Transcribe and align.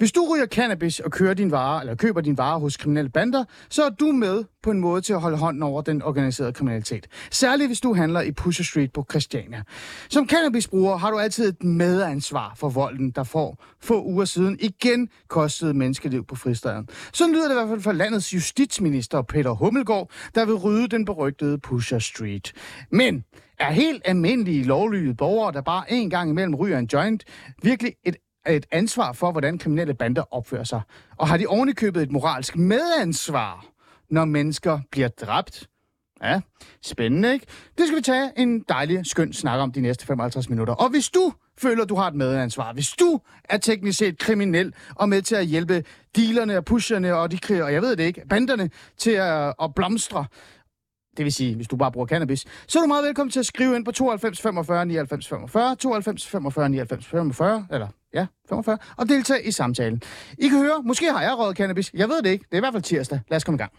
Hvis 0.00 0.12
du 0.12 0.26
ryger 0.34 0.46
cannabis 0.46 1.00
og 1.00 1.10
kører 1.10 1.34
din 1.34 1.50
vare, 1.50 1.80
eller 1.80 1.94
køber 1.94 2.20
din 2.20 2.38
vare 2.38 2.60
hos 2.60 2.76
kriminelle 2.76 3.10
bander, 3.10 3.44
så 3.68 3.84
er 3.84 3.88
du 3.90 4.06
med 4.12 4.44
på 4.62 4.70
en 4.70 4.80
måde 4.80 5.00
til 5.00 5.12
at 5.12 5.20
holde 5.20 5.36
hånden 5.36 5.62
over 5.62 5.82
den 5.82 6.02
organiserede 6.02 6.52
kriminalitet. 6.52 7.06
Særligt 7.30 7.68
hvis 7.68 7.80
du 7.80 7.94
handler 7.94 8.20
i 8.20 8.32
Pusher 8.32 8.64
Street 8.64 8.92
på 8.92 9.06
Christiania. 9.10 9.62
Som 10.08 10.28
cannabisbruger 10.28 10.96
har 10.96 11.10
du 11.10 11.18
altid 11.18 11.48
et 11.48 11.64
medansvar 11.64 12.52
for 12.56 12.68
volden, 12.68 13.10
der 13.10 13.24
får 13.24 13.64
få 13.80 14.04
uger 14.04 14.24
siden 14.24 14.56
igen 14.60 15.08
kostede 15.28 15.74
menneskeliv 15.74 16.24
på 16.24 16.34
fristaden. 16.34 16.88
Så 17.12 17.28
lyder 17.28 17.44
det 17.44 17.50
i 17.50 17.54
hvert 17.54 17.68
fald 17.68 17.80
fra 17.80 17.92
landets 17.92 18.34
justitsminister 18.34 19.22
Peter 19.22 19.50
Hummelgaard, 19.50 20.10
der 20.34 20.44
vil 20.44 20.54
rydde 20.54 20.88
den 20.88 21.04
berygtede 21.04 21.58
Pusher 21.58 21.98
Street. 21.98 22.52
Men 22.90 23.24
er 23.58 23.70
helt 23.70 24.02
almindelige 24.04 24.64
lovlydige 24.64 25.14
borgere, 25.14 25.52
der 25.52 25.60
bare 25.60 25.92
en 25.92 26.10
gang 26.10 26.30
imellem 26.30 26.54
ryger 26.54 26.78
en 26.78 26.88
joint, 26.92 27.24
virkelig 27.62 27.92
et 28.04 28.16
et 28.48 28.66
ansvar 28.70 29.12
for, 29.12 29.32
hvordan 29.32 29.58
kriminelle 29.58 29.94
bander 29.94 30.22
opfører 30.34 30.64
sig? 30.64 30.80
Og 31.16 31.28
har 31.28 31.36
de 31.36 31.46
ovenikøbet 31.46 32.02
et 32.02 32.12
moralsk 32.12 32.56
medansvar, 32.56 33.66
når 34.10 34.24
mennesker 34.24 34.78
bliver 34.90 35.08
dræbt? 35.08 35.68
Ja, 36.22 36.40
spændende, 36.82 37.32
ikke? 37.32 37.46
Det 37.78 37.86
skal 37.86 37.96
vi 37.96 38.02
tage 38.02 38.30
en 38.36 38.64
dejlig, 38.68 39.06
skøn 39.06 39.32
snak 39.32 39.60
om 39.60 39.72
de 39.72 39.80
næste 39.80 40.06
55 40.06 40.48
minutter. 40.48 40.74
Og 40.74 40.90
hvis 40.90 41.08
du 41.08 41.32
føler, 41.58 41.84
du 41.84 41.94
har 41.94 42.08
et 42.08 42.14
medansvar, 42.14 42.72
hvis 42.72 42.90
du 42.90 43.20
er 43.44 43.56
teknisk 43.56 43.98
set 43.98 44.18
kriminel 44.18 44.74
og 44.94 45.08
med 45.08 45.22
til 45.22 45.34
at 45.34 45.46
hjælpe 45.46 45.84
dealerne 46.16 46.56
og 46.56 46.64
pusherne 46.64 47.14
og 47.14 47.30
de 47.30 47.38
kriger, 47.38 47.64
og 47.64 47.72
jeg 47.72 47.82
ved 47.82 47.96
det 47.96 48.04
ikke, 48.04 48.22
banderne 48.28 48.70
til 48.98 49.10
at, 49.10 49.54
at 49.62 49.74
blomstre, 49.74 50.24
det 51.16 51.24
vil 51.24 51.32
sige, 51.32 51.56
hvis 51.56 51.68
du 51.68 51.76
bare 51.76 51.92
bruger 51.92 52.06
cannabis, 52.06 52.46
så 52.68 52.78
er 52.78 52.82
du 52.82 52.86
meget 52.86 53.04
velkommen 53.04 53.30
til 53.30 53.40
at 53.40 53.46
skrive 53.46 53.76
ind 53.76 53.84
på 53.84 53.92
92 53.92 54.40
45 54.40 54.86
99 54.86 55.28
45, 55.28 55.76
92 55.76 56.26
45 56.26 56.68
99 56.68 57.06
45, 57.06 57.66
eller 57.70 57.88
ja, 58.14 58.26
45, 58.48 58.78
og 58.96 59.08
deltage 59.08 59.42
i 59.44 59.50
samtalen. 59.50 60.02
I 60.38 60.48
kan 60.48 60.58
høre, 60.58 60.82
måske 60.84 61.12
har 61.12 61.22
jeg 61.22 61.38
røget 61.38 61.56
cannabis, 61.56 61.90
jeg 61.94 62.08
ved 62.08 62.22
det 62.22 62.30
ikke, 62.30 62.44
det 62.44 62.52
er 62.52 62.56
i 62.56 62.60
hvert 62.60 62.74
fald 62.74 62.82
tirsdag. 62.82 63.20
Lad 63.28 63.36
os 63.36 63.44
komme 63.44 63.56
i 63.56 63.58
gang. 63.58 63.72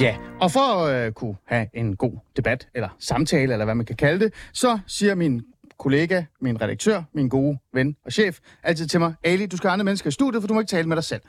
Ja, 0.00 0.16
og 0.40 0.50
for 0.50 0.86
at 0.86 1.06
øh, 1.06 1.12
kunne 1.12 1.36
have 1.44 1.66
en 1.74 1.96
god 1.96 2.12
debat, 2.36 2.68
eller 2.74 2.88
samtale, 2.98 3.52
eller 3.52 3.64
hvad 3.64 3.74
man 3.74 3.86
kan 3.86 3.96
kalde 3.96 4.24
det, 4.24 4.34
så 4.52 4.78
siger 4.86 5.14
min 5.14 5.42
kollega, 5.78 6.22
min 6.40 6.60
redaktør, 6.60 7.02
min 7.12 7.28
gode 7.28 7.58
ven 7.72 7.96
og 8.04 8.12
chef, 8.12 8.38
altid 8.62 8.86
til 8.86 9.00
mig, 9.00 9.14
Ali, 9.24 9.46
du 9.46 9.56
skal 9.56 9.68
have 9.68 9.72
andre 9.72 9.84
mennesker 9.84 10.08
i 10.08 10.10
studiet, 10.10 10.42
for 10.42 10.48
du 10.48 10.54
må 10.54 10.60
ikke 10.60 10.70
tale 10.70 10.88
med 10.88 10.96
dig 10.96 11.04
selv. 11.04 11.20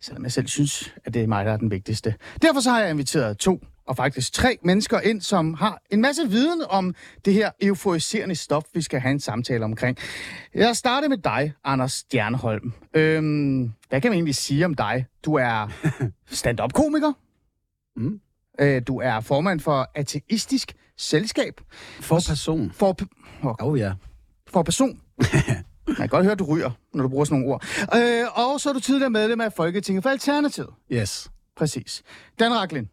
Selvom 0.00 0.24
jeg 0.24 0.32
selv 0.32 0.46
synes, 0.46 0.94
at 1.04 1.14
det 1.14 1.22
er 1.22 1.26
mig, 1.26 1.44
der 1.44 1.52
er 1.52 1.56
den 1.56 1.70
vigtigste. 1.70 2.14
Derfor 2.42 2.60
så 2.60 2.70
har 2.70 2.80
jeg 2.80 2.90
inviteret 2.90 3.38
to 3.38 3.60
og 3.86 3.96
faktisk 3.96 4.32
tre 4.32 4.58
mennesker 4.62 5.00
ind, 5.00 5.20
som 5.20 5.54
har 5.54 5.82
en 5.90 6.00
masse 6.00 6.28
viden 6.28 6.62
om 6.68 6.94
det 7.24 7.32
her 7.34 7.50
euforiserende 7.60 8.34
stof, 8.34 8.62
vi 8.74 8.82
skal 8.82 9.00
have 9.00 9.12
en 9.12 9.20
samtale 9.20 9.64
omkring. 9.64 9.98
Jeg 10.54 10.76
starter 10.76 11.08
med 11.08 11.18
dig, 11.18 11.52
Anders 11.64 11.92
Stjernholm. 11.92 12.72
Øhm, 12.94 13.72
hvad 13.88 14.00
kan 14.00 14.10
man 14.10 14.16
egentlig 14.16 14.34
sige 14.34 14.64
om 14.64 14.74
dig? 14.74 15.06
Du 15.24 15.34
er 15.34 15.72
stand-up-komiker. 16.26 17.12
Mm. 17.96 18.20
Øh, 18.60 18.82
du 18.86 19.00
er 19.00 19.20
formand 19.20 19.60
for 19.60 19.90
Ateistisk 19.94 20.74
Selskab. 20.96 21.60
For 22.00 22.20
person. 22.28 22.72
For, 22.74 22.96
oh, 23.42 23.54
Oh 23.58 23.78
ja. 23.78 23.92
for 24.46 24.62
person. 24.62 25.00
Man 25.86 25.96
kan 25.96 26.08
godt 26.08 26.22
høre, 26.24 26.32
at 26.32 26.38
du 26.38 26.44
ryger, 26.44 26.70
når 26.94 27.02
du 27.02 27.08
bruger 27.08 27.24
sådan 27.24 27.38
nogle 27.40 27.54
ord. 27.54 27.64
Øh, 27.96 28.38
og 28.38 28.60
så 28.60 28.68
er 28.68 28.72
du 28.72 28.80
tidligere 28.80 29.10
medlem 29.10 29.40
af 29.40 29.52
Folketinget 29.52 30.02
for 30.02 30.10
Alternativet. 30.10 30.70
Yes. 30.92 31.30
Præcis. 31.56 32.02
Dan 32.38 32.54
Raklin, 32.54 32.88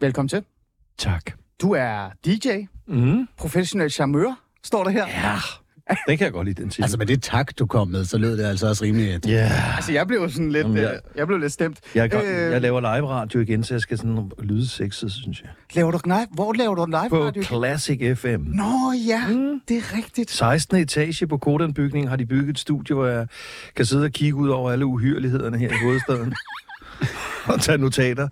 velkommen 0.00 0.28
til. 0.28 0.44
Tak. 0.98 1.30
Du 1.60 1.72
er 1.72 2.10
DJ, 2.26 2.48
Mm. 2.86 3.26
professionel 3.36 3.90
charmeur, 3.90 4.38
står 4.64 4.84
der 4.84 4.90
her. 4.90 5.06
Ja, 5.06 5.38
den 6.08 6.18
kan 6.18 6.24
jeg 6.24 6.32
godt 6.32 6.46
lide, 6.46 6.62
den 6.62 6.70
titel. 6.70 6.82
Altså 6.82 6.98
med 6.98 7.06
det 7.06 7.22
tak, 7.22 7.58
du 7.58 7.66
kom 7.66 7.88
med, 7.88 8.04
så 8.04 8.18
lød 8.18 8.38
det 8.38 8.44
altså 8.44 8.68
også 8.68 8.84
rimelig... 8.84 9.20
Ja, 9.26 9.52
Altså, 9.76 9.92
jeg 9.92 10.06
blev 10.06 10.30
sådan 10.30 10.52
lidt, 10.52 10.64
Jamen, 10.64 10.76
øh, 10.76 10.82
jeg- 10.82 11.00
jeg 11.16 11.26
blev 11.26 11.38
lidt 11.38 11.52
stemt. 11.52 11.78
jeg, 11.94 12.10
godt, 12.10 12.24
Øh, 12.24 12.52
jeg 12.52 12.60
laver 12.60 12.80
live 12.80 13.08
radio 13.08 13.40
igen, 13.40 13.64
så 13.64 13.74
jeg 13.74 13.80
skal 13.80 13.98
sådan 13.98 14.30
lyde 14.38 14.68
sexet, 14.68 15.12
synes 15.12 15.40
jeg. 15.42 15.50
Laver 15.74 15.90
du, 15.90 15.98
nej, 16.06 16.26
hvor 16.32 16.52
laver 16.52 16.74
du 16.74 16.86
live 16.86 17.08
På 17.08 17.24
radio? 17.24 17.42
Classic 17.42 18.00
FM. 18.18 18.40
Nå 18.46 18.92
ja, 19.06 19.28
mm. 19.28 19.60
det 19.68 19.76
er 19.76 19.96
rigtigt. 19.96 20.30
16. 20.30 20.76
etage 20.76 21.26
på 21.26 21.36
Kodan-bygningen 21.38 22.08
har 22.08 22.16
de 22.16 22.26
bygget 22.26 22.50
et 22.50 22.58
studie, 22.58 22.94
hvor 22.94 23.06
jeg 23.06 23.26
kan 23.76 23.84
sidde 23.84 24.04
og 24.04 24.10
kigge 24.10 24.34
ud 24.36 24.48
over 24.48 24.70
alle 24.70 24.86
uhyrlighederne 24.86 25.58
her 25.58 25.68
i 25.68 25.76
hovedstaden. 25.84 26.34
og 27.52 27.60
tage 27.60 27.78
notater. 27.78 28.28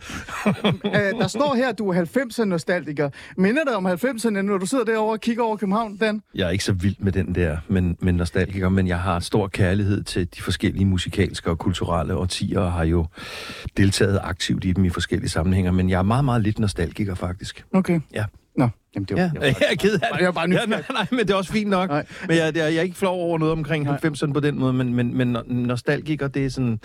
Øh, 0.84 0.92
der 0.92 1.26
står 1.28 1.54
her, 1.54 1.68
at 1.68 1.78
du 1.78 1.88
er 1.88 2.04
90'er 2.04 2.44
nostalgiker. 2.44 3.10
Minder 3.36 3.64
dig 3.64 3.76
om 3.76 3.86
90'erne, 3.86 4.28
når 4.28 4.58
du 4.58 4.66
sidder 4.66 4.84
derovre 4.84 5.12
og 5.12 5.20
kigger 5.20 5.44
over 5.44 5.56
København, 5.56 5.96
Dan? 5.96 6.22
Jeg 6.34 6.46
er 6.46 6.50
ikke 6.50 6.64
så 6.64 6.72
vild 6.72 6.96
med 6.98 7.12
den 7.12 7.34
der, 7.34 7.56
men, 7.68 7.96
men 8.00 8.14
nostalgiker, 8.14 8.68
men 8.68 8.88
jeg 8.88 9.00
har 9.00 9.20
stor 9.20 9.48
kærlighed 9.48 10.02
til 10.02 10.28
de 10.36 10.42
forskellige 10.42 10.86
musikalske 10.86 11.50
og 11.50 11.58
kulturelle 11.58 12.14
årtier, 12.14 12.60
og 12.60 12.72
har 12.72 12.84
jo 12.84 13.06
deltaget 13.76 14.20
aktivt 14.22 14.64
i 14.64 14.72
dem 14.72 14.84
i 14.84 14.90
forskellige 14.90 15.30
sammenhænge, 15.30 15.72
men 15.72 15.90
jeg 15.90 15.98
er 15.98 16.02
meget, 16.02 16.24
meget 16.24 16.42
lidt 16.42 16.58
nostalgiker, 16.58 17.14
faktisk. 17.14 17.64
Okay. 17.72 18.00
Ja. 18.12 18.24
Nå, 18.58 18.68
jamen 18.94 19.04
det 19.06 19.16
var... 19.16 19.22
Ja, 19.22 19.28
det 19.28 19.40
var 19.40 19.46
jeg 19.46 19.56
er 19.70 19.76
ked 19.76 19.92
af 19.92 19.98
det. 20.12 20.20
Jeg 20.20 20.26
er 20.26 20.32
bare 20.32 20.50
ja, 20.50 20.66
nej, 20.66 20.82
nej, 20.92 21.06
men 21.10 21.18
det 21.18 21.30
er 21.30 21.34
også 21.34 21.52
fint 21.52 21.70
nok. 21.70 21.90
Nej. 21.90 22.06
Men 22.28 22.36
jeg, 22.36 22.56
jeg, 22.56 22.64
jeg 22.64 22.74
er 22.76 22.82
ikke 22.82 22.96
flov 22.96 23.20
over 23.20 23.38
noget 23.38 23.52
omkring 23.52 23.84
Nej. 23.84 23.98
90'erne 24.04 24.32
på 24.32 24.40
den 24.40 24.58
måde, 24.58 24.72
men, 24.72 24.94
men, 24.94 25.16
men 25.16 25.36
no- 25.36 25.52
nostalgiker, 25.52 26.28
det 26.28 26.46
er 26.46 26.50
sådan... 26.50 26.80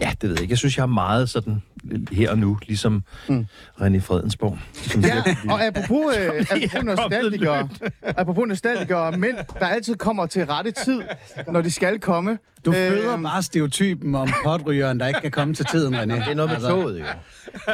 Ja, 0.00 0.12
det 0.20 0.28
ved 0.28 0.36
jeg 0.36 0.42
ikke. 0.42 0.52
Jeg 0.52 0.58
synes, 0.58 0.76
jeg 0.76 0.82
er 0.82 0.86
meget 0.86 1.28
sådan 1.28 1.62
her 2.12 2.30
og 2.30 2.38
nu, 2.38 2.58
ligesom 2.66 3.02
mm. 3.28 3.46
René 3.80 3.98
Fredensborg. 4.00 4.58
Ja, 5.02 5.22
og 5.50 5.64
apropos, 5.66 6.16
øh, 6.16 6.40
apropos 6.50 6.84
nostalgikere, 6.84 7.68
apropos 8.02 8.44
nostalgikere, 8.48 9.12
mænd, 9.18 9.36
der 9.60 9.66
altid 9.66 9.94
kommer 9.96 10.26
til 10.26 10.46
rette 10.46 10.70
tid, 10.70 11.02
når 11.48 11.60
de 11.60 11.70
skal 11.70 12.00
komme. 12.00 12.38
Du 12.64 12.70
Øh, 12.70 12.76
føder 12.76 13.22
bare 13.22 13.42
stereotypen 13.42 14.14
om 14.14 14.28
potrygeren, 14.44 15.00
der 15.00 15.06
ikke 15.06 15.20
kan 15.20 15.30
komme 15.30 15.54
til 15.54 15.64
tiden, 15.66 15.94
René. 15.94 16.14
Det 16.14 16.28
er 16.28 16.34
noget 16.34 16.50
med 16.50 16.60
toget, 16.68 16.98
jo. 17.00 17.04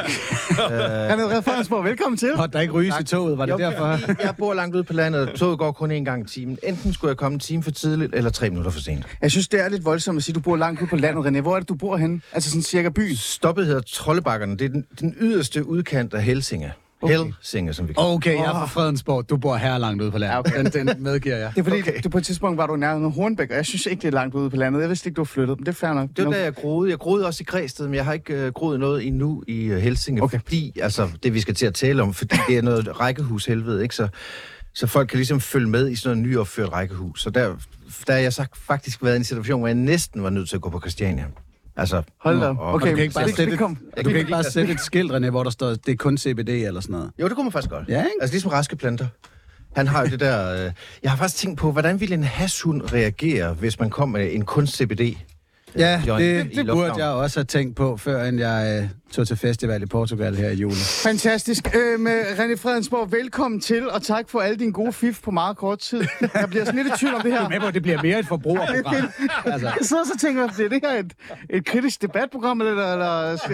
René 1.09 1.39
Fredensborg, 1.41 1.83
velkommen 1.83 2.17
til. 2.17 2.31
Pot, 2.35 2.53
der 2.53 2.59
ikke 2.59 2.73
ryges 2.73 2.93
i 3.01 3.03
toget, 3.03 3.37
var 3.37 3.45
det 3.45 3.53
Jo, 3.53 3.57
derfor? 3.57 3.99
Jeg 4.23 4.35
bor 4.37 4.53
langt 4.53 4.75
ude 4.75 4.83
på 4.83 4.93
landet, 4.93 5.29
og 5.29 5.35
toget 5.39 5.59
går 5.59 5.71
kun 5.71 5.91
en 5.91 6.05
gang 6.05 6.25
i 6.25 6.27
timen. 6.33 6.57
Enten 6.63 6.93
skulle 6.93 7.09
jeg 7.09 7.17
komme 7.17 7.33
en 7.33 7.39
time 7.39 7.63
for 7.63 7.71
tidligt, 7.71 8.15
eller 8.15 8.29
tre 8.29 8.49
minutter 8.49 8.71
for 8.71 8.79
sent. 8.79 9.05
Jeg 9.21 9.31
synes, 9.31 9.47
det 9.47 9.61
er 9.65 9.69
lidt 9.69 9.85
voldsomt 9.85 10.17
at 10.17 10.23
sige, 10.23 10.33
at 10.33 10.35
du 10.35 10.41
bor 10.41 10.55
langt 10.55 10.81
ude 10.81 10.89
på 10.89 10.95
landet, 10.95 11.25
René. 11.25 11.41
Hvor 11.41 11.55
er 11.55 11.59
det, 11.59 11.69
du 11.69 11.75
bor 11.75 11.97
henne? 11.97 12.21
Altså 12.33 12.49
sådan 12.49 12.61
cirka 12.63 12.89
byen? 12.89 13.15
Stoppet 13.15 13.65
hedder 13.65 13.81
Trollebakkerne. 14.03 14.57
Det 14.57 14.65
er 14.65 14.69
den, 14.69 14.85
den 14.99 15.15
yderste 15.21 15.67
udkant 15.67 16.13
af 16.13 16.23
Helsinge. 16.23 16.73
Okay. 17.01 17.17
Helsinge, 17.17 17.73
som 17.73 17.87
vi 17.87 17.93
kalder 17.93 18.09
Okay, 18.09 18.35
jeg 18.35 18.45
er 18.45 18.51
fra 18.51 18.65
Fredensborg. 18.65 19.29
Du 19.29 19.37
bor 19.37 19.55
her 19.55 19.77
langt 19.77 20.01
ude 20.01 20.11
på 20.11 20.17
landet. 20.17 20.39
Okay. 20.39 20.63
den, 20.63 20.87
den 20.87 21.03
medgiver 21.03 21.35
jeg. 21.35 21.51
Det 21.55 21.59
er 21.59 21.63
fordi, 21.63 21.81
okay. 21.81 22.01
du 22.03 22.09
på 22.09 22.17
et 22.17 22.25
tidspunkt 22.25 22.57
var 22.57 22.67
du 22.67 22.75
nærmere 22.75 23.11
Hornbæk, 23.11 23.49
og 23.49 23.55
jeg 23.55 23.65
synes 23.65 23.85
ikke, 23.85 24.01
det 24.01 24.07
er 24.07 24.11
langt 24.11 24.35
ude 24.35 24.49
på 24.49 24.55
landet. 24.55 24.81
Jeg 24.81 24.89
vidste 24.89 25.07
ikke, 25.07 25.15
du 25.15 25.21
har 25.21 25.25
flyttet, 25.25 25.57
men 25.57 25.65
det 25.65 25.71
er 25.71 25.75
fair 25.75 25.93
nok. 25.93 26.09
Det 26.17 26.25
var 26.25 26.31
da 26.31 26.43
jeg 26.43 26.55
groede. 26.55 26.89
Jeg 26.89 26.97
groede 26.97 27.25
også 27.25 27.41
i 27.41 27.43
Græsted, 27.43 27.85
men 27.87 27.95
jeg 27.95 28.05
har 28.05 28.13
ikke 28.13 28.45
uh, 28.45 28.53
groet 28.53 28.79
noget 28.79 29.07
endnu 29.07 29.43
i 29.47 29.71
uh, 29.71 29.77
Helsinge, 29.77 30.21
Okay. 30.21 30.37
okay. 30.37 30.43
fordi, 30.43 30.79
altså, 30.81 31.09
det 31.23 31.33
vi 31.33 31.39
skal 31.39 31.55
til 31.55 31.65
at 31.65 31.73
tale 31.73 32.03
om, 32.03 32.13
fordi 32.13 32.35
det 32.47 32.57
er 32.57 32.61
noget 32.61 32.99
rækkehushelvede, 32.99 33.83
ikke? 33.83 33.95
Så, 33.95 34.07
så 34.73 34.87
folk 34.87 35.09
kan 35.09 35.17
ligesom 35.17 35.39
følge 35.39 35.69
med 35.69 35.89
i 35.89 35.95
sådan 35.95 36.17
noget 36.17 36.29
nyopført 36.31 36.71
rækkehus. 36.71 37.21
Så 37.21 37.29
der, 37.29 37.55
der 38.07 38.13
har 38.13 38.19
jeg 38.19 38.33
sagt, 38.33 38.57
faktisk 38.57 39.03
været 39.03 39.15
i 39.15 39.17
en 39.17 39.23
situation, 39.23 39.59
hvor 39.59 39.67
jeg 39.67 39.75
næsten 39.75 40.23
var 40.23 40.29
nødt 40.29 40.49
til 40.49 40.55
at 40.55 40.61
gå 40.61 40.69
på 40.69 40.79
Christiania. 40.79 41.25
Altså, 41.75 42.01
Hold 42.19 42.39
da. 42.39 42.45
og- 42.47 42.51
Okay, 42.59 42.73
Og 42.73 42.79
du 42.81 42.85
kan 42.85 42.97
ikke 42.97 43.13
bare 43.13 43.27
det- 43.27 43.35
sætte 43.35 43.51
det 43.51 43.59
kom- 43.59 43.77
et, 43.97 44.05
du 44.05 44.09
kan 44.09 44.19
ikke 44.19 44.31
bare 44.31 44.43
sætte 44.43 44.73
et 44.73 44.79
skilt, 44.79 45.11
René, 45.11 45.29
hvor 45.29 45.43
der 45.43 45.49
står, 45.49 45.67
det 45.69 45.87
er 45.89 45.95
kun 45.95 46.17
CBD 46.17 46.49
eller 46.49 46.81
sådan 46.81 46.93
noget. 46.93 47.11
Jo, 47.19 47.27
det 47.27 47.35
kunne 47.35 47.43
man 47.45 47.51
faktisk 47.51 47.69
godt. 47.71 47.87
Ja, 47.89 47.97
ikke? 47.99 48.09
Altså 48.21 48.33
ligesom 48.33 48.51
raske 48.51 48.75
planter. 48.75 49.07
Han 49.75 49.87
har 49.87 50.01
jo 50.01 50.07
det 50.07 50.19
der... 50.19 50.65
Øh, 50.65 50.71
jeg 51.03 51.11
har 51.11 51.17
faktisk 51.17 51.37
tænkt 51.41 51.59
på, 51.59 51.71
hvordan 51.71 51.99
ville 51.99 52.15
en 52.15 52.23
hashhund 52.23 52.81
reagere, 52.93 53.53
hvis 53.53 53.79
man 53.79 53.89
kom 53.89 54.09
med 54.09 54.33
en 54.33 54.45
kun 54.45 54.67
CBD? 54.67 55.17
Ja, 55.77 56.03
joint 56.07 56.21
det, 56.21 56.55
det 56.55 56.65
burde 56.67 56.93
jeg 57.03 57.09
også 57.09 57.39
have 57.39 57.45
tænkt 57.45 57.75
på, 57.75 57.97
før 57.97 58.23
end 58.23 58.39
jeg 58.39 58.81
øh, 58.83 58.89
tog 59.13 59.27
til 59.27 59.37
festival 59.37 59.81
i 59.81 59.85
Portugal 59.85 60.35
her 60.35 60.49
i 60.49 60.53
juli. 60.53 60.75
Fantastisk. 61.03 61.75
Øh, 61.75 61.99
med 61.99 62.21
René 62.21 62.55
Fredensborg, 62.57 63.11
velkommen 63.11 63.59
til, 63.61 63.89
og 63.89 64.01
tak 64.01 64.29
for 64.29 64.39
alle 64.39 64.57
dine 64.57 64.73
gode 64.73 64.93
fif 64.93 65.21
på 65.21 65.31
meget 65.31 65.57
kort 65.57 65.79
tid. 65.79 66.03
Jeg 66.21 66.45
bliver 66.49 66.65
sådan 66.65 66.83
lidt 66.83 66.95
i 66.95 66.99
tvivl 66.99 67.15
om 67.15 67.21
det 67.21 67.31
her. 67.31 67.49
Med 67.49 67.59
på, 67.59 67.65
at 67.65 67.73
det 67.73 67.81
bliver 67.81 68.01
mere 68.03 68.19
et 68.19 68.27
forbrugerprogram. 68.27 68.95
Altså, 69.45 69.67
Jeg 69.67 69.77
sidder 69.81 70.03
så 70.03 70.17
tænker, 70.19 70.47
bliver 70.53 70.69
det 70.69 70.79
her 70.83 70.99
et, 70.99 71.13
et 71.49 71.65
kritisk 71.65 72.01
debatprogram? 72.01 72.61
Eller, 72.61 72.93
eller, 72.93 73.05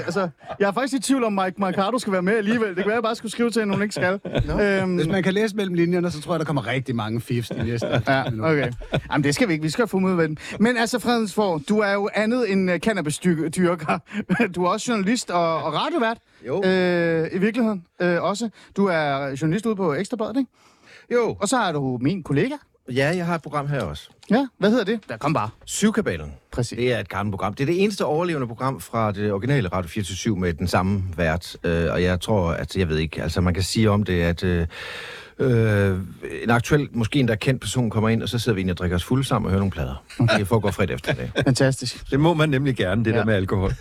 altså, 0.06 0.30
jeg 0.60 0.68
er 0.68 0.72
faktisk 0.72 0.94
i 0.94 1.00
tvivl 1.00 1.24
om, 1.24 1.34
Mike 1.34 1.56
Mercado 1.58 2.00
skal 2.00 2.14
være 2.14 2.22
med 2.22 2.34
alligevel. 2.38 2.68
Det 2.68 2.76
kan 2.76 2.86
være, 2.86 2.94
jeg 2.94 3.04
bare 3.04 3.16
skulle 3.16 3.32
skrive 3.32 3.50
til 3.52 3.62
hende, 3.62 3.74
hun 3.74 3.84
ikke 3.84 3.96
skal. 3.96 4.20
Øhm, 4.62 4.96
hvis 4.96 5.08
man 5.08 5.24
kan 5.24 5.34
læse 5.34 5.56
mellem 5.56 5.74
linjerne, 5.76 6.12
så 6.12 6.22
tror 6.22 6.34
jeg, 6.34 6.40
der 6.40 6.46
kommer 6.46 6.68
rigtig 6.68 6.96
mange 6.96 7.22
fifs 7.22 7.50
de 7.50 7.64
næste 7.64 7.88
Ja, 8.08 8.24
okay. 8.42 8.72
Jamen, 9.12 9.24
det 9.24 9.36
skal 9.36 9.48
vi 9.48 9.54
ikke. 9.54 9.64
Vi 9.64 9.70
skal 9.70 9.88
få 9.88 9.98
ud 9.98 10.14
med 10.14 10.28
den. 10.28 10.38
Men 10.60 10.78
altså, 10.78 11.00
Fredensborg, 11.00 11.62
du 11.70 11.80
er 11.80 11.94
jo 11.94 12.10
andet 12.14 12.52
end 12.52 12.72
uh, 12.72 12.78
cannabisdyrker. 12.78 14.00
Du 14.56 14.64
er 14.64 14.70
også 14.70 14.92
journalist 14.92 15.32
og, 15.32 15.49
og 15.50 15.74
radiovært. 15.74 16.18
Jo. 16.48 16.64
Øh, 16.64 17.30
I 17.34 17.38
virkeligheden 17.38 17.86
øh, 18.02 18.24
også. 18.24 18.50
Du 18.78 18.86
er 18.86 19.38
journalist 19.42 19.66
ude 19.66 19.76
på 19.76 19.94
Ekstrabladet, 19.94 20.38
ikke? 20.38 20.52
Jo. 21.14 21.38
Og 21.40 21.48
så 21.48 21.58
har 21.58 21.72
du 21.72 21.98
min 22.02 22.24
kollega. 22.24 22.56
Ja, 22.92 23.14
jeg 23.16 23.26
har 23.26 23.36
et 23.36 23.42
program 23.42 23.68
her 23.68 23.82
også. 23.82 24.10
Ja, 24.30 24.48
hvad 24.58 24.70
hedder 24.70 24.84
det? 24.86 25.00
Der 25.10 25.18
kom 25.18 25.34
bare. 25.34 25.50
Syvkabalen. 25.66 26.34
Præcis. 26.52 26.78
Det 26.78 26.94
er 26.94 27.00
et 27.00 27.10
gammelt 27.10 27.34
program. 27.34 27.54
Det 27.54 27.64
er 27.64 27.66
det 27.66 27.84
eneste 27.84 28.06
overlevende 28.06 28.48
program 28.48 28.80
fra 28.80 29.12
det 29.12 29.32
originale 29.32 29.68
Radio 29.68 29.90
24 29.90 30.38
med 30.38 30.54
den 30.54 30.68
samme 30.68 31.04
vært. 31.18 31.58
Øh, 31.64 31.92
og 31.92 32.04
jeg 32.04 32.22
tror, 32.22 32.52
at 32.52 32.76
jeg 32.76 32.90
ved 32.90 32.98
ikke, 32.98 33.24
altså 33.24 33.42
man 33.42 33.54
kan 33.54 33.64
sige 33.64 33.90
om 33.92 34.04
det, 34.04 34.22
at 34.22 34.44
øh, 34.44 34.68
øh, 35.40 35.98
en 36.44 36.50
aktuel, 36.50 36.88
måske 36.92 37.20
en 37.20 37.28
der 37.28 37.36
kendt 37.36 37.62
person 37.62 37.90
kommer 37.90 38.10
ind, 38.10 38.24
og 38.24 38.30
så 38.30 38.40
sidder 38.40 38.56
vi 38.56 38.62
ind 38.62 38.72
og 38.72 38.78
drikker 38.78 38.96
os 38.98 39.04
fulde 39.04 39.24
sammen 39.24 39.46
og 39.46 39.52
hører 39.52 39.60
nogle 39.60 39.72
plader. 39.72 40.04
Det 40.38 40.48
foregår 40.48 40.72
fredag 40.72 40.94
eftermiddag. 40.96 41.32
Fantastisk. 41.46 42.12
Det 42.12 42.20
må 42.20 42.34
man 42.34 42.50
nemlig 42.50 42.76
gerne, 42.76 43.06
det 43.06 43.12
Ja. 43.12 43.18
der 43.18 43.26
med 43.26 43.34
alkohol. 43.34 43.74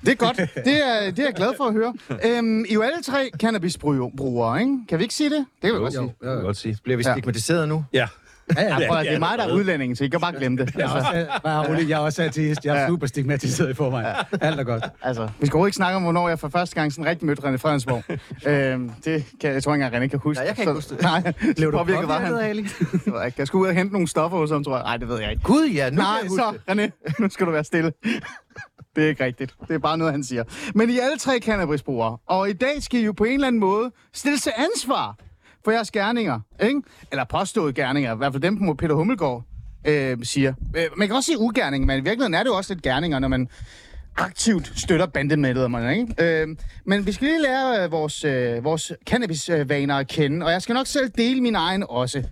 Det 0.00 0.08
er 0.08 0.14
godt. 0.14 0.36
Det 0.36 0.46
er, 0.66 1.10
det 1.10 1.18
er 1.18 1.24
jeg 1.24 1.32
glad 1.36 1.48
for 1.56 1.64
at 1.64 1.72
høre. 1.72 1.94
Øhm, 2.10 2.64
I 2.64 2.68
er 2.70 2.74
jo 2.74 2.82
alle 2.82 3.02
tre 3.02 3.30
cannabisbrugere, 3.40 4.60
ikke? 4.60 4.78
Kan 4.88 4.98
vi 4.98 5.02
ikke 5.04 5.14
sige 5.14 5.30
det? 5.30 5.38
Det 5.62 5.70
kan 5.70 5.74
vi 5.74 5.78
godt 5.78 5.92
sige. 5.92 6.02
Det 6.02 6.12
kan 6.22 6.30
jeg 6.32 6.40
godt 6.42 6.56
sige. 6.56 6.78
Bliver 6.84 6.96
vi 6.96 7.02
Ja. 7.06 7.12
stigmatiseret 7.14 7.68
nu? 7.68 7.84
Ja. 7.92 8.06
Ja, 8.56 8.76
prøv, 8.88 8.98
at- 8.98 9.06
det 9.06 9.14
er 9.14 9.18
mig, 9.18 9.38
der 9.38 9.44
er 9.44 9.52
udlænding, 9.52 9.96
så 9.98 10.04
I 10.04 10.08
kan 10.08 10.20
bare 10.20 10.32
glemme 10.32 10.58
det. 10.58 10.74
Jeg 10.74 10.82
er 10.82 10.88
også, 10.90 11.26
bare 11.44 11.68
rolig, 11.68 11.88
jeg 11.88 11.94
er 11.96 11.98
også 12.04 12.22
ateist. 12.22 12.64
Jeg 12.64 12.76
er 12.76 12.80
Ja. 12.80 12.88
super 12.88 13.06
stigmatiseret 13.06 13.70
i 13.70 13.74
forvejen. 13.74 14.16
Alt 14.40 14.60
er 14.60 14.64
godt. 14.64 14.84
Altså, 15.02 15.28
vi 15.40 15.46
skal 15.46 15.60
ikke 15.66 15.76
snakke 15.76 15.96
om, 15.96 16.02
hvornår 16.02 16.28
jeg 16.28 16.38
for 16.38 16.48
første 16.48 16.74
gang 16.74 16.92
sådan 16.92 17.06
rigtig 17.06 17.26
mødte 17.26 17.42
René 17.42 17.56
Fredensborg. 17.56 18.02
øhm, 18.46 18.90
det 19.04 19.24
kan, 19.40 19.52
jeg 19.52 19.62
tror 19.62 19.74
ikke 19.74 19.84
engang, 19.84 20.04
René 20.04 20.08
kan 20.08 20.18
huske. 20.18 20.38
Nej, 20.40 20.46
jeg 20.46 20.54
kan 20.56 20.62
ikke 20.62 20.72
huske 20.72 20.94
det. 20.94 21.02
Nej, 21.02 21.32
Blev 21.56 21.72
du 21.72 21.78
påvirket 21.78 22.08
var 22.08 22.18
han. 22.18 22.34
Ali? 22.34 22.66
Jeg. 23.06 23.32
Jeg 23.38 23.46
skulle 23.46 23.62
ud 23.62 23.68
og 23.68 23.74
hente 23.74 23.92
nogle 23.92 24.08
stoffer 24.08 24.38
hos 24.38 24.50
ham, 24.50 24.64
tror 24.64 24.76
jeg. 24.76 24.82
Nej, 24.84 24.96
det 24.96 25.08
ved 25.08 25.20
jeg 25.20 25.30
ikke. 25.30 25.42
Gud 25.42 25.66
ja, 25.74 25.90
nu 25.90 25.96
Nej, 25.96 26.06
kan 26.22 26.30
jeg 26.30 26.52
så, 26.68 26.74
det. 26.74 26.90
René, 27.10 27.12
nu 27.22 27.28
skal 27.30 27.46
du 27.46 27.50
være 27.52 27.64
stille. 27.64 27.92
Det 28.96 29.04
er 29.04 29.08
ikke 29.08 29.24
rigtigt. 29.24 29.54
Det 29.68 29.74
er 29.74 29.78
bare 29.78 29.98
noget, 29.98 30.12
han 30.12 30.24
siger. 30.24 30.44
Men 30.74 30.90
I 30.90 30.98
alle 30.98 31.18
tre 31.18 31.38
cannabisbrugere, 31.42 32.16
og 32.26 32.50
i 32.50 32.52
dag 32.52 32.82
skal 32.82 33.00
I 33.00 33.04
jo 33.04 33.12
på 33.12 33.24
en 33.24 33.32
eller 33.34 33.46
anden 33.46 33.60
måde 33.60 33.90
stille 34.14 34.38
til 34.38 34.52
ansvar 34.58 35.16
for 35.64 35.70
jeres 35.70 35.90
gerninger, 35.90 36.40
ikke? 36.62 36.82
Eller 37.10 37.24
påstået 37.24 37.74
gerninger, 37.74 38.14
i 38.14 38.16
hvert 38.16 38.32
fald 38.32 38.42
dem, 38.42 38.54
hvor 38.54 38.74
Peter 38.74 38.94
Hummelgaard 38.94 39.42
øh, 39.86 40.18
siger. 40.22 40.54
Øh, 40.76 40.84
man 40.96 41.08
kan 41.08 41.16
også 41.16 41.26
sige 41.26 41.38
ugerninger, 41.38 41.86
men 41.86 41.98
i 41.98 42.02
virkeligheden 42.02 42.34
er 42.34 42.38
det 42.38 42.50
jo 42.50 42.56
også 42.56 42.74
lidt 42.74 42.82
gerninger, 42.82 43.18
når 43.18 43.28
man 43.28 43.48
aktivt 44.16 44.72
støtter 44.76 45.06
bandemedlemmerne, 45.06 45.98
ikke? 45.98 46.42
Øh, 46.42 46.56
men 46.84 47.06
vi 47.06 47.12
skal 47.12 47.28
lige 47.28 47.42
lære 47.42 47.84
øh, 47.84 47.92
vores, 47.92 48.24
øh, 48.24 48.64
vores 48.64 48.92
cannabisvaner 49.06 49.96
at 49.96 50.08
kende, 50.08 50.46
og 50.46 50.52
jeg 50.52 50.62
skal 50.62 50.74
nok 50.74 50.86
selv 50.86 51.10
dele 51.10 51.40
min 51.40 51.54
egen 51.54 51.84
også. 51.88 52.24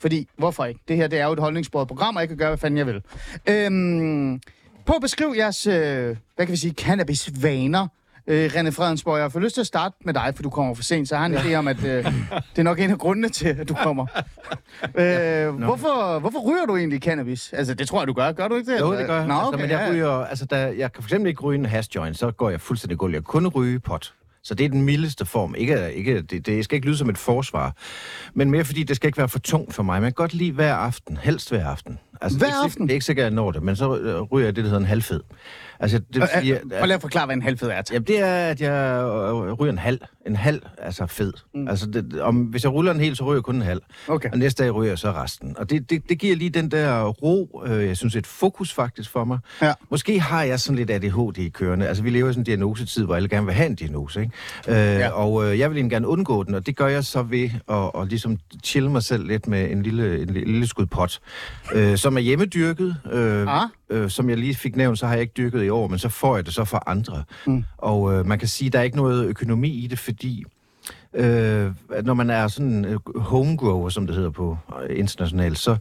Fordi, 0.00 0.28
hvorfor 0.38 0.64
ikke? 0.64 0.80
Det 0.88 0.96
her 0.96 1.08
det 1.08 1.18
er 1.18 1.26
jo 1.26 1.32
et 1.32 1.38
holdningsbordet 1.38 1.88
program, 1.88 2.16
og 2.16 2.20
jeg 2.20 2.28
kan 2.28 2.36
gøre, 2.38 2.48
hvad 2.48 2.58
fanden 2.58 2.78
jeg 2.78 2.86
vil. 2.86 3.02
Øhm, 3.48 4.40
på 4.86 4.92
at 4.92 5.02
beskrive 5.02 5.34
jeres, 5.36 5.66
øh, 5.66 6.16
hvad 6.36 6.46
kan 6.46 6.52
vi 6.52 6.56
sige, 6.56 6.74
cannabisvaner. 6.74 7.88
Øh, 8.28 8.50
René 8.54 8.70
Fredensborg, 8.70 9.18
jeg 9.18 9.32
får 9.32 9.40
lyst 9.40 9.54
til 9.54 9.60
at 9.60 9.66
starte 9.66 9.96
med 10.04 10.14
dig, 10.14 10.32
for 10.36 10.42
du 10.42 10.50
kommer 10.50 10.74
for 10.74 10.82
sent, 10.82 11.08
så 11.08 11.14
jeg 11.14 11.20
har 11.20 11.26
en 11.26 11.34
idé 11.34 11.54
om, 11.54 11.68
at 11.68 11.84
øh, 11.84 12.04
det 12.04 12.58
er 12.58 12.62
nok 12.62 12.80
en 12.80 12.90
af 12.90 12.98
grundene 12.98 13.28
til, 13.28 13.48
at 13.48 13.68
du 13.68 13.74
kommer. 13.74 14.06
Øh, 14.84 15.54
hvorfor, 15.54 16.18
hvorfor 16.18 16.50
ryger 16.50 16.66
du 16.66 16.76
egentlig 16.76 17.00
cannabis? 17.00 17.52
Altså, 17.52 17.74
det 17.74 17.88
tror 17.88 18.00
jeg, 18.00 18.08
du 18.08 18.12
gør. 18.12 18.32
Gør 18.32 18.48
du 18.48 18.56
ikke 18.56 18.72
det? 18.72 18.80
Jo, 18.80 18.98
det 18.98 19.06
gør 19.06 19.16
jeg. 19.16 19.26
Nå, 19.26 19.34
altså, 19.34 19.48
okay, 19.48 19.60
men 19.60 19.70
jeg 19.70 19.86
ja. 19.86 19.92
ryger, 19.92 20.10
altså, 20.10 20.46
da, 20.46 20.56
jeg 20.76 20.92
kan 20.92 21.02
for 21.02 21.08
eksempel 21.08 21.28
ikke 21.28 21.40
ryge 21.42 21.58
en 21.58 21.66
hash 21.66 21.90
joint, 21.94 22.18
så 22.18 22.30
går 22.30 22.50
jeg 22.50 22.60
fuldstændig 22.60 22.98
guld. 22.98 23.14
Jeg 23.14 23.24
kun 23.24 23.46
ryge 23.46 23.80
pot. 23.80 24.12
Så 24.42 24.54
det 24.54 24.64
er 24.64 24.68
den 24.68 24.82
mildeste 24.82 25.24
form. 25.24 25.54
Ikke, 25.58 25.92
ikke, 25.92 26.22
det, 26.22 26.46
det 26.46 26.64
skal 26.64 26.76
ikke 26.76 26.86
lyde 26.86 26.96
som 26.96 27.10
et 27.10 27.18
forsvar, 27.18 27.76
men 28.34 28.50
mere 28.50 28.64
fordi 28.64 28.82
det 28.82 28.96
skal 28.96 29.08
ikke 29.08 29.18
være 29.18 29.28
for 29.28 29.38
tungt 29.38 29.74
for 29.74 29.82
mig. 29.82 30.00
Man 30.00 30.10
kan 30.10 30.14
godt 30.14 30.34
lide 30.34 30.52
hver 30.52 30.74
aften, 30.74 31.16
helst 31.16 31.50
hver 31.50 31.66
aften. 31.66 31.98
Altså, 32.20 32.38
Hver 32.38 32.46
det 32.46 32.54
er 32.54 32.64
aften? 32.64 32.82
Det 32.82 32.90
er 32.90 32.94
ikke 32.94 33.06
sikkert, 33.06 33.26
at 33.26 33.32
jeg 33.32 33.34
når 33.34 33.50
det, 33.50 33.62
men 33.62 33.76
så 33.76 33.98
øh, 33.98 34.22
ryger 34.22 34.46
jeg 34.46 34.56
det, 34.56 34.64
der 34.64 34.70
hedder 34.70 34.80
en 34.80 34.86
halvfed. 34.86 35.20
Altså, 35.80 35.98
det 35.98 36.28
sige, 36.38 36.54
øh, 36.54 36.60
Prøv 36.70 36.84
lige 36.84 36.94
at 36.94 37.00
forklare, 37.00 37.26
hvad 37.26 37.36
en 37.36 37.42
halvfed 37.42 37.68
er. 37.68 37.82
Jamen, 37.92 38.06
det 38.06 38.20
er, 38.20 38.50
at 38.50 38.60
jeg 38.60 39.02
øh, 39.02 39.52
ryger 39.52 39.72
en 39.72 39.78
halv. 39.78 39.98
En 40.26 40.36
halv, 40.36 40.62
altså 40.78 41.06
fed. 41.06 41.32
Mm. 41.54 41.68
Altså, 41.68 41.86
det, 41.86 42.20
om, 42.20 42.36
hvis 42.36 42.64
jeg 42.64 42.72
ruller 42.72 42.92
en 42.92 43.00
hel, 43.00 43.16
så 43.16 43.24
ryger 43.24 43.36
jeg 43.36 43.42
kun 43.42 43.56
en 43.56 43.62
halv. 43.62 43.80
Okay. 44.08 44.30
Og 44.32 44.38
næste 44.38 44.62
dag 44.64 44.74
ryger 44.74 44.90
jeg 44.90 44.98
så 44.98 45.12
resten. 45.12 45.54
Og 45.58 45.70
det, 45.70 45.90
det, 45.90 46.08
det 46.08 46.18
giver 46.18 46.36
lige 46.36 46.50
den 46.50 46.70
der 46.70 47.04
ro, 47.04 47.62
øh, 47.66 47.86
jeg 47.86 47.96
synes, 47.96 48.16
et 48.16 48.26
fokus 48.26 48.72
faktisk 48.72 49.10
for 49.10 49.24
mig. 49.24 49.38
Ja. 49.62 49.72
Måske 49.90 50.20
har 50.20 50.42
jeg 50.42 50.60
sådan 50.60 50.76
lidt 50.76 50.90
ADHD 50.90 51.38
i 51.38 51.48
kørende. 51.48 51.88
Altså, 51.88 52.02
vi 52.02 52.10
lever 52.10 52.28
i 52.28 52.32
sådan 52.32 52.40
en 52.40 52.44
diagnosetid, 52.44 53.04
hvor 53.04 53.16
alle 53.16 53.28
gerne 53.28 53.46
vil 53.46 53.54
have 53.54 53.66
en 53.66 53.74
diagnose, 53.74 54.20
ikke? 54.20 54.32
Øh, 54.68 54.76
ja. 54.76 55.08
Og 55.10 55.44
øh, 55.52 55.58
jeg 55.58 55.70
vil 55.70 55.76
egentlig 55.76 55.90
gerne 55.90 56.08
undgå 56.08 56.42
den, 56.42 56.54
og 56.54 56.66
det 56.66 56.76
gør 56.76 56.86
jeg 56.86 57.04
så 57.04 57.22
ved 57.22 57.50
at, 57.68 57.90
at 58.02 58.08
ligesom 58.08 58.38
chille 58.64 58.90
mig 58.90 59.02
selv 59.02 59.26
lidt 59.26 59.46
med 59.46 59.70
en 59.70 59.82
lille, 59.82 60.22
en 60.22 60.28
lille, 60.30 60.66
skud 60.66 60.86
pot, 60.86 61.18
øh, 61.74 61.96
som 61.96 62.16
er 62.16 62.20
hjemmedyrket. 62.20 62.96
Øh, 63.12 63.46
Ah. 63.48 63.68
øh, 63.90 64.10
som 64.10 64.30
jeg 64.30 64.38
lige 64.38 64.54
fik 64.54 64.76
nævnt, 64.76 64.98
så 64.98 65.06
har 65.06 65.12
jeg 65.12 65.20
ikke 65.22 65.32
dyrket 65.36 65.64
i 65.64 65.68
år, 65.68 65.88
men 65.88 65.98
så 65.98 66.08
får 66.08 66.36
jeg 66.36 66.46
det 66.46 66.54
så 66.54 66.64
fra 66.64 66.82
andre. 66.86 67.24
Mm. 67.46 67.64
Og 67.78 68.14
øh, 68.14 68.26
man 68.26 68.38
kan 68.38 68.48
sige, 68.48 68.66
at 68.66 68.72
der 68.72 68.78
er 68.78 68.82
ikke 68.82 68.96
noget 68.96 69.26
økonomi 69.26 69.68
i 69.70 69.86
det, 69.86 69.98
fordi 70.16 70.44
øh, 71.14 71.70
at 71.92 72.04
når 72.04 72.14
man 72.14 72.30
er 72.30 72.48
sådan 72.48 72.84
øh, 72.84 72.98
homegrower, 73.16 73.88
som 73.88 74.06
det 74.06 74.16
hedder 74.16 74.30
på 74.30 74.58
øh, 74.88 74.98
internationalt, 74.98 75.58
så, 75.58 75.76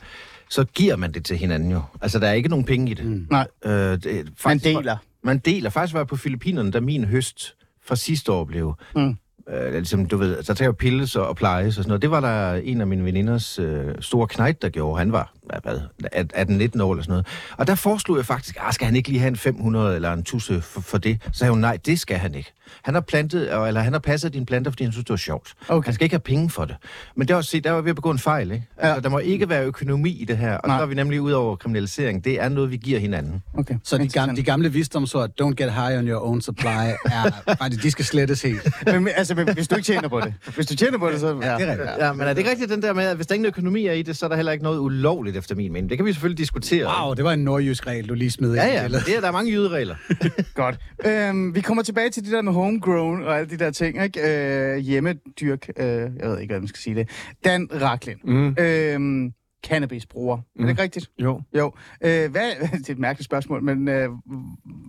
så 0.50 0.64
giver 0.64 0.96
man 0.96 1.12
det 1.12 1.26
til 1.26 1.38
hinanden 1.38 1.72
jo. 1.72 1.82
Altså, 2.02 2.20
der 2.20 2.28
er 2.28 2.34
ikke 2.34 2.50
nogen 2.50 2.66
penge 2.66 2.92
i 2.92 2.94
det. 2.94 3.06
Mm. 3.06 3.28
Nej, 3.32 3.48
Øh, 3.66 3.72
det 3.72 4.06
er 4.06 4.24
man 4.24 4.34
faktisk, 4.38 4.66
deler. 4.66 4.98
Man 5.24 5.38
deler. 5.38 5.70
Faktisk 5.70 5.94
var 5.94 6.00
jeg 6.00 6.08
på 6.08 6.16
Filippinerne, 6.16 6.72
da 6.72 6.80
min 6.80 7.06
høst 7.06 7.56
fra 7.86 7.96
sidste 7.96 8.32
år 8.32 8.44
blev... 8.44 8.74
Mm. 8.96 9.16
Øh, 9.54 9.74
ligesom, 9.74 10.06
du 10.06 10.18
ved, 10.18 10.44
så 10.44 10.54
tager 10.54 10.72
pilles 10.72 11.16
og, 11.16 11.28
og 11.28 11.36
plejes 11.36 11.78
og 11.78 11.84
sådan 11.84 11.90
noget. 11.90 12.02
Det 12.02 12.12
var 12.12 12.20
der 12.20 12.54
en 12.54 12.82
af 12.82 12.88
mine 12.88 13.06
veninders 13.06 13.60
øh, 13.60 13.96
store 14.00 14.28
knægt, 14.28 14.62
der 14.62 14.70
gjorde. 14.70 14.98
Han 15.00 15.12
var 15.12 15.34
hvad, 15.64 15.80
18-19 16.16 16.82
år 16.82 16.92
eller 16.94 17.04
sådan 17.04 17.04
noget. 17.08 17.26
Og 17.58 17.68
der 17.68 17.76
foreslog 17.76 18.18
jeg 18.18 18.26
faktisk, 18.26 18.58
ah, 18.60 18.74
skal 18.74 18.86
han 18.86 18.96
ikke 18.96 19.10
lige 19.10 19.20
have 19.20 19.28
en 19.28 19.36
500 19.36 19.96
eller 19.96 20.14
en 20.14 20.24
tusse 20.24 20.62
for, 20.62 20.82
for 20.82 20.98
det? 20.98 21.18
Så 21.24 21.30
sagde 21.40 21.52
hun, 21.52 21.60
nej, 21.60 21.78
det 21.86 22.00
skal 22.00 22.18
han 22.18 22.36
ikke. 22.36 22.52
Han 22.82 22.94
har 22.94 23.02
plantet, 23.02 23.68
eller 23.68 23.82
han 23.82 23.94
har 23.94 24.00
passet 24.00 24.34
dine 24.34 24.46
planter, 24.46 24.72
fordi 24.72 24.84
han 24.84 24.92
synes, 24.94 25.06
det 25.06 25.10
var 25.10 25.18
sjovt. 25.18 25.54
Okay. 25.68 25.86
Han 25.86 25.94
skal 25.94 26.06
ikke 26.06 26.14
have 26.14 26.20
penge 26.20 26.50
for 26.50 26.66
det. 26.66 26.76
Men 27.16 27.28
det 27.28 27.36
var, 27.36 27.42
se, 27.42 27.62
der 27.62 27.72
var 27.72 27.82
vi 27.82 27.90
at 27.90 27.96
begå 27.96 28.10
en 28.12 28.20
fejl, 28.20 28.52
ikke? 28.52 28.68
Altså, 28.78 28.94
Ja. 28.94 29.00
der 29.00 29.10
må 29.10 29.20
ikke 29.20 29.50
være 29.50 29.64
økonomi 29.66 30.10
i 30.22 30.26
det 30.26 30.38
her. 30.38 30.58
Og 30.58 30.68
Nej. 30.68 30.78
så 30.78 30.82
er 30.82 30.86
vi 30.88 30.96
nemlig 30.96 31.22
ud 31.22 31.32
over 31.32 31.56
kriminalisering. 31.56 32.24
Det 32.26 32.42
er 32.42 32.50
noget, 32.50 32.72
vi 32.72 32.78
giver 32.78 33.00
hinanden. 33.00 33.44
Okay. 33.58 33.76
Så 33.84 33.98
de 33.98 34.08
gamle, 34.08 34.36
de 34.36 34.44
gamle 34.44 34.70
visdomsord, 34.72 35.30
don't 35.42 35.54
get 35.54 35.74
high 35.74 35.98
on 36.00 36.08
your 36.08 36.22
own 36.28 36.42
supply, 36.42 36.68
er 37.06 37.32
faktisk, 37.62 37.84
de 37.84 37.92
skal 37.92 38.06
slettes 38.06 38.42
helt. 38.42 38.70
men, 38.86 39.10
altså, 39.16 39.36
men, 39.36 39.54
hvis 39.54 39.68
du 39.68 39.76
ikke 39.76 39.86
tjener 39.86 40.08
på 40.08 40.20
det. 40.22 40.34
Hvis 40.56 40.66
du 40.66 40.76
tjener 40.76 40.98
på 40.98 41.10
det, 41.10 41.20
så... 41.20 41.28
Ja, 41.28 41.34
det 41.34 41.42
er 41.44 41.72
rigtigt. 41.72 41.90
Ja, 42.00 42.14
men 42.14 42.22
er 42.22 42.28
det 42.34 42.38
ikke 42.38 42.50
rigtigt 42.50 42.70
den 42.72 42.82
der 42.82 42.94
med, 42.94 43.04
at 43.04 43.16
hvis 43.16 43.28
der 43.28 43.36
ingen 43.36 43.46
økonomi 43.48 43.86
er 43.88 43.94
i 43.94 44.02
det, 44.02 44.18
så 44.18 44.26
er 44.26 44.30
der 44.30 44.36
heller 44.36 44.52
ikke 44.52 44.64
noget 44.64 44.80
ulovligt 44.80 45.35
efter 45.36 45.56
min 45.56 45.72
mening? 45.74 45.90
Det 45.90 45.98
kan 45.98 46.06
vi 46.06 46.14
selvfølgelig 46.14 46.38
diskutere. 46.38 47.04
Wow, 47.06 47.14
det 47.14 47.24
var 47.24 47.34
en 47.34 47.40
nordjysk 47.44 47.88
regel, 47.88 48.10
du 48.10 48.14
lige 48.14 48.32
smed 48.32 48.54
Ja, 48.56 48.66
ja, 48.68 48.88
det 48.88 49.16
er, 49.16 49.22
der 49.22 49.28
er 49.28 49.32
mange 49.32 49.52
jyderegler. 49.52 49.96
Godt. 50.54 50.80
Øhm, 51.06 51.56
vi 51.56 51.62
kommer 51.62 51.84
tilbage 51.84 52.10
til 52.10 52.24
det 52.24 52.32
der 52.32 52.42
med 52.42 52.54
homegrown 52.54 53.24
og 53.24 53.38
alle 53.38 53.50
de 53.50 53.58
der 53.58 53.72
ting, 53.72 54.04
ikke? 54.04 54.74
Øh, 54.74 54.78
hjemmedyrk, 54.78 55.70
øh, 55.78 55.86
jeg 55.88 56.12
ved 56.24 56.40
ikke, 56.40 56.52
hvad 56.52 56.60
man 56.60 56.68
skal 56.68 56.80
sige 56.80 56.96
det. 56.96 57.10
Dan 57.46 57.70
Raklin, 57.82 58.16
Mm. 58.24 58.56
øhm, 58.60 59.34
cannabisbruger. 59.68 60.38
Mm. 60.38 60.42
Er 60.62 60.66
det 60.66 60.70
ikke 60.70 60.82
rigtigt? 60.82 61.10
Jo. 61.22 61.42
Jo. 61.58 61.72
Øh, 62.04 62.32
hvad, 62.32 62.52
det 62.78 62.90
er 62.90 62.94
et 62.94 63.00
mærkeligt 63.00 63.26
spørgsmål, 63.26 63.64
men 63.64 63.88
øh, 63.88 64.10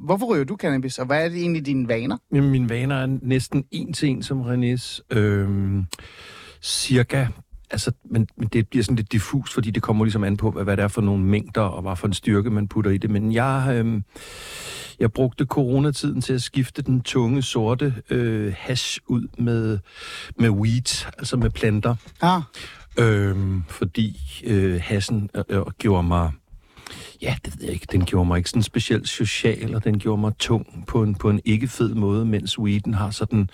hvorfor 0.05 0.27
ryger 0.35 0.45
du 0.45 0.57
cannabis, 0.57 0.99
og 0.99 1.07
hvad 1.07 1.25
er 1.25 1.29
det 1.29 1.39
egentlig 1.39 1.67
dine 1.67 1.89
vaner? 1.89 2.17
Jamen, 2.35 2.51
mine 2.51 2.69
vaner 2.69 2.97
er 2.97 3.19
næsten 3.23 3.65
en 3.71 3.93
til 3.93 4.09
en 4.09 4.23
som 4.23 4.41
Renés. 4.43 5.01
Øhm, 5.19 5.85
cirka. 6.63 7.27
Altså, 7.71 7.93
men, 8.11 8.29
men 8.37 8.49
det 8.49 8.69
bliver 8.69 8.83
sådan 8.85 8.97
lidt 8.97 9.13
diffus, 9.13 9.55
fordi 9.55 9.71
det 9.71 9.83
kommer 9.83 10.05
ligesom 10.05 10.25
an 10.25 10.37
på, 10.37 10.51
hvad, 10.51 10.65
hvad 10.65 10.77
det 10.77 10.83
er 10.83 10.89
for 10.89 11.01
nogle 11.01 11.25
mængder, 11.25 11.61
og 11.63 11.83
hvad 11.83 11.97
for 11.97 12.07
en 12.07 12.13
styrke, 12.13 12.51
man 12.51 12.69
putter 12.69 12.91
i 12.91 12.99
det. 12.99 13.11
Men 13.11 13.33
jeg, 13.33 13.67
øhm, 13.73 14.05
jeg 15.01 15.13
brugte 15.13 15.45
coronatiden 15.45 16.21
til 16.21 16.33
at 16.33 16.43
skifte 16.43 16.83
den 16.83 17.01
tunge, 17.01 17.43
sorte 17.43 17.95
øh, 18.11 18.55
hash 18.57 19.01
ud 19.07 19.29
med, 19.39 19.79
med 20.39 20.51
weed, 20.51 21.07
altså 21.19 21.37
med 21.37 21.51
planter. 21.51 21.95
Ah, 22.21 22.43
Øhm, 22.99 23.63
fordi 23.69 24.43
øh, 24.47 24.81
hassen 24.83 25.31
øh, 25.35 25.45
øh, 25.49 25.63
gjorde 25.79 26.03
mig, 26.03 26.33
ja, 27.23 27.37
det 27.45 27.55
ved 27.57 27.65
jeg 27.65 27.73
ikke, 27.73 27.87
den 27.93 28.05
gjorde 28.05 28.29
mig 28.29 28.39
ikke 28.39 28.51
sådan 28.51 28.63
specielt 28.63 29.09
social, 29.09 29.75
og 29.75 29.85
den 29.85 29.99
gjorde 29.99 30.21
mig 30.21 30.33
tung 30.39 30.85
på 30.87 31.03
en, 31.03 31.15
på 31.15 31.31
en 31.31 31.41
ikke 31.45 31.69
fed 31.69 31.95
måde, 31.95 32.25
mens 32.25 32.59
weeden 32.59 32.95
har 32.95 33.11
sådan 33.11 33.51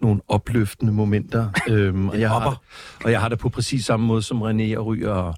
nogle 0.00 0.20
opløftende 0.28 0.92
momenter. 0.92 1.50
øhm, 1.68 2.08
og, 2.08 2.20
jeg 2.20 2.30
har, 2.30 2.62
og 3.04 3.10
jeg 3.10 3.20
har 3.20 3.28
det 3.28 3.38
på 3.38 3.48
præcis 3.48 3.84
samme 3.84 4.06
måde 4.06 4.22
som 4.22 4.42
René 4.42 4.78
og 4.78 4.86
ryger 4.86 5.32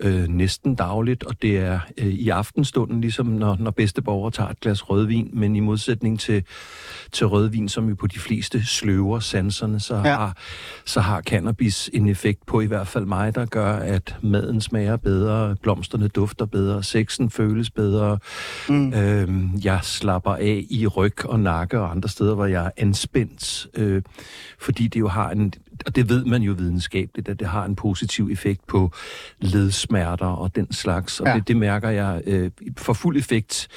øh, 0.00 0.28
næsten 0.28 0.74
dagligt, 0.74 1.24
og 1.24 1.42
det 1.42 1.58
er 1.58 1.80
øh, 1.98 2.06
i 2.06 2.28
aftenstunden, 2.28 3.00
ligesom 3.00 3.26
når, 3.26 3.56
når 3.60 3.70
bedste 3.70 4.02
borger 4.02 4.30
tager 4.30 4.50
et 4.50 4.60
glas 4.60 4.90
rødvin, 4.90 5.30
men 5.32 5.56
i 5.56 5.60
modsætning 5.60 6.20
til, 6.20 6.44
til 7.12 7.26
rødvin, 7.26 7.68
som 7.68 7.88
jo 7.88 7.94
på 7.94 8.06
de 8.06 8.18
fleste 8.18 8.66
sløver 8.66 9.18
sanserne, 9.18 9.80
så, 9.80 9.94
Ja. 9.94 10.00
har, 10.00 10.36
så 10.84 11.00
har 11.00 11.20
cannabis 11.22 11.90
en 11.92 12.08
effekt 12.08 12.46
på 12.46 12.60
i 12.60 12.66
hvert 12.66 12.86
fald 12.88 13.04
mig, 13.04 13.34
der 13.34 13.46
gør, 13.46 13.72
at 13.72 14.16
maden 14.22 14.60
smager 14.60 14.96
bedre, 14.96 15.56
blomsterne 15.62 16.08
dufter 16.08 16.46
bedre, 16.46 16.82
sexen 16.82 17.30
føles 17.30 17.70
bedre, 17.70 18.18
mm. 18.68 18.92
øhm, 18.94 19.50
jeg 19.64 19.80
slapper 19.82 20.34
af 20.34 20.66
i 20.70 20.86
ryg 20.86 21.26
og 21.26 21.40
nakke 21.40 21.80
og 21.80 21.90
andre 21.90 22.08
steder, 22.08 22.34
hvor 22.34 22.46
jeg 22.46 22.66
er 22.66 22.70
anspændt, 22.76 23.66
øh, 23.74 24.02
fordi 24.58 24.88
det 24.88 25.00
jo 25.00 25.08
har 25.08 25.30
en, 25.30 25.52
og 25.86 25.96
det 25.96 26.08
ved 26.08 26.24
man 26.24 26.42
jo 26.42 26.52
videnskabeligt, 26.58 27.28
at 27.28 27.38
det 27.40 27.48
har 27.48 27.64
en 27.64 27.76
positiv 27.76 28.28
effekt 28.32 28.66
på 28.66 28.92
ledsmerter 29.40 30.26
og 30.26 30.56
den 30.56 30.72
slags, 30.72 31.20
og 31.20 31.26
Ja. 31.26 31.34
det, 31.34 31.48
det 31.48 31.56
mærker 31.56 31.88
jeg 31.88 32.22
øh, 32.26 32.50
for 32.76 32.92
fuld 32.92 33.16
effekt 33.16 33.68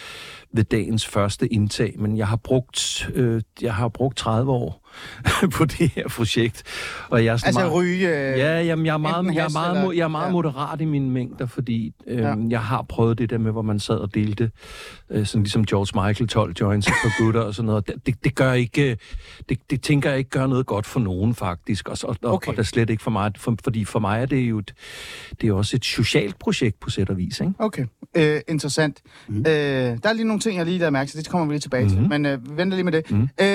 ved 0.54 0.64
dagens 0.64 1.08
første 1.08 1.48
indtag, 1.48 1.96
men 2.00 2.18
jeg 2.18 2.28
har 2.28 2.36
brugt, 2.36 3.10
øh, 3.14 3.42
jeg 3.62 3.74
har 3.76 3.88
brugt 3.88 4.18
30 4.18 4.52
år 4.52 4.81
på 5.58 5.66
det 5.66 5.90
her 5.96 6.08
projekt. 6.08 6.64
Og 7.10 7.26
jeg 7.26 7.30
er 7.30 7.34
Altså 7.34 7.60
meget, 7.60 7.74
ryge... 7.74 8.08
Øh, 8.32 8.38
Ja, 8.40 8.62
jamen, 8.64 8.86
jeg 8.86 8.94
er 8.94 8.98
meget, 8.98 9.36
jeg 9.36 9.46
er 9.46 9.50
meget, 9.54 9.78
eller- 9.78 9.92
jeg 9.92 10.04
er 10.04 10.08
meget 10.08 10.28
ja. 10.28 10.32
moderat 10.32 10.82
i 10.82 10.86
mine 10.86 11.10
mængder, 11.10 11.46
fordi 11.46 11.94
øhm, 12.08 12.22
Ja. 12.22 12.36
jeg 12.50 12.62
har 12.62 12.82
prøvet 12.90 13.18
det 13.18 13.30
der 13.30 13.38
med, 13.38 13.52
hvor 13.52 13.62
man 13.62 13.80
sad 13.80 13.96
og 13.96 14.16
delte, 14.16 14.52
øh, 15.10 15.26
sådan 15.26 15.44
ligesom 15.44 15.66
George 15.66 16.08
Michael 16.08 16.28
12 16.28 16.54
joints 16.62 16.88
for 16.88 17.24
gutter 17.24 17.42
og 17.42 17.56
sådan 17.56 17.66
noget. 17.68 17.88
Det, 17.88 17.96
det, 18.06 18.24
det 18.24 18.36
gør 18.36 18.54
ikke, 18.54 18.92
øh, 18.92 18.98
det, 19.50 19.60
det 19.70 19.82
tænker 19.82 20.10
jeg 20.10 20.18
ikke 20.20 20.30
gør 20.30 20.48
noget 20.48 20.66
godt 20.66 20.86
for 20.86 21.00
nogen 21.00 21.36
faktisk, 21.36 21.88
og, 21.90 21.98
og, 22.04 22.16
Okay. 22.24 22.48
og 22.48 22.54
det 22.56 22.60
er 22.60 22.66
slet 22.66 22.90
ikke 22.90 23.04
for 23.04 23.12
mig, 23.12 23.32
for, 23.38 23.56
fordi 23.64 23.86
for 23.86 24.00
mig 24.00 24.22
er 24.22 24.26
det 24.26 24.38
jo 24.42 24.58
et, 24.60 24.74
det 25.42 25.50
er 25.50 25.54
også 25.54 25.76
et 25.78 25.86
socialt 25.86 26.40
projekt 26.40 26.80
på 26.80 26.90
sæt 26.90 27.10
og 27.10 27.18
vis, 27.18 27.40
ikke? 27.40 27.54
Okay, 27.60 27.86
øh, 28.18 28.40
interessant. 28.48 29.00
Mhm. 29.28 29.38
Mm. 29.38 29.44
Øh, 29.48 29.54
der 29.54 29.98
er 30.10 30.14
lige 30.14 30.28
nogle 30.28 30.40
ting, 30.40 30.58
jeg 30.58 30.66
lige 30.66 30.78
lader 30.78 30.92
mærke 30.92 31.10
til. 31.12 31.20
Det 31.20 31.30
kommer 31.30 31.48
vi 31.48 31.54
lige 31.54 31.60
tilbage 31.60 31.84
mm. 31.84 31.90
til. 31.90 32.10
Men 32.10 32.26
øh, 32.26 32.58
venter 32.58 32.76
lige 32.78 32.84
med 32.84 32.92
det. 32.92 33.12
Mhm. 33.12 33.20
Mm. 33.20 33.46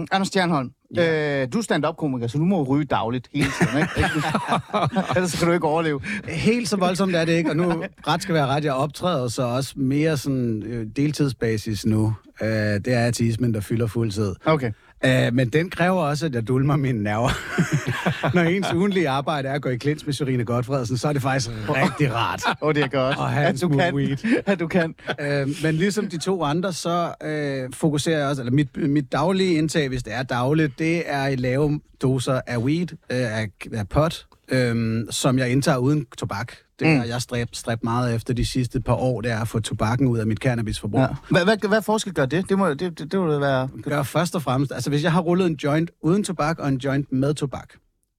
Øh, 0.00 0.06
Anders 0.12 0.28
Stjernholm, 0.28 0.67
ja. 0.96 1.42
øh, 1.42 1.48
du 1.52 1.58
er 1.58 1.62
stand-up-komiker, 1.62 2.26
så 2.26 2.38
du 2.38 2.44
må 2.44 2.62
ryge 2.62 2.84
dagligt 2.84 3.28
hele 3.34 3.48
tiden, 3.60 3.78
ikke? 3.78 3.90
Ellers 5.16 5.38
kan 5.38 5.48
du 5.48 5.52
ikke 5.52 5.66
overleve. 5.66 6.00
Helt 6.28 6.68
så 6.68 6.76
voldsomt 6.76 7.14
er 7.14 7.24
det 7.24 7.32
ikke, 7.32 7.50
og 7.50 7.56
nu 7.56 7.84
ret 8.06 8.22
skal 8.22 8.34
være 8.34 8.46
ret, 8.46 8.64
jeg 8.64 8.72
optræder 8.72 9.28
så 9.28 9.42
også 9.42 9.72
mere 9.76 10.16
sådan 10.16 10.62
øh, 10.62 10.86
deltidsbasis 10.96 11.86
nu. 11.86 12.14
Øh, 12.42 12.48
det 12.48 12.88
er 12.88 13.06
ateismen, 13.06 13.54
der 13.54 13.60
fylder 13.60 13.86
fuld 13.86 14.10
tid. 14.10 14.34
Okay. 14.44 14.72
Uh, 15.06 15.34
men 15.34 15.48
den 15.48 15.70
kræver 15.70 16.00
også, 16.00 16.26
at 16.26 16.34
jeg 16.34 16.48
dulmer 16.48 16.76
mine 16.76 17.02
nerver. 17.02 17.30
Når 18.34 18.42
ens 18.42 18.72
ugenlige 18.74 19.08
arbejde 19.08 19.48
er 19.48 19.52
at 19.52 19.62
gå 19.62 19.68
i 19.68 19.76
klins 19.76 20.06
med 20.06 20.14
Sørine 20.14 20.44
Godfredsen, 20.44 20.98
så 20.98 21.08
er 21.08 21.12
det 21.12 21.22
faktisk 21.22 21.50
rigtig 21.68 22.14
rart. 22.14 22.42
Åh, 22.46 22.68
oh, 22.68 22.74
det 22.74 22.82
er 22.82 22.88
godt, 22.88 23.16
Og 23.16 23.30
have 23.30 23.46
at 23.46 23.60
du 23.60 23.68
kan. 23.68 23.94
weed. 23.94 24.42
At 24.46 24.60
du 24.60 24.66
kan. 24.66 24.94
Uh, 25.08 25.48
men 25.62 25.74
ligesom 25.74 26.08
de 26.08 26.18
to 26.18 26.42
andre, 26.44 26.72
så 26.72 27.12
uh, 27.24 27.74
fokuserer 27.74 28.18
jeg 28.18 28.28
også, 28.28 28.42
eller 28.42 28.52
mit, 28.52 28.76
mit 28.76 29.12
daglige 29.12 29.54
indtag, 29.54 29.88
hvis 29.88 30.02
det 30.02 30.14
er 30.14 30.22
dagligt, 30.22 30.78
det 30.78 31.02
er 31.06 31.26
i 31.26 31.36
lave 31.36 31.80
doser 32.02 32.40
af 32.46 32.58
weed, 32.58 32.92
uh, 32.92 32.98
af, 33.08 33.48
af 33.72 33.88
pot, 33.88 34.26
um, 34.52 35.06
som 35.10 35.38
jeg 35.38 35.50
indtager 35.50 35.78
uden 35.78 36.06
tobak. 36.18 36.52
Det 36.78 36.86
Mm. 36.88 36.96
har 36.98 37.04
jeg 37.04 37.22
stræbt, 37.22 37.56
stræbt 37.56 37.84
meget 37.84 38.14
efter 38.14 38.34
de 38.34 38.46
sidste 38.46 38.80
par 38.80 38.94
år, 38.94 39.20
det 39.20 39.30
er 39.30 39.40
at 39.40 39.48
få 39.48 39.60
tobakken 39.60 40.06
ud 40.08 40.18
af 40.18 40.26
mit 40.26 40.38
cannabisforbrug. 40.38 41.00
Ja. 41.00 41.06
Hvad, 41.30 41.44
hvad, 41.44 41.68
hvad 41.68 41.82
forskel 41.82 42.14
gør 42.14 42.26
det? 42.26 42.48
Det 42.48 42.58
må 42.58 42.68
det, 42.68 42.80
det, 42.80 42.98
det 43.12 43.20
må 43.20 43.32
det 43.32 43.40
være... 43.40 43.68
gør 43.82 44.02
først 44.02 44.34
og 44.34 44.42
fremmest, 44.42 44.72
altså 44.72 44.90
hvis 44.90 45.02
jeg 45.02 45.12
har 45.12 45.20
rullet 45.20 45.46
en 45.46 45.54
joint 45.64 45.90
uden 46.02 46.24
tobak 46.24 46.58
og 46.58 46.68
en 46.68 46.76
joint 46.76 47.12
med 47.12 47.34
tobak, 47.34 47.68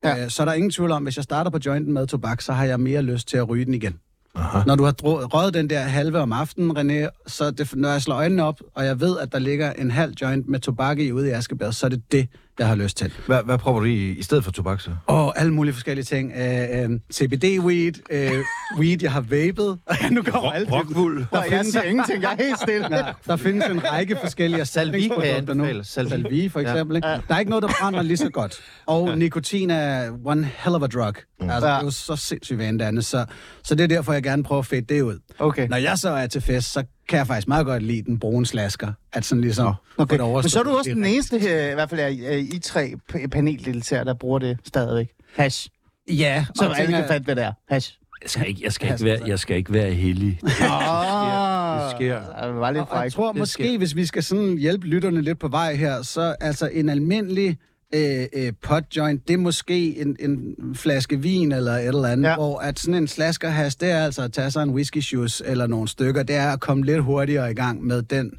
Ja. 0.04 0.24
øh, 0.24 0.30
så 0.30 0.44
er 0.44 0.46
der 0.46 0.54
ingen 0.54 0.72
tvivl 0.72 0.92
om, 0.92 1.04
hvis 1.04 1.16
jeg 1.16 1.24
starter 1.24 1.51
på 1.51 1.60
jointen 1.66 1.94
med 1.94 2.08
tobak, 2.08 2.42
så 2.42 2.54
har 2.54 2.63
jeg 2.66 2.80
mere 2.80 3.01
lyst 3.01 3.28
til 3.28 3.38
at 3.38 3.50
ryge 3.50 3.66
den 3.66 3.74
igen. 3.74 4.00
Aha. 4.36 4.63
Når 4.66 4.75
du 4.75 4.84
har 4.84 4.92
dro- 4.92 5.25
røget 5.25 5.54
den 5.54 5.70
der 5.70 5.80
halve 5.80 6.20
om 6.20 6.32
aftenen, 6.34 6.78
René, 6.78 7.10
så 7.28 7.51
det, 7.51 7.75
når 7.75 7.89
jeg 7.89 8.01
slår 8.01 8.16
øjnene 8.16 8.44
op, 8.44 8.60
og 8.75 8.86
jeg 8.86 9.00
ved, 9.00 9.18
at 9.20 9.32
der 9.32 9.39
ligger 9.39 9.74
en 9.74 9.92
halv 9.92 10.13
joint 10.22 10.50
med 10.50 10.60
tobak 10.60 11.00
i 11.00 11.12
ude 11.12 11.28
i 11.28 11.32
Askebæret, 11.32 11.75
så 11.75 11.86
er 11.86 11.89
det 11.89 12.01
det, 12.12 12.28
jeg 12.60 12.68
har 12.68 12.75
lyst 12.75 12.98
til. 12.98 13.13
Hvad, 13.28 13.44
hvad 13.46 13.58
prøver 13.58 13.80
du 13.80 13.86
i, 13.86 14.10
i 14.12 14.24
stedet 14.24 14.44
for 14.44 14.51
tobak 14.51 14.82
så? 14.82 14.92
Og 15.06 15.39
alle 15.39 15.54
mulige 15.54 15.74
forskellige 15.74 16.06
ting. 16.06 16.32
Øh, 16.36 16.84
øh, 16.84 16.89
CBD-weed, 17.13 18.01
øh, 18.12 18.32
weed, 18.80 18.98
jeg 19.01 19.12
har 19.12 19.22
vapet. 19.22 19.80
nu 20.12 20.22
går 20.22 20.51
alt 20.51 20.68
det. 20.68 20.74
Rockwool. 20.75 21.28
Der 21.32 21.44
jeg 21.51 21.66
siger 21.66 21.84
ingenting, 21.84 22.22
jeg 22.24 22.32
er 22.39 22.44
helt 22.44 22.60
stille. 22.60 22.96
Ja, 22.98 23.04
der 23.28 23.36
findes 23.36 23.66
en 23.70 23.84
række 23.92 24.18
forskellige 24.22 24.60
erstatningsprodukter 24.62 25.54
nu. 25.54 25.84
Salvie, 25.84 26.50
for 26.50 26.60
Ja. 26.60 26.72
eksempel. 26.72 26.96
Ikke? 26.96 27.08
Der 27.08 27.22
er 27.36 27.39
ikke 27.39 27.50
noget, 27.50 27.63
der 27.63 27.70
brænder 27.80 28.01
lige 28.01 28.18
så 28.18 28.30
godt. 28.30 28.60
Og 28.88 29.18
nikotin 29.18 29.70
er 29.70 30.12
one 30.25 30.50
hell 30.58 30.75
of 30.75 30.82
a 30.82 30.88
drug. 30.88 31.13
Altså, 31.42 31.68
det 31.68 31.74
er 31.75 31.84
jo 31.84 31.92
så 31.92 32.16
sindssygt 32.16 32.60
vanedannende. 32.60 33.01
Så, 33.01 33.25
så 33.63 33.75
det 33.75 33.84
er 33.84 33.88
derfor, 33.88 34.13
jeg 34.13 34.24
gerne 34.24 34.44
prøver 34.44 34.60
at 34.60 34.66
fedte 34.66 34.96
det 34.96 35.01
ud. 35.01 35.20
Okay. 35.39 35.68
Når 35.68 35.78
jeg 35.78 35.98
så 35.98 36.10
er 36.10 36.28
til 36.28 36.42
fest, 36.42 36.72
så 36.74 36.84
kan 37.10 37.18
jeg 37.18 37.28
faktisk 37.28 37.48
meget 37.48 37.66
godt 37.66 37.84
lide 37.84 38.01
den 38.01 38.20
brune 38.20 38.46
slasker. 38.46 38.94
At 39.13 39.25
sådan 39.25 39.42
ligesom 39.42 39.74
Okay. 39.98 40.18
få 40.18 40.24
det 40.36 40.44
Men 40.44 40.50
så 40.50 40.60
er 40.60 40.63
du 40.63 40.70
også 40.78 40.89
den 40.94 41.06
eneste 41.06 41.39
her, 41.39 41.72
i 41.72 41.74
hvert 41.74 41.89
fald 41.89 42.01
er 42.01 42.36
I 42.38 42.60
tre 42.63 42.94
paneldeltagere, 43.32 44.06
der 44.06 44.13
bruger 44.13 44.39
det 44.39 44.58
stadigvæk. 44.66 45.10
Hash. 45.36 45.70
Ja, 46.10 46.46
Så 46.56 46.63
alle 46.66 46.75
tænker- 46.78 47.00
kan 47.00 47.08
fatte, 47.08 47.25
hvad 47.25 47.36
det 47.36 47.44
er. 47.44 47.51
Hash. 47.70 47.96
Jeg 48.24 48.30
skal 48.30 48.48
ikke, 48.48 48.62
jeg 48.63 48.74
skal 48.74 48.92
ikke, 48.92 49.06
være, 49.06 49.20
jeg 49.28 49.39
skal 49.39 49.58
ikke 49.58 49.74
være 49.74 49.92
heldig. 49.92 50.39
Det 50.42 50.51
sker. 51.96 52.20
Det 52.44 52.56
var 52.56 52.72
lidt 52.72 52.84
Og 52.89 53.04
jeg 53.04 53.13
tror 53.13 53.28
Det 53.32 53.39
måske, 53.39 53.63
sker. 53.63 53.78
hvis 53.78 53.96
vi 53.96 54.06
skal 54.06 54.24
sådan 54.24 54.58
hjælpe 54.58 54.88
lytterne 54.88 55.22
lidt 55.22 55.39
på 55.39 55.48
vej 55.48 55.75
her, 55.75 56.01
så 56.01 56.36
altså 56.42 56.70
en 56.74 56.89
almindelig 56.89 57.58
øh, 57.96 58.25
øh, 58.34 58.53
pot 58.62 58.84
joint, 58.98 59.27
det 59.27 59.34
er 59.34 59.38
måske 59.38 60.01
en, 60.01 60.15
en 60.19 60.55
flaske 60.75 61.22
vin 61.22 61.51
eller 61.51 61.72
et 61.72 61.86
eller 61.88 62.08
andet, 62.08 62.29
Ja. 62.29 62.36
hvor 62.36 62.60
at 62.60 62.79
sådan 62.79 62.93
en 62.93 63.08
slaskerhas, 63.08 63.75
det 63.75 63.91
er 63.91 64.05
altså 64.05 64.22
at 64.22 64.34
tage 64.34 64.51
sig 64.51 64.63
en 64.63 64.69
whisky 64.69 65.01
shoes 65.01 65.41
eller 65.46 65.67
nogle 65.67 65.88
stykker, 65.88 66.24
det 66.24 66.36
er 66.36 66.51
at 66.51 66.60
komme 66.60 66.86
lidt 66.86 67.03
hurtigere 67.03 67.51
i 67.51 67.53
gang 67.53 67.84
med 67.84 68.01
den 68.01 68.31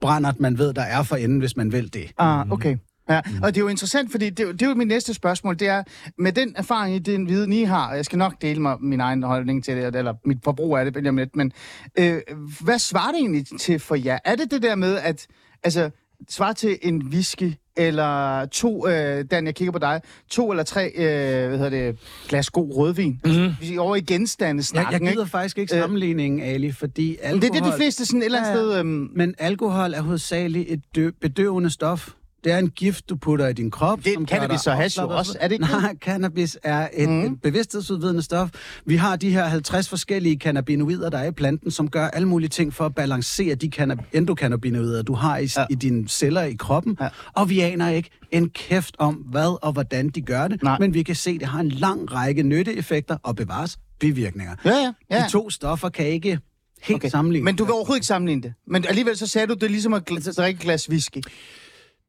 brændert, 0.00 0.40
man 0.40 0.58
ved, 0.58 0.74
der 0.74 0.82
er 0.82 1.02
for 1.02 1.16
enden, 1.16 1.38
hvis 1.38 1.56
man 1.56 1.72
vil 1.72 1.94
det. 1.94 2.10
Ah, 2.18 2.50
okay. 2.50 2.76
Ja, 3.10 3.20
og 3.42 3.54
det 3.54 3.56
er 3.56 3.60
jo 3.64 3.68
interessant, 3.68 4.10
fordi 4.10 4.30
det, 4.30 4.40
er 4.40 4.44
jo- 4.46 4.52
det 4.52 4.62
er 4.62 4.68
jo 4.68 4.74
mit 4.74 4.88
næste 4.88 5.14
spørgsmål, 5.14 5.58
det 5.58 5.68
er, 5.68 5.82
med 6.18 6.32
den 6.32 6.52
erfaring, 6.56 6.96
I 6.96 6.98
den 6.98 7.28
viden, 7.28 7.52
I 7.52 7.62
har, 7.62 7.88
og 7.90 7.96
jeg 7.96 8.04
skal 8.04 8.18
nok 8.18 8.34
dele 8.42 8.62
mig 8.62 8.76
min 8.80 9.00
egen 9.00 9.22
holdning 9.22 9.64
til 9.64 9.76
det, 9.76 9.96
eller 9.96 10.14
mit 10.26 10.38
forbrug 10.44 10.76
af 10.76 10.84
det, 10.84 10.94
lige 11.02 11.08
om 11.08 11.16
lidt, 11.16 11.36
men 11.36 11.52
øh, 11.98 12.20
hvad 12.60 12.78
svarer 12.78 13.10
det 13.12 13.18
egentlig 13.20 13.46
til 13.60 13.78
for 13.78 13.94
jer? 13.94 14.18
Er 14.24 14.36
det 14.36 14.50
det 14.50 14.62
der 14.62 14.74
med, 14.74 14.96
at, 14.96 15.26
altså, 15.62 15.90
svarer 16.30 16.52
til 16.52 16.78
en 16.82 17.02
whisky, 17.06 17.52
eller 17.76 18.46
to, 18.46 18.88
øh, 18.88 19.24
Dan, 19.30 19.46
jeg 19.46 19.54
kigger 19.54 19.72
på 19.72 19.78
dig, 19.78 20.00
to 20.30 20.50
eller 20.50 20.62
tre, 20.64 20.92
øh, 20.94 21.48
hvad 21.48 21.58
hedder 21.58 21.70
det, 21.70 21.98
glas 22.28 22.50
god 22.50 22.76
rødvin? 22.76 23.20
Mm. 23.24 23.52
Hvis 23.58 23.70
I 23.70 23.74
er 23.74 23.80
over 23.80 23.96
i 23.96 24.00
genstande 24.00 24.58
Jeg, 24.58 24.64
snakken, 24.64 24.92
jeg 24.92 25.00
gider 25.00 25.22
ikke? 25.24 25.30
faktisk 25.30 25.58
ikke 25.58 25.76
Øh, 25.76 25.82
sammenligningen, 25.82 26.40
Ali, 26.40 26.72
fordi 26.72 27.16
alkohol... 27.22 27.40
Det 27.42 27.48
er 27.60 27.64
det, 27.64 27.72
de 27.72 27.76
fleste 27.76 28.06
sådan 28.06 28.20
et 28.20 28.24
eller 28.24 28.38
andet 28.38 28.50
Ja, 28.50 28.56
ja. 28.56 28.62
sted... 28.70 28.78
Øhm, 28.78 29.08
Men 29.14 29.34
alkohol 29.38 29.94
er 29.94 30.00
hovedsageligt 30.02 30.70
et 30.70 30.80
dø- 30.96 31.10
bedøvende 31.20 31.70
stof. 31.70 32.08
Det 32.44 32.52
er 32.52 32.58
en 32.58 32.70
gift, 32.70 33.08
du 33.08 33.16
putter 33.16 33.48
i 33.48 33.52
din 33.52 33.70
krop. 33.70 33.98
Det 33.98 34.06
er 34.06 34.14
som 34.14 34.26
cannabis 34.26 34.66
og 34.66 34.76
hash 34.76 34.98
jo 34.98 35.08
også, 35.08 35.36
er 35.40 35.48
det 35.48 35.52
ikke? 35.52 35.64
Nej, 35.66 35.94
cannabis 35.96 36.58
er 36.62 36.88
et, 36.92 37.08
mm. 37.08 37.24
et 37.24 37.42
bevidsthedsudvidende 37.42 38.22
stof. 38.22 38.48
Vi 38.86 38.96
har 38.96 39.16
de 39.16 39.30
her 39.30 39.44
50 39.44 39.88
forskellige 39.88 40.36
cannabinoider, 40.36 41.10
der 41.10 41.18
er 41.18 41.24
i 41.24 41.30
planten, 41.30 41.70
som 41.70 41.88
gør 41.90 42.08
alle 42.08 42.28
mulige 42.28 42.48
ting 42.48 42.74
for 42.74 42.84
at 42.86 42.94
balancere 42.94 43.54
de 43.54 43.70
cannab- 43.76 44.04
endokannabinoider, 44.12 45.02
du 45.02 45.14
har 45.14 45.38
i, 45.38 45.48
Ja. 45.56 45.64
i 45.70 45.74
dine 45.74 46.08
celler 46.08 46.42
i 46.42 46.54
kroppen. 46.58 46.96
Ja. 47.00 47.08
Og 47.32 47.50
vi 47.50 47.60
aner 47.60 47.88
ikke 47.88 48.10
en 48.30 48.48
kæft 48.50 48.96
om, 48.98 49.14
hvad 49.14 49.58
og 49.64 49.72
hvordan 49.72 50.08
de 50.08 50.20
gør 50.20 50.48
det. 50.48 50.62
Nej. 50.62 50.76
Men 50.80 50.94
vi 50.94 51.02
kan 51.02 51.14
se, 51.16 51.30
at 51.30 51.40
det 51.40 51.48
har 51.48 51.60
en 51.60 51.68
lang 51.68 52.12
række 52.14 52.42
nytteeffekter 52.42 53.16
og 53.22 53.36
bevares 53.36 53.78
bivirkninger. 54.00 54.54
ja, 54.64 54.70
ja, 54.70 54.92
ja. 55.10 55.24
De 55.26 55.30
to 55.30 55.50
stoffer 55.50 55.88
kan 55.88 56.06
ikke 56.06 56.38
helt 56.82 56.96
Okay. 57.00 57.08
sammenligne. 57.10 57.44
Men 57.44 57.56
du 57.56 57.64
vil 57.64 57.72
overhovedet 57.72 57.96
ikke 57.98 58.06
sammenligne 58.06 58.42
det. 58.42 58.52
Men 58.66 58.84
alligevel 58.88 59.16
så 59.16 59.26
sagde 59.26 59.46
du, 59.46 59.54
det 59.54 59.62
er 59.62 59.68
ligesom 59.68 59.94
at 59.94 60.10
gl- 60.10 60.32
drikke 60.32 60.58
et 60.58 60.62
glas 60.62 60.90
whisky. 60.90 61.18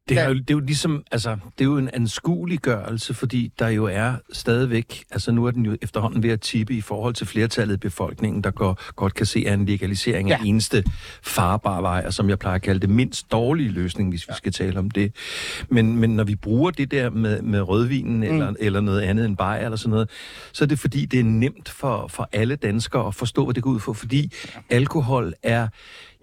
Det 0.10 0.18
er, 0.18 0.22
Ja. 0.22 0.28
jo, 0.28 0.34
det 0.34 0.50
er 0.50 0.54
jo 0.54 0.60
ligesom, 0.60 1.04
altså, 1.12 1.32
det 1.32 1.62
er 1.62 1.66
jo 1.66 1.78
en 1.78 1.90
anskueliggørelse, 1.94 3.14
fordi 3.14 3.52
der 3.60 3.68
jo 3.68 3.86
er 3.86 4.14
stadigvæk, 4.34 5.04
altså 5.12 5.32
nu 5.32 5.46
er 5.46 5.52
den 5.52 5.66
jo 5.66 5.78
efterhånden 5.82 6.24
ved 6.24 6.30
at 6.30 6.42
tippe 6.42 6.74
i 6.74 6.82
forhold 6.82 7.14
til 7.14 7.28
flertallet 7.28 7.74
af 7.74 7.80
befolkningen, 7.80 8.44
der 8.44 8.52
går, 8.52 8.80
godt 8.96 9.14
kan 9.14 9.26
se, 9.26 9.44
at 9.48 9.54
en 9.54 9.66
legalisering 9.66 10.28
ja. 10.30 10.36
Ja. 10.36 10.40
er 10.42 10.46
eneste 10.46 10.84
farbare 11.24 11.82
vej, 11.82 12.04
og 12.08 12.14
som 12.14 12.30
jeg 12.30 12.40
plejer 12.40 12.56
at 12.56 12.62
kalde 12.62 12.80
det 12.80 12.90
mindst 12.90 13.32
dårlige 13.32 13.70
løsning, 13.70 14.10
hvis 14.10 14.28
vi 14.28 14.34
skal 14.38 14.52
tale 14.52 14.80
om 14.80 14.92
det. 14.92 15.16
Men, 15.70 15.96
men 15.98 16.10
når 16.16 16.24
vi 16.24 16.36
bruger 16.36 16.72
det 16.72 16.92
der 16.92 17.10
med, 17.10 17.42
med 17.42 17.62
rødvinen 17.62 18.18
mm. 18.18 18.24
eller, 18.24 18.54
eller 18.60 18.82
noget 18.82 19.02
andet 19.02 19.26
end 19.26 19.38
bajer 19.38 19.66
eller 19.66 19.78
sådan 19.78 19.90
noget, 19.92 20.10
så 20.54 20.64
er 20.64 20.68
det 20.68 20.80
fordi, 20.80 21.06
det 21.06 21.20
er 21.20 21.24
nemt 21.24 21.70
for, 21.70 22.08
for 22.08 22.30
alle 22.32 22.56
danskere 22.56 23.08
at 23.08 23.16
forstå, 23.16 23.46
hvad 23.46 23.54
det 23.54 23.64
går 23.64 23.70
ud 23.72 23.80
for, 23.80 23.94
fordi 23.94 24.32
alkohol 24.70 25.34
er 25.44 25.68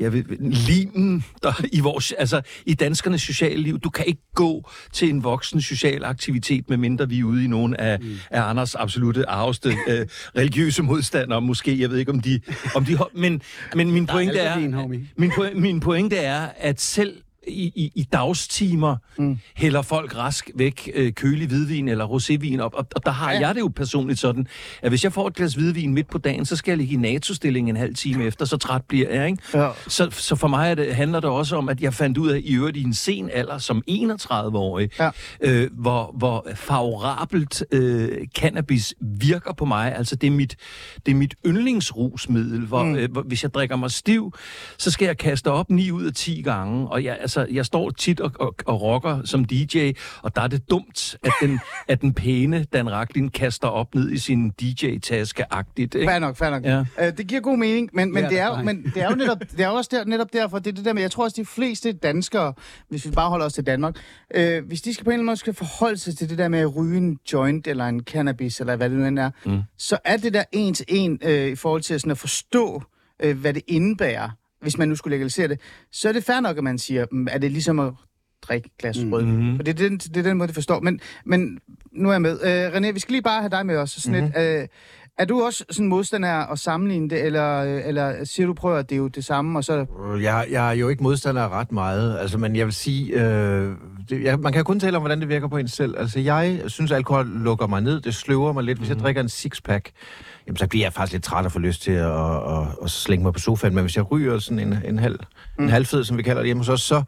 jeg 0.02 0.12
ved, 0.12 0.24
limen 0.40 1.24
der, 1.42 1.64
i, 1.72 1.80
vores, 1.80 2.12
altså, 2.12 2.42
i 2.66 2.74
danskernes 2.74 3.22
sociale 3.22 3.62
liv. 3.62 3.78
Du 3.78 3.90
kan 3.90 4.04
ikke 4.06 4.22
gå 4.34 4.70
til 4.92 5.08
en 5.08 5.24
voksen 5.24 5.60
social 5.60 6.04
aktivitet, 6.04 6.68
medmindre 6.68 7.08
vi 7.08 7.18
er 7.18 7.24
ude 7.24 7.44
i 7.44 7.46
nogle 7.46 7.80
af, 7.80 8.00
mm. 8.00 8.16
af 8.30 8.42
Anders 8.42 8.74
absolute 8.74 9.28
arveste 9.28 9.68
øh, 9.88 10.06
religiøse 10.36 10.82
modstandere. 10.82 11.40
Måske, 11.40 11.80
jeg 11.80 11.90
ved 11.90 11.98
ikke, 11.98 12.12
om 12.12 12.20
de... 12.20 12.40
Om 12.74 12.84
de 12.84 12.98
men, 13.14 13.42
men 13.74 13.90
min 13.90 14.06
pointe 14.06 14.38
er... 14.38 14.70
homie. 14.74 15.08
Min, 15.16 15.30
po- 15.30 15.54
min 15.54 15.80
pointe 15.80 16.16
er, 16.16 16.48
at 16.56 16.80
selv 16.80 17.22
i, 17.46 17.72
i, 17.74 17.92
i 17.94 18.02
dagstimer 18.12 18.96
mm. 19.18 19.38
hælder 19.56 19.82
folk 19.82 20.16
rask 20.16 20.50
væk 20.54 20.90
øh, 20.94 21.12
kølig 21.12 21.48
hvidvin 21.48 21.88
eller 21.88 22.06
rosévin 22.06 22.60
op. 22.60 22.74
Og, 22.74 22.86
og 22.96 23.04
der 23.04 23.10
har 23.10 23.32
ja. 23.32 23.40
jeg 23.40 23.54
det 23.54 23.60
jo 23.60 23.68
personligt 23.76 24.18
sådan, 24.18 24.46
at 24.82 24.90
hvis 24.90 25.04
jeg 25.04 25.12
får 25.12 25.28
et 25.28 25.34
glas 25.34 25.54
hvidvin 25.54 25.94
midt 25.94 26.10
på 26.10 26.18
dagen, 26.18 26.44
så 26.44 26.56
skal 26.56 26.72
jeg 26.72 26.78
ligge 26.78 26.94
i 26.94 26.96
NATO-stilling 26.96 27.68
en 27.68 27.76
halv 27.76 27.94
time 27.94 28.24
efter, 28.24 28.44
så 28.44 28.56
træt 28.56 28.82
bliver 28.88 29.10
jeg, 29.10 29.26
ikke? 29.26 29.42
Ja. 29.54 29.70
Så, 29.88 30.10
så 30.10 30.36
for 30.36 30.48
mig 30.48 30.76
det, 30.76 30.94
handler 30.94 31.20
det 31.20 31.30
også 31.30 31.56
om, 31.56 31.68
at 31.68 31.80
jeg 31.80 31.94
fandt 31.94 32.18
ud 32.18 32.30
af, 32.30 32.40
i 32.44 32.54
øvrigt 32.54 32.76
i 32.76 32.82
en 32.82 32.94
sen 32.94 33.30
alder, 33.32 33.58
som 33.58 33.82
31-årig, 33.90 34.90
Ja. 34.98 35.10
øh, 35.40 35.70
hvor, 35.72 36.14
hvor 36.18 36.46
favorabelt 36.54 37.64
øh, 37.72 38.08
cannabis 38.38 38.94
virker 39.00 39.52
på 39.52 39.64
mig. 39.64 39.96
Altså, 39.96 40.16
det 40.16 40.26
er 40.26 40.30
mit, 40.30 40.56
det 41.06 41.12
er 41.12 41.16
mit 41.16 41.34
yndlingsrusmiddel, 41.46 42.60
hvor, 42.60 42.82
mm. 42.82 42.96
øh, 42.96 43.12
hvor 43.12 43.22
hvis 43.22 43.42
jeg 43.42 43.54
drikker 43.54 43.76
mig 43.76 43.90
stiv, 43.90 44.34
så 44.78 44.90
skal 44.90 45.06
jeg 45.06 45.18
kaste 45.18 45.50
op 45.50 45.70
9 45.70 45.90
ud 45.90 46.04
af 46.04 46.12
10 46.12 46.42
gange. 46.42 46.88
Og 46.88 47.04
jeg, 47.04 47.18
altså, 47.36 47.54
jeg 47.54 47.66
står 47.66 47.90
tit 47.90 48.20
og, 48.20 48.32
og, 48.38 48.54
og 48.66 48.82
rocker 48.82 49.20
som 49.24 49.44
DJ, 49.44 49.92
og 50.22 50.36
der 50.36 50.42
er 50.42 50.46
det 50.46 50.70
dumt, 50.70 51.16
at 51.22 51.32
den, 51.42 51.60
at 51.88 52.00
den 52.00 52.14
pæne 52.14 52.64
Dan 52.64 52.92
Racklin 52.92 53.28
kaster 53.28 53.68
op 53.68 53.94
ned 53.94 54.10
i 54.10 54.18
sin 54.18 54.50
DJ-taske-agtigt. 54.50 55.92
Fair 56.04 56.18
nok, 56.18 56.36
fair 56.36 56.50
nok. 56.50 56.64
Ja. 56.64 56.80
Uh, 56.80 57.16
det 57.16 57.26
giver 57.26 57.40
god 57.40 57.56
mening, 57.56 57.90
men, 57.92 58.12
men, 58.12 58.22
Ja, 58.22 58.28
det, 58.28 58.38
er 58.38 58.46
jo, 58.46 58.52
nej. 58.52 58.62
men 58.62 58.82
det 58.94 59.02
er 59.02 59.10
jo 59.10 59.16
netop, 59.16 59.38
det 59.40 59.60
er 59.60 59.68
jo 59.68 59.74
også 59.74 59.90
der, 59.92 60.04
netop 60.04 60.32
derfor, 60.32 60.58
det 60.58 60.70
er 60.70 60.74
det 60.74 60.84
der 60.84 60.92
med, 60.92 61.02
jeg 61.02 61.10
tror 61.10 61.24
også, 61.24 61.36
de 61.40 61.46
fleste 61.46 61.92
danskere, 61.92 62.54
hvis 62.88 63.06
vi 63.06 63.10
bare 63.10 63.28
holder 63.28 63.46
os 63.46 63.52
til 63.52 63.66
Danmark, 63.66 63.96
øh, 64.34 64.66
hvis 64.66 64.82
de 64.82 64.94
skal 64.94 65.04
på 65.04 65.10
en 65.10 65.12
eller 65.12 65.18
anden 65.18 65.26
måde 65.26 65.36
skal 65.36 65.54
forholde 65.54 65.98
sig 65.98 66.16
til 66.16 66.28
det 66.28 66.38
der 66.38 66.48
med 66.48 66.58
at 66.58 66.76
ryge 66.76 66.98
en 66.98 67.18
joint 67.32 67.66
eller 67.66 67.86
en 67.86 68.00
cannabis, 68.00 68.60
eller 68.60 68.76
hvad 68.76 68.90
det 68.90 68.98
nu 68.98 69.06
end 69.06 69.18
er, 69.18 69.30
mm. 69.44 69.62
så 69.78 69.98
er 70.04 70.16
det 70.16 70.34
der 70.34 70.44
en 70.52 70.74
til 70.74 70.86
en 70.88 71.18
øh, 71.24 71.48
i 71.48 71.54
forhold 71.54 71.82
til 71.82 72.00
sådan 72.00 72.10
at 72.10 72.18
forstå, 72.18 72.82
øh, 73.22 73.40
hvad 73.40 73.54
det 73.54 73.62
indebærer, 73.66 74.30
hvis 74.62 74.78
man 74.78 74.88
nu 74.88 74.96
skulle 74.96 75.14
legalisere 75.14 75.48
det, 75.48 75.60
så 75.92 76.08
er 76.08 76.12
det 76.12 76.24
fair 76.24 76.40
nok, 76.40 76.58
at 76.58 76.64
man 76.64 76.78
siger, 76.78 77.06
mm, 77.12 77.26
er 77.30 77.38
det 77.38 77.52
ligesom 77.52 77.78
at 77.78 77.92
drikke 78.42 78.66
et 78.66 78.78
glas. 78.78 78.98
Mm-hmm. 79.04 79.56
For 79.56 79.62
det 79.62 79.80
er, 79.80 79.88
den, 79.88 79.98
det 79.98 80.16
er 80.16 80.22
den 80.22 80.36
måde, 80.36 80.46
det 80.46 80.54
forstår. 80.54 80.80
Men, 80.80 81.00
men 81.24 81.58
nu 81.92 82.08
er 82.08 82.12
jeg 82.12 82.22
med. 82.22 82.38
Øh, 82.44 82.74
René, 82.74 82.92
vi 82.92 83.00
skal 83.00 83.12
lige 83.12 83.22
bare 83.22 83.40
have 83.40 83.50
dig 83.50 83.66
med 83.66 83.76
os. 83.76 83.90
Sådan 83.90 84.20
mm-hmm. 84.20 84.32
lidt, 84.36 84.62
øh, 84.62 84.68
er 85.18 85.24
du 85.24 85.42
også 85.42 85.64
sådan 85.70 85.88
modstander 85.88 86.28
af 86.28 86.52
at 86.52 86.58
sammenligne 86.58 87.10
det, 87.10 87.24
eller, 87.24 87.56
øh, 87.58 87.88
eller 87.88 88.24
siger 88.24 88.46
du 88.46 88.54
prøver, 88.54 88.76
at 88.76 88.90
det 88.90 88.96
er 88.96 88.98
jo 88.98 89.08
det 89.08 89.24
samme, 89.24 89.58
og 89.58 89.64
så... 89.64 89.86
Jeg, 90.22 90.46
jeg 90.50 90.68
er 90.68 90.72
jo 90.72 90.88
ikke 90.88 91.02
modstander 91.02 91.42
af 91.42 91.48
ret 91.48 91.72
meget, 91.72 92.18
altså, 92.18 92.38
men 92.38 92.56
jeg 92.56 92.66
vil 92.66 92.74
sige, 92.74 93.24
øh, 93.24 93.74
det, 94.08 94.22
jeg, 94.22 94.38
man 94.38 94.52
kan 94.52 94.64
kun 94.64 94.80
tale 94.80 94.96
om, 94.96 95.02
hvordan 95.02 95.20
det 95.20 95.28
virker 95.28 95.48
på 95.48 95.56
en 95.56 95.68
selv. 95.68 95.94
Altså, 95.98 96.20
jeg 96.20 96.60
synes, 96.66 96.92
alkohol 96.92 97.26
lukker 97.26 97.66
mig 97.66 97.80
ned, 97.80 98.00
det 98.00 98.14
sløver 98.14 98.52
mig 98.52 98.64
lidt. 98.64 98.78
Hvis 98.78 98.88
jeg 98.88 98.98
drikker 98.98 99.22
en 99.22 99.28
sixpack, 99.28 99.90
jamen, 100.46 100.56
så 100.56 100.66
bliver 100.66 100.84
jeg 100.84 100.92
faktisk 100.92 101.12
lidt 101.12 101.24
træt 101.24 101.44
og 101.44 101.52
får 101.52 101.60
lyst 101.60 101.82
til 101.82 101.92
at, 101.92 102.10
at, 102.10 102.58
at, 102.58 102.66
at 102.84 102.90
slænge 102.90 103.22
mig 103.22 103.32
på 103.32 103.38
sofaen. 103.38 103.74
Men 103.74 103.84
hvis 103.84 103.96
jeg 103.96 104.12
ryger 104.12 104.38
sådan 104.38 104.58
en, 104.58 104.78
en, 104.84 104.98
halv, 104.98 105.18
mm. 105.58 105.64
en 105.64 105.70
halvfed, 105.70 106.04
som 106.04 106.18
vi 106.18 106.22
kalder 106.22 106.42
det 106.42 106.48
hjemme 106.48 106.60
hos 106.60 106.68
os, 106.68 106.80
så, 106.80 107.02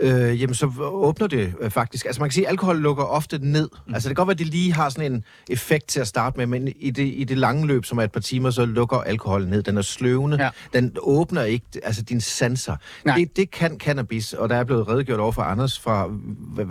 øh, 0.00 0.40
jamen, 0.40 0.54
så 0.54 0.70
åbner 0.80 1.26
det 1.26 1.54
øh, 1.60 1.70
faktisk. 1.70 2.06
Altså 2.06 2.20
man 2.20 2.28
kan 2.28 2.34
sige, 2.34 2.46
at 2.46 2.50
alkohol 2.50 2.76
lukker 2.76 3.04
ofte 3.04 3.38
ned. 3.38 3.68
Mm. 3.86 3.94
Altså 3.94 4.08
det 4.08 4.16
kan 4.16 4.20
godt 4.20 4.26
være, 4.28 4.34
at 4.34 4.38
det 4.38 4.46
lige 4.46 4.72
har 4.72 4.88
sådan 4.88 5.12
en 5.12 5.24
effekt 5.50 5.86
til 5.88 6.00
at 6.00 6.06
starte 6.06 6.36
med, 6.36 6.46
men 6.46 6.68
i 6.80 6.90
det, 6.90 7.12
i 7.16 7.24
det 7.24 7.38
lange 7.38 7.66
løb, 7.66 7.84
som 7.84 7.98
er 7.98 8.02
et 8.02 8.12
par 8.12 8.20
timer, 8.20 8.50
så 8.50 8.64
lukker 8.64 8.96
alkohol 8.96 9.48
ned. 9.48 9.62
Den 9.62 9.76
er 9.76 9.82
sløvende. 9.82 10.44
Ja. 10.44 10.50
Den 10.72 10.96
åbner 11.00 11.42
ikke 11.42 11.66
altså 11.82 12.02
dine 12.02 12.20
sanser. 12.20 12.76
Nej. 13.04 13.16
Det, 13.16 13.36
det 13.36 13.50
kan 13.50 13.78
cannabis, 13.78 14.32
og 14.32 14.48
der 14.48 14.56
er 14.56 14.64
blevet 14.64 14.88
redegjort 14.88 15.20
over 15.20 15.32
for 15.32 15.42
Anders 15.42 15.80
fra 15.80 16.08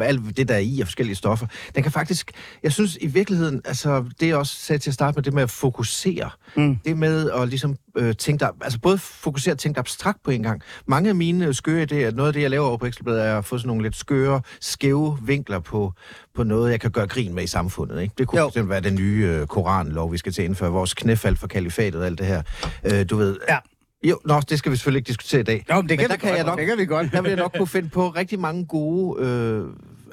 alt 0.02 0.38
det, 0.38 0.48
der 0.48 0.56
er 0.56 0.60
i 0.60 0.80
af 0.80 0.88
forskellige 0.88 1.16
stoffer. 1.16 1.48
Den 1.76 1.84
kan 1.84 1.92
faktisk, 1.92 2.32
jeg 2.64 2.72
synes 2.72 2.98
i 3.02 3.08
virkeligheden, 3.08 3.62
altså 3.66 4.06
det 4.20 4.28
jeg 4.28 4.36
også 4.36 4.56
sagde 4.56 4.80
til 4.80 4.90
at 4.90 4.94
starte 4.94 5.16
med, 5.16 5.24
det 5.24 5.34
med 5.34 5.44
at 5.44 5.50
fokusere. 5.50 6.30
Mm. 6.56 6.78
Det 6.86 6.98
med 6.98 7.32
at 7.32 7.50
ligesom 7.50 7.76
øh, 7.98 8.16
tænke 8.16 8.46
altså 8.62 8.80
både 8.80 8.98
fokusere 8.98 9.54
og 9.54 9.60
tænke 9.60 9.80
abstrakt 9.80 10.24
på 10.24 10.32
en 10.32 10.44
gang. 10.44 10.62
Mange 10.88 11.10
af 11.10 11.16
mine 11.16 11.54
skøre 11.54 11.84
idéer, 11.92 12.12
noget 12.16 12.28
af 12.28 12.34
det, 12.34 12.42
jeg 12.42 12.50
laver 12.50 12.66
over 12.68 12.78
på 12.78 12.86
Ekstrabladet, 12.86 13.26
er 13.26 13.38
at 13.38 13.46
få 13.46 13.58
sådan 13.58 13.68
nogle 13.68 13.84
lidt 13.84 13.96
skøre, 13.96 14.42
skæve 14.62 15.18
vinkler 15.24 15.60
på, 15.60 15.94
på 16.36 16.44
noget, 16.44 16.72
jeg 16.72 16.80
kan 16.80 16.92
gøre 16.92 17.08
grin 17.08 17.34
med 17.36 17.44
i 17.44 17.48
samfundet. 17.48 18.02
Ikke? 18.02 18.14
Det 18.18 18.28
kunne 18.28 18.42
Jo. 18.42 18.50
fx 18.50 18.58
være 18.70 18.82
den 18.82 18.96
nye 18.96 19.26
øh, 19.32 19.48
koranlov, 19.48 20.12
vi 20.12 20.18
skal 20.18 20.32
til 20.34 20.42
at 20.42 20.46
indføre, 20.48 20.72
vores 20.72 20.94
knæfald 20.94 21.36
for 21.36 21.48
kalifatet 21.48 22.02
og 22.02 22.06
alt 22.08 22.20
det 22.20 22.28
her. 22.28 22.42
Øh, 22.84 23.06
du 23.10 23.16
ved, 23.18 23.38
Ja. 23.50 23.58
jo, 24.04 24.20
nå, 24.26 24.40
det 24.50 24.60
skal 24.60 24.72
vi 24.72 24.78
selvfølgelig 24.78 25.00
ikke 25.00 25.08
diskutere 25.08 25.42
i 25.42 25.44
dag. 25.44 25.66
Jo, 25.72 25.76
men 25.82 25.90
det 25.90 26.00
kan 26.00 26.10
der 26.10 26.16
vi 26.16 26.22
godt. 26.28 26.36
jeg 26.38 26.46
nok, 26.46 26.60
Det 26.60 26.68
kan 26.68 26.78
vi 26.78 26.86
godt. 26.86 27.12
Der 27.12 27.22
vil 27.22 27.30
jeg 27.30 27.38
nok 27.40 27.54
kunne 27.58 27.68
finde 27.68 27.90
på 27.90 28.10
rigtig 28.10 28.40
mange 28.40 28.66
gode, 28.66 29.26
øh, 29.26 29.64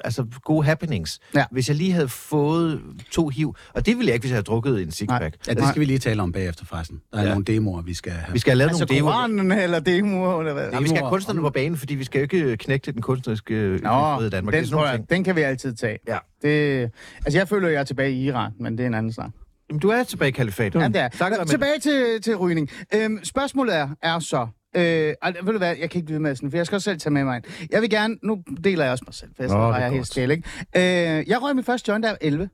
altså 0.03 0.25
gode 0.43 0.65
happenings, 0.65 1.19
Ja. 1.35 1.45
hvis 1.51 1.67
jeg 1.69 1.77
lige 1.77 1.91
havde 1.91 2.07
fået 2.07 2.81
to 3.11 3.27
hiv. 3.29 3.55
Og 3.73 3.85
det 3.85 3.97
ville 3.97 4.07
jeg 4.07 4.13
ikke, 4.13 4.23
hvis 4.23 4.31
jeg 4.31 4.35
havde 4.35 4.43
drukket 4.43 4.81
en 4.81 4.91
sixpack. 4.91 5.35
Ja, 5.47 5.53
det 5.53 5.67
skal 5.67 5.79
vi 5.79 5.85
lige 5.85 5.99
tale 5.99 6.21
om 6.21 6.31
bagefter, 6.31 6.65
forresten. 6.65 7.01
Der 7.13 7.17
er 7.19 7.23
Ja. 7.23 7.29
nogle 7.29 7.45
demoer, 7.45 7.81
vi 7.81 7.93
skal 7.93 8.11
have. 8.11 8.33
Vi 8.33 8.39
skal 8.39 8.51
have 8.51 8.57
lavet 8.57 8.69
Altså 8.69 8.85
nogle 8.85 8.95
demoer. 8.97 9.13
Koranen 9.13 9.51
eller 9.51 9.79
demoer, 9.79 10.39
eller 10.39 10.53
hvad? 10.53 10.71
Nej, 10.71 10.81
vi 10.81 10.87
skal 10.87 10.99
have 11.01 11.09
kunstnerne 11.09 11.41
på 11.41 11.49
banen, 11.49 11.77
fordi 11.77 11.95
vi 11.95 12.03
skal 12.03 12.19
jo 12.19 12.23
ikke 12.23 12.57
knægte 12.57 12.91
den 12.91 13.01
kunstneriske 13.01 13.53
øh, 13.53 13.81
Nå, 13.83 13.89
frihed 13.89 14.27
i 14.27 14.29
Danmark. 14.29 14.51
Det 14.51 14.57
er 14.57 14.61
den, 14.61 14.67
sådan 14.67 14.75
nogle 14.75 14.87
tror 14.87 14.91
jeg, 14.91 14.99
ting. 14.99 15.09
den 15.09 15.23
kan 15.23 15.35
vi 15.35 15.41
altid 15.41 15.73
tage. 15.75 15.97
Ja. 16.07 16.17
Det, 16.41 16.91
altså, 17.25 17.39
jeg 17.39 17.47
føler, 17.47 17.67
jeg 17.69 17.79
er 17.79 17.83
tilbage 17.83 18.11
i 18.11 18.23
Iran, 18.27 18.51
men 18.59 18.77
det 18.77 18.83
er 18.83 18.87
en 18.87 18.93
anden 18.93 19.13
snak. 19.13 19.29
Jamen, 19.69 19.79
du 19.79 19.89
er 19.89 20.03
tilbage 20.03 20.29
i 20.29 20.31
kalifatet. 20.31 20.79
Ja, 20.81 20.87
det 20.87 20.95
er. 20.97 21.07
Tak, 21.07 21.31
tilbage 21.47 21.79
til, 21.81 22.21
til 22.21 22.35
rygning. 22.35 22.69
Øhm, 22.95 23.19
spørgsmålet 23.23 23.75
er, 23.75 23.89
er 24.01 24.19
så... 24.19 24.47
Øh, 24.75 25.13
ej, 25.21 25.33
ved 25.43 25.51
du 25.51 25.57
hvad, 25.57 25.67
jeg 25.67 25.89
kan 25.89 25.99
ikke 25.99 26.07
vide 26.07 26.19
med 26.19 26.35
sådan, 26.35 26.51
for 26.51 26.57
jeg 26.57 26.65
skal 26.65 26.75
også 26.75 26.83
selv 26.83 26.99
tage 26.99 27.13
med 27.13 27.23
mig 27.23 27.35
ind. 27.35 27.67
Jeg 27.71 27.81
vil 27.81 27.89
gerne, 27.89 28.17
nu 28.23 28.43
deler 28.63 28.83
jeg 28.83 28.91
også 28.91 29.03
mig 29.07 29.13
selv, 29.13 29.29
for 29.35 29.43
jeg 29.43 29.51
Nå, 29.51 29.71
er 29.71 29.77
jeg 29.77 29.91
helt 29.91 30.07
stille, 30.07 30.33
ikke? 30.33 30.49
Øh, 30.75 31.27
jeg 31.29 31.41
røg 31.41 31.55
min 31.55 31.65
første 31.65 31.91
joint, 31.91 32.05
var 32.05 32.17
11. 32.21 32.49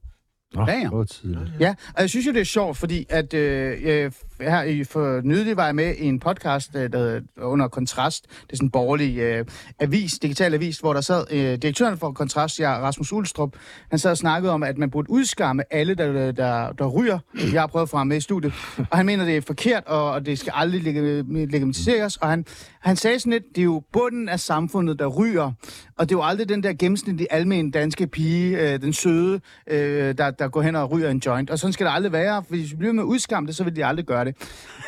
Nå, 0.53 0.65
Ja, 0.67 0.89
var 0.89 1.03
tidligt. 1.03 1.51
Ja, 1.59 1.75
og 1.95 2.01
jeg 2.01 2.09
synes 2.09 2.27
jo, 2.27 2.31
det 2.31 2.41
er 2.41 2.45
sjovt, 2.45 2.77
fordi 2.77 3.05
at 3.09 3.33
øh, 3.33 3.83
jeg, 3.83 4.11
her 4.41 4.63
i 4.63 4.83
for 4.83 5.21
nylig 5.23 5.57
var 5.57 5.65
jeg 5.65 5.75
med 5.75 5.95
i 5.95 6.05
en 6.05 6.19
podcast, 6.19 6.75
øh, 6.75 6.91
der 6.91 6.97
hedder 6.99 7.21
under 7.41 7.67
Kontrast. 7.67 8.23
Det 8.23 8.51
er 8.51 8.55
sådan 8.55 8.65
en 8.65 8.71
borgerlig 8.71 9.17
øh, 9.17 9.45
avis, 9.79 10.19
digital 10.19 10.53
avis, 10.53 10.79
hvor 10.79 10.93
der 10.93 11.01
sad 11.01 11.25
øh, 11.31 11.39
direktøren 11.39 11.97
for 11.97 12.11
Kontrast, 12.11 12.59
jeg, 12.59 12.69
Rasmus 12.69 13.13
Ulstrup. 13.13 13.55
Han 13.89 13.99
sad 13.99 14.11
og 14.11 14.17
snakkede 14.17 14.53
om, 14.53 14.63
at 14.63 14.77
man 14.77 14.89
burde 14.89 15.11
udskamme 15.11 15.63
alle, 15.73 15.93
der, 15.95 16.31
der, 16.31 16.71
der 16.71 16.87
ryger. 16.87 17.19
Jeg 17.53 17.61
har 17.61 17.67
prøvet 17.67 17.83
at 17.83 17.89
få 17.89 17.97
ham 17.97 18.07
med 18.07 18.17
i 18.17 18.21
studiet. 18.21 18.53
Og 18.91 18.97
han 18.97 19.05
mener, 19.05 19.25
det 19.25 19.37
er 19.37 19.41
forkert, 19.41 19.83
og, 19.85 20.11
og 20.11 20.25
det 20.25 20.39
skal 20.39 20.53
aldrig 20.55 20.81
leg- 20.81 21.45
legitimiseres. 21.51 22.17
Og 22.17 22.29
han, 22.29 22.45
han 22.79 22.95
sagde 22.95 23.19
sådan 23.19 23.33
lidt, 23.33 23.43
det 23.55 23.61
er 23.61 23.65
jo 23.65 23.83
bunden 23.93 24.29
af 24.29 24.39
samfundet, 24.39 24.99
der 24.99 25.07
ryger. 25.07 25.51
Og 25.97 26.09
det 26.09 26.15
er 26.15 26.19
jo 26.19 26.23
aldrig 26.23 26.49
den 26.49 26.63
der 26.63 26.73
gennemsnitlige 26.73 27.33
almen 27.33 27.71
danske 27.71 28.07
pige, 28.07 28.73
øh, 28.73 28.81
den 28.81 28.93
søde, 28.93 29.39
øh, 29.67 30.17
der, 30.17 30.31
der 30.31 30.47
går 30.47 30.61
hen 30.61 30.75
og 30.75 30.91
ryger 30.91 31.09
en 31.09 31.21
joint. 31.25 31.49
Og 31.49 31.59
sådan 31.59 31.73
skal 31.73 31.85
det 31.85 31.93
aldrig 31.93 32.11
være, 32.11 32.43
for 32.43 32.49
hvis 32.55 32.71
vi 32.71 32.75
bliver 32.75 32.93
med 32.93 33.03
at 33.03 33.07
udskamme 33.07 33.47
det, 33.47 33.55
så 33.55 33.63
vil 33.63 33.75
de 33.75 33.85
aldrig 33.85 34.05
gøre 34.05 34.25
det. 34.25 34.28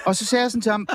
Og 0.05 0.15
så 0.15 0.25
sagde 0.25 0.43
jeg 0.43 0.51
sådan 0.51 0.61
til 0.61 0.71
ham, 0.71 0.87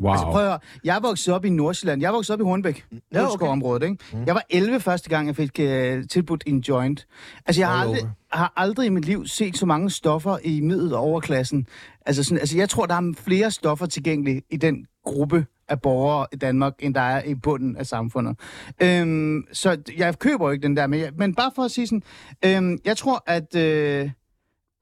Wow. 0.00 0.12
altså 0.12 0.24
prøv 0.26 0.40
at 0.42 0.46
høre, 0.48 0.58
jeg 0.84 0.98
voksede 1.02 1.36
op 1.36 1.44
i 1.44 1.50
Nordsjælland, 1.50 2.00
jeg 2.02 2.12
voksede 2.12 2.36
op 2.36 2.40
i 2.40 2.44
Hornbæk, 2.44 2.86
ja, 3.12 3.32
okay. 3.32 3.46
området, 3.46 3.82
ikke? 3.82 4.04
Jeg 4.26 4.34
var 4.34 4.42
11 4.50 4.80
første 4.80 5.08
gang, 5.08 5.26
jeg 5.26 5.36
fik 5.36 5.60
øh, 5.60 6.04
tilbudt 6.10 6.44
en 6.46 6.58
joint. 6.60 7.06
Altså 7.46 7.60
jeg 7.60 7.68
har 7.68 7.76
aldrig, 7.76 8.02
har 8.32 8.52
aldrig 8.56 8.86
i 8.86 8.90
mit 8.90 9.04
liv 9.04 9.26
set 9.26 9.58
så 9.58 9.66
mange 9.66 9.90
stoffer 9.90 10.38
i 10.44 10.60
middel- 10.60 10.94
og 10.94 11.00
overklassen. 11.00 11.66
Altså, 12.06 12.24
sådan, 12.24 12.38
altså 12.38 12.56
jeg 12.58 12.68
tror, 12.68 12.86
der 12.86 12.94
er 12.94 13.12
flere 13.18 13.50
stoffer 13.50 13.86
tilgængelige 13.86 14.42
i 14.50 14.56
den 14.56 14.86
gruppe 15.04 15.46
af 15.68 15.80
borgere 15.80 16.26
i 16.32 16.36
Danmark, 16.36 16.72
end 16.78 16.94
der 16.94 17.00
er 17.00 17.22
i 17.22 17.34
bunden 17.34 17.76
af 17.76 17.86
samfundet. 17.86 18.38
Øhm, 18.82 19.44
så 19.52 19.78
jeg 19.96 20.18
køber 20.18 20.46
jo 20.46 20.50
ikke 20.52 20.62
den 20.62 20.76
der, 20.76 20.86
men, 20.86 21.00
jeg, 21.00 21.12
men 21.18 21.34
bare 21.34 21.50
for 21.54 21.62
at 21.62 21.70
sige 21.70 21.86
sådan, 21.86 22.02
øhm, 22.44 22.78
jeg 22.84 22.96
tror, 22.96 23.22
at 23.26 23.56
øh, 23.56 24.10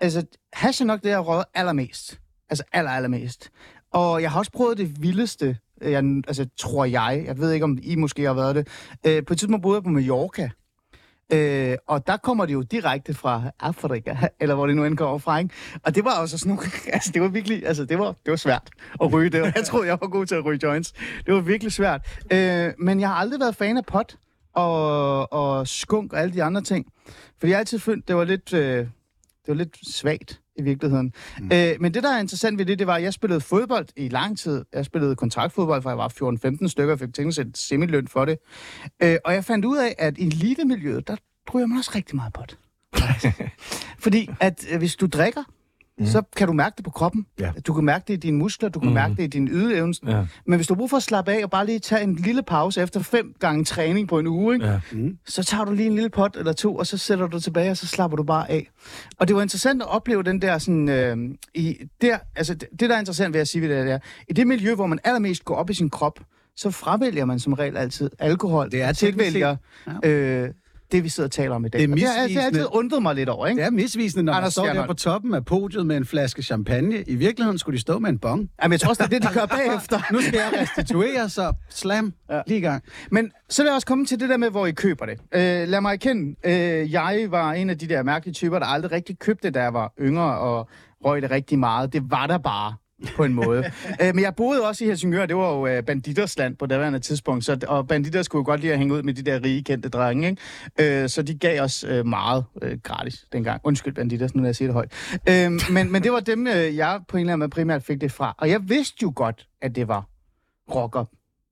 altså, 0.01 0.23
hash 0.53 0.83
er 0.83 0.87
nok 0.87 1.03
det, 1.03 1.09
jeg 1.11 1.27
røget 1.27 1.45
allermest. 1.55 2.19
Altså 2.53 2.65
aller, 2.73 2.91
allermest. 2.91 3.51
Og 3.93 4.23
jeg 4.23 4.31
har 4.31 4.39
også 4.39 4.53
prøvet 4.53 4.79
det 4.79 5.03
vildeste, 5.03 5.59
øh, 5.83 5.93
jeg, 5.93 6.05
altså 6.29 6.47
tror 6.59 6.85
jeg, 6.85 7.25
jeg 7.27 7.39
ved 7.39 7.53
ikke, 7.53 7.65
om 7.65 7.79
I 7.83 7.97
måske 7.97 8.23
har 8.23 8.35
været 8.35 8.57
det. 8.57 8.69
Øh, 9.07 9.25
på 9.25 9.33
et 9.33 9.39
tidspunkt 9.39 9.63
boede 9.63 9.77
jeg 9.77 9.83
på 9.83 9.91
Mallorca, 9.91 10.51
Øh, 11.33 11.77
og 11.87 12.07
der 12.07 12.17
kommer 12.17 12.47
det 12.47 12.53
jo 12.53 12.63
direkte 12.63 13.15
fra 13.15 13.51
Afrika, 13.61 14.17
eller 14.41 14.55
hvor 14.55 14.67
det 14.67 14.77
nu 14.77 14.85
end 14.85 14.97
kommer 14.97 15.19
fra, 15.19 15.39
ikke? 15.39 15.55
Og 15.83 15.95
det 15.95 16.05
var 16.05 16.21
også 16.21 16.39
sådan 16.39 16.55
nogle, 16.55 16.71
altså 16.95 17.11
det 17.13 17.23
var 17.23 17.29
virkelig, 17.29 17.67
altså 17.67 17.85
det 17.85 17.99
var, 17.99 18.07
det 18.07 18.31
var 18.31 18.37
svært 18.37 18.71
at 19.03 19.13
ryge 19.13 19.31
det. 19.31 19.43
Jeg 19.57 19.65
troede, 19.65 19.87
jeg 19.87 19.99
var 20.01 20.09
god 20.09 20.27
til 20.27 20.35
at 20.35 20.45
ryge 20.45 20.61
joints. 20.63 20.93
Det 21.27 21.35
var 21.35 21.41
virkelig 21.41 21.73
svært. 21.73 22.21
Øh, 22.33 22.73
men 22.79 23.01
jeg 23.01 23.09
har 23.09 23.15
aldrig 23.15 23.41
været 23.41 23.57
fan 23.57 23.77
af 23.77 23.85
pot 23.87 24.17
og, 24.55 25.33
og 25.33 25.69
skunk 25.69 26.13
og 26.13 26.21
alle 26.21 26.35
de 26.35 26.43
andre 26.43 26.61
ting. 26.61 26.87
Fordi 27.39 27.51
jeg 27.51 27.57
har 27.57 27.61
altid 27.61 27.79
følt, 27.79 28.09
det 28.09 28.17
var 28.17 28.25
lidt, 28.25 28.55
øh, 28.55 28.79
det 28.79 29.49
var 29.49 29.55
lidt 29.55 29.95
svagt 29.95 30.42
i 30.57 30.63
virkeligheden. 30.63 31.13
Mm. 31.39 31.51
Øh, 31.53 31.77
men 31.81 31.95
det, 31.95 32.03
der 32.03 32.11
er 32.11 32.19
interessant 32.19 32.59
ved 32.59 32.67
det, 32.67 32.79
det 32.79 32.87
var, 32.87 32.95
at 32.95 33.03
jeg 33.03 33.13
spillede 33.13 33.41
fodbold 33.41 33.87
i 33.97 34.09
lang 34.09 34.39
tid. 34.39 34.65
Jeg 34.73 34.85
spillede 34.85 35.17
kontraktfodbold, 35.17 35.83
fra 35.83 35.91
jeg 35.91 35.99
var 35.99 36.09
14-15 36.65 36.69
stykker, 36.69 36.93
og 36.93 36.99
fik 37.01 37.15
tænkt 37.15 37.39
et 37.39 37.59
semiløn 37.59 38.09
for 38.09 38.25
det. 38.25 38.39
Øh, 39.03 39.17
og 39.25 39.35
jeg 39.35 39.45
fandt 39.45 39.65
ud 39.65 39.77
af, 39.77 39.95
at 39.99 40.19
i 40.19 40.27
elitemiljøet, 40.27 41.09
der 41.09 41.17
ryger 41.55 41.67
man 41.67 41.79
også 41.79 41.91
rigtig 41.95 42.17
meget 42.17 42.33
pot. 42.33 42.59
Fordi 44.05 44.31
at 44.41 44.67
øh, 44.73 44.79
hvis 44.79 44.97
du 44.97 45.07
drikker, 45.07 45.43
mm. 45.99 46.07
så 46.07 46.23
kan 46.37 46.47
du 46.47 46.53
mærke 46.53 46.75
det 46.77 46.85
på 46.85 46.91
kroppen. 46.91 47.27
Ja. 47.41 47.53
Du 47.67 47.75
kan 47.75 47.85
mærke 47.85 48.05
det 48.09 48.15
i 48.15 48.17
dine 48.17 48.39
muskler, 48.39 48.69
du 48.69 48.81
kan 48.81 48.89
mm. 48.89 48.95
mærke 48.95 49.15
det 49.15 49.23
i 49.23 49.27
din 49.27 49.49
ydeevne. 49.49 49.95
Ja. 50.07 50.27
Men 50.47 50.57
hvis 50.57 50.67
du 50.67 50.75
har 50.75 50.79
brug 50.79 50.91
for 50.91 50.97
at 50.97 51.03
slappe 51.03 51.33
af 51.33 51.45
og 51.45 51.51
bare 51.51 51.67
lige 51.67 51.79
tage 51.79 52.03
en 52.03 52.15
lille 52.15 52.43
pause 52.43 52.83
efter 52.83 53.01
fem 53.01 53.35
gange 53.41 53.65
træning 53.65 54.09
på 54.09 54.19
en 54.19 54.27
uge, 54.27 54.55
ikke? 54.55 54.67
Ja. 54.67 54.81
så 55.27 55.43
tager 55.45 55.65
du 55.65 55.73
lige 55.73 55.87
en 55.87 55.95
lille 55.95 56.11
pot 56.11 56.37
eller 56.37 56.53
to, 56.53 56.77
og 56.77 56.87
så 56.87 56.99
sætter 56.99 57.27
du 57.27 57.41
tilbage, 57.41 57.71
og 57.71 57.77
så 57.77 57.87
slapper 57.87 58.17
du 58.17 58.23
bare 58.23 58.51
af. 58.51 58.71
Og 59.19 59.29
det 59.29 59.37
var 59.37 59.43
interessant 59.43 59.83
at 59.83 59.89
opleve 59.89 60.23
den 60.23 60.43
der 60.43 60.59
sådan, 60.59 60.89
øh, 60.89 61.17
i 61.55 61.77
der, 62.01 62.19
altså 62.37 62.55
det, 62.55 62.69
det, 62.81 62.91
der 62.91 62.95
er 62.95 62.99
interessant 62.99 63.35
ved 63.35 63.41
at 63.41 63.49
sige 63.49 63.63
ved 63.63 63.77
det, 63.77 63.87
det 63.87 63.93
er, 63.93 63.99
i 64.29 64.33
det 64.33 64.47
miljø, 64.47 64.75
hvor 64.75 64.87
man 64.87 64.99
allermest 65.05 65.45
går 65.45 65.55
op 65.55 65.71
i 65.71 65.75
sin 65.75 65.91
krop, 65.91 66.21
så 66.57 66.71
fravælger 66.71 67.25
man 67.25 67.39
som 67.39 67.53
regel 67.53 67.77
altid 67.77 68.11
alkohol. 68.19 68.71
Det 68.71 68.83
er 68.83 68.93
tilvælger 68.93 69.57
Ja. 70.03 70.09
øh, 70.09 70.51
det, 70.93 71.05
vi 71.05 71.09
sidder 71.09 71.27
og 71.29 71.33
taler 71.33 71.55
om 71.55 71.65
i 71.65 71.69
dag. 71.69 71.81
Det 71.81 71.89
er 71.89 71.93
Og 71.93 71.97
det, 71.99 72.07
har, 72.07 72.13
misvisende. 72.23 72.45
altid 72.47 72.67
undret 72.73 73.03
mig 73.03 73.15
lidt 73.15 73.29
over, 73.29 73.47
ikke? 73.47 73.61
Det 73.61 73.67
er 73.67 73.71
misvisende, 73.71 74.23
når 74.23 74.33
man 74.33 74.37
Anders 74.39 74.53
står 74.53 74.67
der 74.67 74.87
på 74.87 74.93
toppen 74.95 75.35
af 75.35 75.45
podiet 75.45 75.87
med 75.87 75.97
en 75.97 76.05
flaske 76.05 76.43
champagne. 76.43 77.03
I 77.07 77.15
virkeligheden 77.15 77.59
skulle 77.59 77.77
de 77.77 77.81
stå 77.81 77.99
med 77.99 78.11
en 78.11 78.19
bong. 78.19 78.51
Jamen, 78.63 78.73
jeg 78.73 78.81
tror 78.81 78.89
også, 78.89 79.03
det 79.07 79.15
er 79.15 79.19
det, 79.21 79.29
de 79.29 79.35
gør 79.35 79.47
bagefter. 79.47 80.01
Nu 80.13 80.21
skal 80.21 80.35
jeg 80.39 80.61
restituere, 80.61 81.29
så 81.29 81.53
slam, 81.71 82.13
Ja. 82.31 82.41
lige 82.47 82.59
i 82.59 82.63
gang. 82.63 82.83
Men 83.11 83.31
så 83.49 83.65
lad 83.65 83.73
os 83.73 83.85
komme 83.85 84.07
til 84.07 84.21
det 84.21 84.29
der 84.29 84.37
med, 84.37 84.51
hvor 84.51 84.67
I 84.67 84.73
køber 84.73 85.07
det. 85.07 85.19
Øh, 85.35 85.69
lad 85.69 85.81
mig 85.81 85.93
erkende, 85.93 86.37
øh, 86.45 86.93
jeg 86.93 87.27
var 87.31 87.53
en 87.53 87.71
af 87.71 87.79
de 87.79 87.89
der 87.89 88.03
mærkelige 88.03 88.35
typer, 88.35 88.59
der 88.59 88.67
aldrig 88.67 88.93
rigtig 88.93 89.19
købte 89.19 89.51
da 89.51 89.63
jeg 89.63 89.75
var 89.75 89.93
yngre 90.01 90.39
og 90.39 90.69
røg 91.05 91.23
det 91.23 91.31
rigtig 91.31 91.59
meget. 91.59 91.93
Det 91.93 92.03
var 92.11 92.27
der 92.27 92.39
bare. 92.39 92.75
På 93.17 93.25
en 93.25 93.35
måde. 93.35 93.65
øh, 94.03 94.15
men 94.15 94.25
jeg 94.25 94.35
boede 94.37 94.69
også 94.69 94.85
i 94.85 94.87
Helsingør, 94.87 95.27
det 95.27 95.37
var 95.37 95.55
jo 95.55 95.67
øh, 95.67 95.83
banditers 95.83 96.39
land 96.39 96.57
på 96.57 96.67
daværende 96.67 96.99
tidspunkt, 96.99 97.45
så, 97.45 97.59
og 97.69 97.89
banditter 97.89 98.23
skulle 98.23 98.41
jo 98.41 98.45
godt 98.45 98.61
lide 98.61 98.73
at 98.73 98.79
hænge 98.79 98.95
ud 98.95 99.03
med 99.03 99.15
de 99.15 99.23
der 99.23 99.45
rige, 99.45 99.65
kendte 99.65 99.89
drenge, 99.89 100.29
ikke? 100.29 101.03
Øh, 101.03 101.09
så 101.09 101.23
de 101.23 101.39
gav 101.39 101.63
os 101.63 101.85
øh, 101.89 102.07
meget 102.07 102.45
øh, 102.63 102.79
gratis 102.83 103.27
dengang. 103.33 103.61
Undskyld 103.65 103.95
banditter, 103.95 104.29
nu 104.35 104.41
når 104.41 104.49
jeg 104.49 104.57
siger 104.57 104.69
det 104.69 104.75
højt. 104.75 104.93
Øh, 105.29 105.73
men, 105.73 105.93
men 105.93 106.03
det 106.03 106.13
var 106.13 106.21
dem, 106.21 106.47
øh, 106.47 106.77
jeg 106.77 107.01
på 107.09 107.17
en 107.17 107.21
eller 107.21 107.33
anden 107.33 107.39
måde 107.39 107.51
primært 107.51 107.83
fik 107.83 108.01
det 108.01 108.13
fra. 108.13 108.35
Og 108.39 108.51
jeg 108.51 108.61
vidste 108.69 108.97
jo 109.03 109.13
godt, 109.17 109.47
at 109.63 109.77
det 109.77 109.89
var 109.89 110.09
rocker 110.75 111.05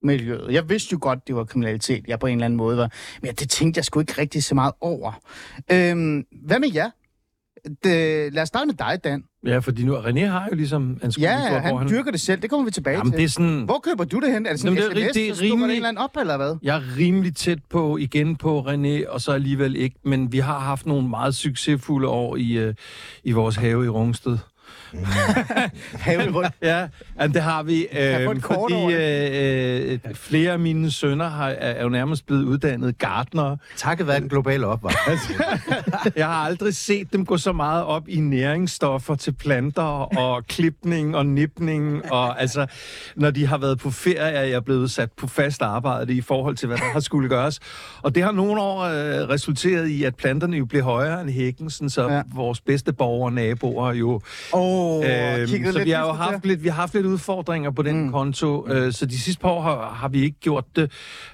miljøet. 0.03 0.53
Jeg 0.53 0.69
vidste 0.69 0.93
jo 0.93 0.99
godt, 1.01 1.27
det 1.27 1.35
var 1.35 1.45
kriminalitet, 1.45 2.05
jeg 2.09 2.19
på 2.19 2.27
en 2.27 2.33
eller 2.33 2.45
anden 2.45 2.57
måde 2.57 2.77
var. 2.77 2.93
Men 3.23 3.35
det 3.35 3.51
tænkte 3.51 3.79
jeg 3.79 3.85
sgu 3.85 4.01
ikke 4.01 4.15
rigtig 4.19 4.45
så 4.45 4.55
meget 4.55 4.73
over. 4.81 5.13
Øhm, 5.73 6.25
hvad 6.43 6.59
med 6.59 6.69
jer? 6.75 6.91
Det, 7.85 8.33
lad 8.35 8.42
os 8.42 8.49
starte 8.49 8.66
med 8.66 8.75
dig, 8.75 8.99
Dan. 9.05 9.23
Ja, 9.46 9.59
fordi 9.59 9.85
nu, 9.85 9.96
René 9.96 10.20
har 10.27 10.49
jo 10.51 10.57
ligesom 10.57 10.83
en 11.05 11.11
Ja, 11.18 11.61
hvor 11.68 11.79
han 11.79 11.88
dyrker 11.88 12.11
det 12.11 12.20
selv. 12.20 12.42
Det 12.42 12.51
kommer 12.51 12.64
vi 12.64 12.70
tilbage 12.70 12.96
Jamen, 12.96 13.12
til. 13.12 13.18
det 13.18 13.25
er 13.25 13.29
sådan... 13.29 13.62
Hvor 13.64 13.79
køber 13.85 14.05
du 14.05 14.20
det 14.20 14.33
hen? 14.33 14.46
Er 14.46 14.51
det 14.51 14.61
sådan 14.61 14.77
Jamen, 14.77 14.90
en 14.90 14.96
det 14.96 15.05
er 15.05 15.09
sms, 15.09 15.38
det 15.38 15.49
er 15.49 15.53
rimelig- 15.53 15.64
en 15.64 15.70
eller 15.70 15.88
anden 15.88 16.03
op, 16.05 16.16
eller 16.20 16.37
hvad? 16.37 16.57
Jeg 16.62 16.77
er 16.77 16.96
rimelig 16.99 17.37
tæt 17.37 17.59
på, 17.70 17.96
igen 17.96 18.37
på 18.37 18.61
René, 18.61 19.09
og 19.12 19.20
så 19.20 19.33
alligevel 19.33 19.77
ikke. 19.77 19.96
Men 20.05 20.33
vi 20.33 20.38
har 20.38 20.59
haft 20.59 20.87
nogle 20.87 21.09
meget 21.09 21.35
succesfulde 21.35 22.09
år 22.09 22.37
i, 22.37 22.53
øh, 22.53 22.75
i 23.25 23.33
vores 23.33 23.57
have 23.57 23.85
i 23.85 23.88
Rungsted. 23.88 24.38
Haven 26.07 26.35
rundt. 26.35 26.53
Ja, 26.62 26.87
jamen, 27.20 27.35
det 27.35 27.42
har 27.42 27.62
vi. 27.62 27.87
Øh, 27.98 28.40
fordi 28.40 28.94
øh, 28.94 29.92
øh, 29.92 30.14
flere 30.14 30.53
af 30.53 30.59
mine 30.59 30.90
sønner 30.90 31.29
har, 31.29 31.48
er 31.48 31.83
jo 31.83 31.88
nærmest 31.88 32.26
blevet 32.26 32.44
uddannet 32.44 32.98
gartnere. 32.98 33.57
Takket 33.76 34.07
være 34.07 34.20
den 34.20 34.29
globale 34.29 34.66
opvarmning. 34.66 35.40
Jeg 36.16 36.26
har 36.26 36.35
aldrig 36.44 36.74
set 36.74 37.12
dem 37.12 37.26
gå 37.26 37.37
så 37.37 37.53
meget 37.53 37.85
op 37.85 38.09
i 38.09 38.20
næringsstoffer 38.20 39.14
til 39.14 39.33
planter 39.33 40.18
og 40.18 40.46
klipning 40.46 41.16
og 41.16 41.26
nipning. 41.26 42.12
Og 42.12 42.40
altså, 42.40 42.66
når 43.16 43.31
de 43.31 43.46
har 43.46 43.59
været 43.59 43.79
på 43.79 43.90
ferie, 43.90 44.16
er 44.18 44.44
jeg 44.44 44.64
blevet 44.64 44.90
sat 44.90 45.12
på 45.12 45.26
fast 45.26 45.62
arbejde 45.62 46.14
i 46.14 46.20
forhold 46.20 46.57
til, 46.57 46.68
hvad 46.68 46.79
der 46.79 46.85
har 46.92 47.00
skulle 47.00 47.29
gøres. 47.29 47.61
Og 48.03 48.14
det 48.14 48.22
har 48.22 48.33
nogle 48.33 48.61
år 48.62 48.81
øh, 48.81 49.29
resulteret 49.29 49.88
i, 49.88 50.05
at 50.05 50.16
planterne 50.16 50.57
jo 50.57 50.64
blev 50.64 50.83
højere 50.83 51.20
end 51.20 51.31
hækken, 51.31 51.70
sådan, 51.70 51.90
så 51.90 52.09
Ja. 52.11 52.22
vores 52.35 52.61
bedste 52.61 52.92
borgere 52.92 53.26
og 53.26 53.33
naboer 53.33 53.92
jo 53.92 54.20
Åh, 54.53 54.61
oh, 54.81 55.05
Øhm, 55.05 55.73
så 55.73 55.85
vi 55.85 55.90
har 55.90 56.07
jo 56.07 56.12
haft 56.12 56.47
lidt, 56.47 56.62
vi 56.62 56.69
har 56.69 56.75
haft 56.77 56.95
lidt 56.95 57.07
udfordringer 57.07 57.71
på 57.71 57.83
den 57.83 58.03
mm. 58.03 58.12
konto, 58.12 58.69
øh, 58.69 58.93
så 58.93 59.07
de 59.07 59.19
sidste 59.19 59.40
par 59.40 59.49
år 59.49 59.62
har, 59.62 59.93
har 59.95 60.09
vi 60.09 60.23
ikke 60.23 60.40
gjort 60.40 60.64
det. 60.77 60.93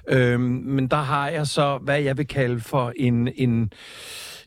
Øhm, 0.09 0.41
men 0.65 0.87
der 0.87 0.97
har 1.01 1.29
jeg 1.29 1.47
så, 1.47 1.77
hvad 1.81 2.01
jeg 2.01 2.17
vil 2.17 2.27
kalde 2.27 2.59
for 2.59 2.93
en, 2.95 3.29
en, 3.35 3.71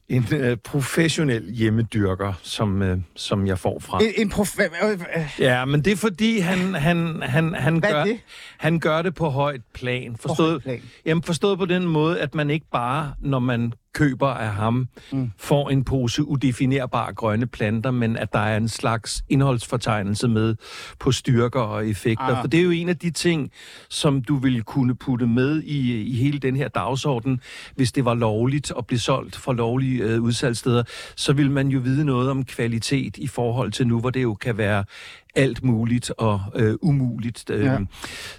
en 0.09 0.27
øh, 0.33 0.57
professionel 0.57 1.53
hjemmedyrker, 1.53 2.33
som, 2.43 2.83
øh, 2.83 2.99
som 3.17 3.47
jeg 3.47 3.59
får 3.59 3.79
fra. 3.81 3.99
En, 4.03 4.13
en 4.17 4.29
prof... 4.29 4.59
øh, 4.59 5.31
Ja, 5.39 5.65
men 5.65 5.85
det 5.85 5.93
er 5.93 5.97
fordi, 5.97 6.39
han, 6.39 6.75
han, 6.75 7.23
han, 7.23 7.55
han, 7.55 7.81
gør, 7.81 8.05
det? 8.05 8.21
han 8.59 8.81
gør 8.81 9.03
det 9.03 9.15
på 9.15 9.29
højt 9.29 9.61
plan. 9.75 10.17
Forstået, 10.17 10.51
højt 10.51 10.63
plan. 10.63 10.83
Jamen 11.07 11.23
forstået 11.23 11.59
på 11.59 11.67
den 11.67 11.87
måde, 11.87 12.21
at 12.21 12.35
man 12.35 12.51
ikke 12.51 12.67
bare, 12.73 13.15
når 13.21 13.39
man 13.39 13.73
køber 13.95 14.29
af 14.29 14.51
ham, 14.51 14.89
mm. 15.13 15.31
får 15.39 15.71
en 15.71 15.85
pose 15.85 16.25
udefinerbare 16.25 17.15
grønne 17.15 17.47
planter, 17.47 17.91
men 17.91 18.17
at 18.17 18.33
der 18.33 18.39
er 18.39 18.57
en 18.57 18.69
slags 18.69 19.23
indholdsfortegnelse 19.29 20.29
med 20.29 20.57
på 20.99 21.13
styrker 21.13 21.61
og 21.61 21.89
effekter. 21.89 22.37
Ah. 22.37 22.41
For 22.43 22.49
det 22.49 22.61
er 22.61 22.65
jo 22.65 22.71
en 22.71 22.89
af 22.89 22.99
de 22.99 23.11
ting, 23.11 23.51
som 23.89 24.23
du 24.23 24.37
ville 24.37 24.63
kunne 24.63 24.95
putte 24.95 25.27
med 25.27 25.63
i, 25.63 26.03
i 26.03 26.13
hele 26.13 26.39
den 26.39 26.57
her 26.57 26.69
dagsorden, 26.69 27.41
hvis 27.75 27.93
det 27.93 28.05
var 28.05 28.15
lovligt 28.15 28.73
at 28.79 28.87
blive 28.87 28.99
solgt 28.99 29.37
fra 29.37 29.53
lovlige 29.53 30.03
øh, 30.03 30.23
udsalgssteder, 30.23 30.83
så 31.17 31.33
vil 31.33 31.51
man 31.51 31.69
jo 31.69 31.79
vide 31.79 32.05
noget 32.05 32.31
om 32.31 32.45
kvalitet 32.45 33.17
i 33.17 33.27
forhold 33.27 33.73
til 33.73 33.87
nu, 33.87 34.01
hvor 34.01 34.11
det 34.11 34.23
jo 34.23 34.35
kan 34.35 34.59
være 34.59 34.85
alt 35.35 35.65
muligt 35.65 36.11
og 36.19 36.41
øh, 36.57 36.75
umuligt, 36.83 37.51
øh, 37.51 37.65
Ja. 37.65 37.77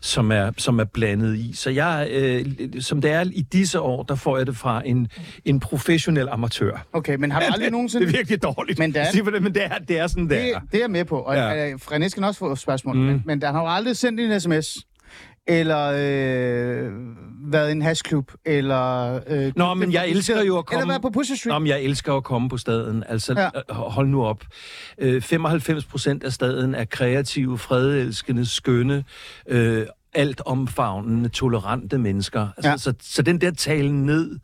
som, 0.01 0.31
er, 0.31 0.51
som 0.57 0.79
er 0.79 0.83
blandet 0.83 1.37
i. 1.37 1.51
Så 1.55 1.69
jeg, 1.69 2.07
øh, 2.11 2.45
som 2.79 3.01
det 3.01 3.11
er 3.11 3.25
i 3.33 3.41
disse 3.41 3.79
år, 3.79 4.03
der 4.03 4.15
får 4.15 4.37
jeg 4.37 4.47
det 4.47 4.57
fra 4.57 4.81
en, 4.85 5.07
en 5.45 5.59
professionel 5.59 6.27
amatør. 6.29 6.85
Okay, 6.93 7.15
men 7.15 7.31
har 7.31 7.39
du 7.39 7.45
aldrig 7.53 7.71
nogensinde... 7.71 8.05
Det 8.05 8.13
er 8.13 8.17
virkelig 8.17 8.43
dårligt 8.43 8.79
Men 8.79 8.95
er- 8.95 9.01
at 9.01 9.07
sige 9.11 9.23
men 9.23 9.53
det 9.53 9.63
er, 9.63 9.77
det 9.87 9.99
er 9.99 10.07
sådan, 10.07 10.23
det 10.23 10.29
Det, 10.29 10.49
er. 10.55 10.59
det 10.59 10.75
er 10.77 10.79
jeg 10.79 10.91
med 10.91 11.05
på, 11.05 11.17
og 11.17 11.35
ja. 11.35 11.73
René 11.75 12.07
skal 12.07 12.23
også 12.23 12.39
få 12.39 12.55
spørgsmål, 12.55 12.95
mm. 12.95 13.01
men, 13.01 13.23
men 13.25 13.41
der 13.41 13.51
har 13.51 13.61
jo 13.61 13.67
aldrig 13.67 13.97
sendt 13.97 14.19
en 14.19 14.39
sms, 14.39 14.77
eller 15.47 15.87
øh, 15.87 16.91
været 17.51 17.69
i 17.69 17.71
en 17.71 17.81
hashklub, 17.81 18.31
eller... 18.45 19.19
Øh, 19.27 19.51
Nå, 19.55 19.73
men 19.73 19.91
jeg 19.93 20.09
elsker 20.09 20.41
jo 20.43 20.57
at 20.57 20.65
komme... 20.65 20.81
Eller 20.81 20.91
været 20.91 21.01
på 21.01 21.09
Pusher 21.09 21.35
Street. 21.35 21.51
Nå, 21.53 21.59
men 21.59 21.67
jeg 21.67 21.81
elsker 21.81 22.13
at 22.13 22.23
komme 22.23 22.49
på 22.49 22.57
staden. 22.57 23.03
Altså, 23.09 23.33
Ja. 23.37 23.49
ja. 23.69 23.73
hold 23.73 24.07
nu 24.07 24.23
op. 24.25 24.43
Øh, 24.97 25.21
95 25.21 25.85
procent 25.85 26.23
af 26.23 26.31
staden 26.31 26.75
er 26.75 26.85
kreative, 26.85 27.57
fredelskende, 27.57 28.45
skønne, 28.45 29.03
øh, 29.47 29.85
alt 30.13 30.41
omfavnende, 30.45 31.29
tolerante 31.29 31.97
mennesker. 31.97 32.47
Altså, 32.57 32.69
Ja. 32.69 32.77
så, 32.77 32.93
så 33.01 33.21
den 33.21 33.41
der 33.41 33.51
tale 33.51 34.05
ned 34.05 34.31
øh, 34.31 34.39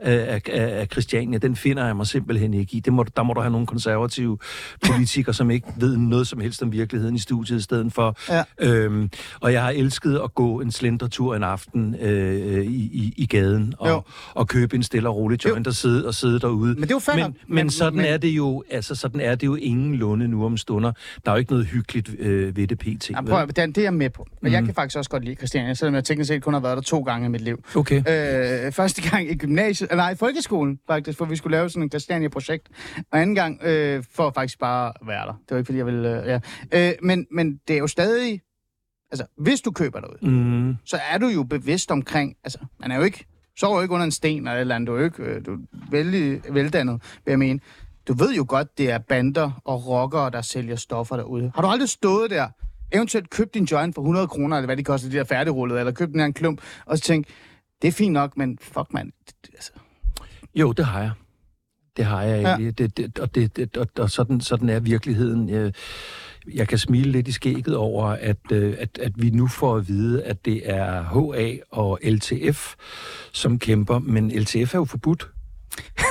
af, 0.00 0.86
Christiania, 0.92 1.38
den 1.38 1.56
finder 1.56 1.86
jeg 1.86 1.96
mig 1.96 2.06
simpelthen 2.06 2.54
ikke 2.54 2.76
i. 2.76 2.80
Det 2.80 2.92
må, 2.92 3.04
der 3.16 3.22
må 3.22 3.32
du 3.32 3.40
have 3.40 3.50
nogle 3.52 3.66
konservative 3.66 4.38
politikere, 4.86 5.34
som 5.34 5.50
ikke 5.50 5.68
ved 5.76 5.96
noget 5.96 6.26
som 6.26 6.40
helst 6.40 6.62
om 6.62 6.72
virkeligheden 6.72 7.16
i 7.16 7.18
studiet 7.18 7.58
i 7.58 7.62
stedet 7.62 7.92
for. 7.92 8.16
Ja. 8.28 8.42
Øhm, 8.60 9.10
og 9.40 9.52
jeg 9.52 9.62
har 9.62 9.70
elsket 9.70 10.20
at 10.24 10.34
gå 10.34 10.60
en 10.60 10.70
slendretur 10.72 11.34
en 11.36 11.42
aften 11.42 11.94
øh, 12.00 12.64
i, 12.64 12.68
i, 12.92 13.14
i 13.16 13.26
gaden 13.26 13.74
Jo. 13.86 13.94
og, 13.94 14.06
og 14.34 14.48
købe 14.48 14.76
en 14.76 14.82
stille 14.82 15.08
og 15.08 15.16
rolig 15.16 15.44
joint 15.44 15.66
og 15.66 15.74
sidde, 15.74 16.06
og 16.06 16.14
sidde 16.14 16.40
derude. 16.40 16.74
Men 16.74 16.82
det 16.82 16.90
er 16.90 17.00
jo 17.06 17.12
men, 17.14 17.24
men, 17.24 17.54
Men- 17.54 17.70
sådan 17.70 17.96
men- 17.96 18.06
er 18.06 18.16
det 18.16 18.28
jo, 18.28 18.62
altså 18.70 18.94
sådan 18.94 19.20
er 19.20 19.34
det 19.34 19.46
jo 19.46 19.54
ingenlunde 19.54 20.28
nu 20.28 20.44
om 20.44 20.56
stunder. 20.56 20.92
Der 21.24 21.30
er 21.30 21.34
jo 21.34 21.38
ikke 21.38 21.52
noget 21.52 21.66
hyggeligt 21.66 22.10
øh, 22.18 22.56
ved 22.56 22.66
det 22.66 22.78
pt. 22.78 23.10
Ja, 23.10 23.20
prøv, 23.22 23.38
at- 23.38 23.56
Dan, 23.56 23.68
det 23.68 23.78
er 23.78 23.82
jeg 23.82 23.94
med 23.94 24.10
på. 24.10 24.26
Men 24.42 24.50
mm. 24.50 24.54
jeg 24.54 24.64
kan 24.64 24.74
faktisk 24.74 24.98
også 24.98 25.09
godt 25.10 25.24
lide 25.24 25.34
Christiania, 25.36 25.74
selvom 25.74 25.94
jeg 25.94 26.04
teknisk 26.04 26.28
set 26.28 26.42
kun 26.42 26.52
har 26.52 26.60
været 26.60 26.76
der 26.76 26.82
to 26.82 27.00
gange 27.02 27.26
i 27.26 27.28
mit 27.28 27.40
liv. 27.40 27.64
Okay. 27.76 27.96
Øh, 28.66 28.72
første 28.72 29.10
gang 29.10 29.30
i 29.30 29.34
gymnasiet, 29.34 29.90
eller 29.90 30.02
nej, 30.04 30.12
i 30.12 30.14
folkeskolen 30.16 30.78
faktisk, 30.86 31.18
for 31.18 31.24
vi 31.24 31.36
skulle 31.36 31.56
lave 31.56 31.70
sådan 31.70 31.82
en 31.82 31.90
Christiania-projekt. 31.90 32.68
Og 33.12 33.20
anden 33.20 33.34
gang 33.34 33.60
øh, 33.62 34.04
for 34.14 34.30
faktisk 34.34 34.58
bare 34.58 34.88
at 35.00 35.06
være 35.06 35.26
der. 35.26 35.32
Det 35.32 35.50
var 35.50 35.56
ikke, 35.56 35.66
fordi 35.66 35.78
jeg 35.78 35.86
ville... 35.86 36.22
Øh, 36.22 36.40
ja. 36.72 36.88
øh, 36.88 36.94
men, 37.02 37.26
men 37.32 37.60
det 37.68 37.74
er 37.74 37.78
jo 37.78 37.86
stadig... 37.86 38.40
Altså, 39.12 39.26
hvis 39.38 39.60
du 39.60 39.70
køber 39.70 40.00
derude, 40.00 40.30
Mm. 40.30 40.76
så 40.84 40.98
er 41.12 41.18
du 41.18 41.26
jo 41.26 41.42
bevidst 41.42 41.90
omkring... 41.90 42.36
Altså, 42.44 42.58
man 42.80 42.90
er 42.90 42.96
jo 42.96 43.02
ikke... 43.02 43.26
Sover 43.56 43.76
jo 43.76 43.82
ikke 43.82 43.94
under 43.94 44.04
en 44.04 44.10
sten 44.12 44.38
eller 44.38 44.52
et 44.52 44.60
eller 44.60 44.74
andet. 44.74 44.86
Du 44.88 44.94
er 44.94 44.98
jo 44.98 45.04
ikke 45.04 45.22
øh, 45.22 45.46
du 45.46 45.52
er 45.54 45.58
vældig 45.90 46.40
veldannet, 46.50 47.02
vil 47.24 47.32
jeg 47.32 47.38
mene. 47.38 47.60
Du 48.08 48.14
ved 48.14 48.34
jo 48.34 48.44
godt, 48.48 48.78
det 48.78 48.90
er 48.90 48.98
bander 48.98 49.60
og 49.64 49.86
rockere, 49.86 50.30
der 50.30 50.42
sælger 50.42 50.76
stoffer 50.76 51.16
derude. 51.16 51.52
Har 51.54 51.62
du 51.62 51.68
aldrig 51.68 51.88
stået 51.88 52.30
der, 52.30 52.48
eventuelt 52.92 53.30
købt 53.30 53.54
din 53.54 53.64
joint 53.64 53.94
for 53.94 54.02
100 54.02 54.26
kroner, 54.28 54.56
eller 54.56 54.66
hvad 54.66 54.76
de 54.76 54.84
koster, 54.84 55.08
de 55.10 55.16
der 55.16 55.24
færdigrullede, 55.24 55.78
eller 55.80 55.92
købt 55.92 56.12
den 56.12 56.20
her 56.20 56.26
en 56.26 56.32
klump, 56.32 56.60
og 56.86 56.98
så 56.98 57.04
tænkt, 57.04 57.28
det 57.82 57.88
er 57.88 57.92
fint 57.92 58.12
nok, 58.12 58.36
men 58.36 58.58
fuck 58.62 58.92
mand, 58.92 59.12
det- 59.26 59.34
det- 59.46 59.54
altså, 59.54 59.72
Jo, 60.54 60.72
det 60.72 60.84
har 60.84 61.00
jeg. 61.00 61.10
Det 61.96 62.04
har 62.04 62.22
jeg 62.22 62.42
egentlig. 62.42 62.64
Ja. 62.80 62.84
Det, 62.84 62.96
det, 62.96 63.18
og 63.18 63.34
det, 63.34 63.56
det, 63.56 63.76
og, 63.76 63.86
og 63.98 64.10
sådan, 64.10 64.40
sådan 64.40 64.68
er 64.68 64.80
virkeligheden. 64.80 65.48
Jeg, 65.48 65.72
jeg 66.54 66.68
kan 66.68 66.78
smile 66.78 67.10
lidt 67.12 67.28
i 67.28 67.32
skægget 67.32 67.76
over, 67.76 68.06
at, 68.06 68.36
øh, 68.52 68.74
at, 68.78 68.98
at 69.02 69.12
vi 69.16 69.30
nu 69.30 69.46
får 69.48 69.76
at 69.76 69.88
vide, 69.88 70.22
at 70.24 70.44
det 70.44 70.70
er 70.70 71.02
HA 71.02 71.56
og 71.70 71.98
LTF, 72.04 72.74
som 73.32 73.58
kæmper. 73.58 73.98
Men 73.98 74.30
LTF 74.30 74.74
er 74.74 74.78
jo 74.78 74.84
forbudt. 74.84 75.28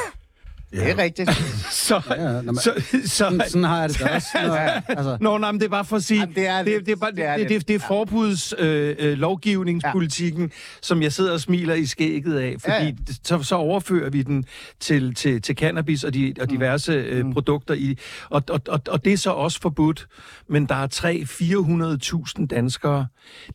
det 0.72 0.90
er 0.90 0.98
rigtigt. 0.98 1.30
Så, 1.72 2.02
Ja, 2.10 2.24
når 2.24 2.42
man- 2.42 2.56
så, 2.56 2.74
så, 3.06 3.10
Sådan, 3.10 3.42
sådan 3.48 3.64
har 3.64 3.80
jeg 3.82 3.90
det 3.90 4.02
også. 4.02 4.28
Når, 4.48 4.56
altså, 4.88 5.18
Nå, 5.22 5.38
nej, 5.38 5.52
men 5.52 5.60
det 5.62 5.66
er 5.66 5.70
bare 5.70 5.86
for 5.86 5.96
at 5.96 6.04
sige, 6.04 6.20
Jamen, 6.20 6.36
det 6.36 6.48
er 6.48 6.64
det, 6.64 6.86
det, 6.86 6.92
er 6.92 6.96
bare, 6.96 7.12
det 7.12 7.24
er 7.26 7.38
det, 7.38 7.50
det, 7.50 7.68
det, 7.68 7.76
er 7.76 7.80
forbuds 7.80 8.54
øh, 8.58 8.96
øh, 9.00 9.18
lovgivningspolitikken, 9.18 10.42
ja. 10.44 10.50
som 10.82 11.02
jeg 11.02 11.14
sidder 11.14 11.34
og 11.34 11.40
smiler 11.42 11.74
i 11.74 11.86
skægget 11.86 12.40
af, 12.40 12.56
fordi 12.60 12.74
Ja, 12.74 12.80
ja, 12.80 12.86
ja. 12.86 12.94
ja. 13.10 13.14
Så, 13.24 13.44
så 13.44 13.56
overfører 13.56 14.10
vi 14.10 14.22
den 14.22 14.46
til, 14.80 15.16
til, 15.16 15.42
til 15.42 15.56
cannabis 15.56 16.04
og, 16.04 16.14
de, 16.14 16.34
og 16.42 16.50
diverse 16.50 16.92
øh, 16.94 17.26
mm. 17.26 17.34
produkter 17.34 17.74
i, 17.74 17.98
og, 18.30 18.44
og, 18.50 18.62
og, 18.68 18.82
og 18.90 19.06
det 19.06 19.14
er 19.14 19.18
så 19.18 19.30
også 19.32 19.60
forbudt, 19.62 20.08
men 20.50 20.66
der 20.66 20.76
er 20.76 20.88
300-400.000 22.40 22.46
danskere, 22.48 23.08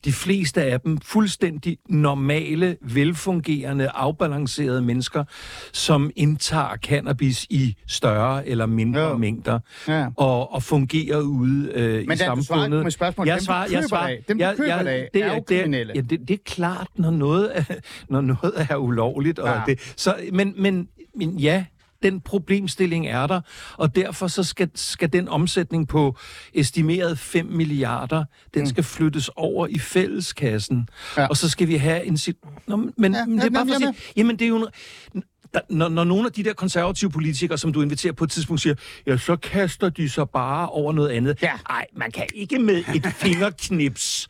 de 0.05 0.12
fleste 0.12 0.62
af 0.62 0.81
dem 0.81 0.98
fuldstændig 1.00 1.79
normale, 1.88 2.77
velfungerende, 2.81 3.88
afbalancerede 3.88 4.83
mennesker, 4.83 5.24
som 5.72 6.11
indtager 6.16 6.77
cannabis 6.77 7.04
i 7.51 7.77
større 7.88 8.49
eller 8.49 8.67
mindre 8.67 9.01
Jo. 9.01 9.17
mængder, 9.17 9.59
Ja. 9.88 10.07
og, 10.17 10.53
og 10.53 10.62
fungerer 10.62 11.21
ude 11.21 11.71
øh, 11.75 12.03
i 12.03 12.07
Men 12.07 12.19
Dan, 12.19 12.37
du 12.37 12.43
svarer 12.43 12.43
samfundet. 12.43 12.64
ikke 12.67 12.79
på 12.81 12.85
mit 12.85 12.93
spørgsmål. 12.93 13.27
Dem, 13.27 13.37
du 13.37 13.45
køber 13.49 13.97
af- 13.97 14.25
dem, 14.29 14.38
du 14.38 14.45
køber 14.57 14.79
det 14.83 14.88
af, 14.88 15.31
er 15.31 15.35
jo 15.35 15.45
kriminelle. 15.49 15.93
Ja, 15.97 16.01
det, 16.01 16.21
det 16.29 16.35
er 16.35 16.43
klart, 16.47 16.87
når 16.97 17.11
noget 17.11 17.51
er, 17.59 17.64
når 18.09 18.21
noget 18.21 18.67
er 18.71 18.77
ulovligt. 18.77 19.38
Og 19.38 19.49
Ja. 19.49 19.62
det, 19.67 19.93
så, 19.97 20.17
men, 20.33 20.55
men, 20.57 20.88
men 21.17 21.38
ja, 21.38 21.64
den 22.03 22.21
problemstilling 22.21 23.07
er 23.07 23.27
der, 23.27 23.40
og 23.77 23.97
derfor 23.97 24.27
så 24.27 24.43
skal, 24.43 24.71
skal 24.75 25.12
den 25.12 25.29
omsætning 25.29 25.88
på 25.88 26.17
estimeret 26.55 27.19
5 27.19 27.47
milliarder, 27.47 28.25
den 28.55 28.62
Mm. 28.62 28.67
skal 28.67 28.85
flyttes 28.85 29.31
over 29.37 29.67
i 29.67 29.79
fælleskassen. 29.79 30.88
Ja. 31.17 31.27
Og 31.27 31.37
så 31.37 31.51
skal 31.51 31.69
vi 31.69 31.75
have 31.77 32.05
en... 32.05 32.17
sit- 32.17 32.67
Nå, 32.69 32.77
men, 32.77 33.12
Ja, 33.12 33.19
ja, 33.19 33.27
men 33.27 33.38
det 33.38 33.45
er 33.47 33.51
bare 33.51 33.67
for 33.67 33.81
jeg 33.81 33.88
at 33.88 33.95
sige, 33.97 34.12
jamen 34.17 34.37
det 34.38 34.45
er 34.45 34.49
jo... 34.49 34.69
en- 35.14 35.23
der, 35.55 35.61
når, 35.69 35.88
når 35.88 36.05
nogle 36.05 36.27
af 36.27 36.33
de 36.33 36.45
der 36.45 36.53
konservative 36.53 37.11
politikere, 37.11 37.59
som 37.59 37.73
du 37.73 37.83
inviterer 37.83 38.12
på 38.12 38.25
et 38.25 38.31
tidspunkt, 38.31 38.62
siger, 38.62 38.75
ja, 39.07 39.17
så 39.17 39.37
kaster 39.37 39.88
de 39.88 40.11
sig 40.11 40.31
bare 40.31 40.69
over 40.69 40.93
noget 40.93 41.09
andet. 41.09 41.43
Ja. 41.43 41.53
Nej, 41.69 41.87
man 41.97 42.11
kan 42.11 42.27
ikke 42.35 42.59
med 42.59 42.85
et 42.95 43.07
fingerknips 43.07 44.29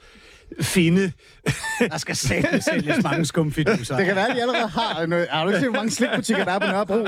finde... 0.60 1.12
Der 1.90 1.98
skal 1.98 2.16
satme 2.16 2.60
sælges 2.60 3.02
mange 3.02 3.24
skumfiduser. 3.24 3.96
Det 3.96 4.06
kan 4.06 4.16
være, 4.16 4.28
at 4.30 4.36
de 4.36 4.40
allerede 4.42 4.68
har 4.68 5.06
noget. 5.06 5.26
Har 5.30 5.44
du 5.44 5.50
ikke 5.50 5.60
set, 5.60 5.68
hvor 5.68 5.76
mange 5.76 5.90
slikbutikker 5.90 6.44
der 6.44 6.52
er 6.52 6.58
på 6.58 6.66
Nørrebro? 6.66 7.06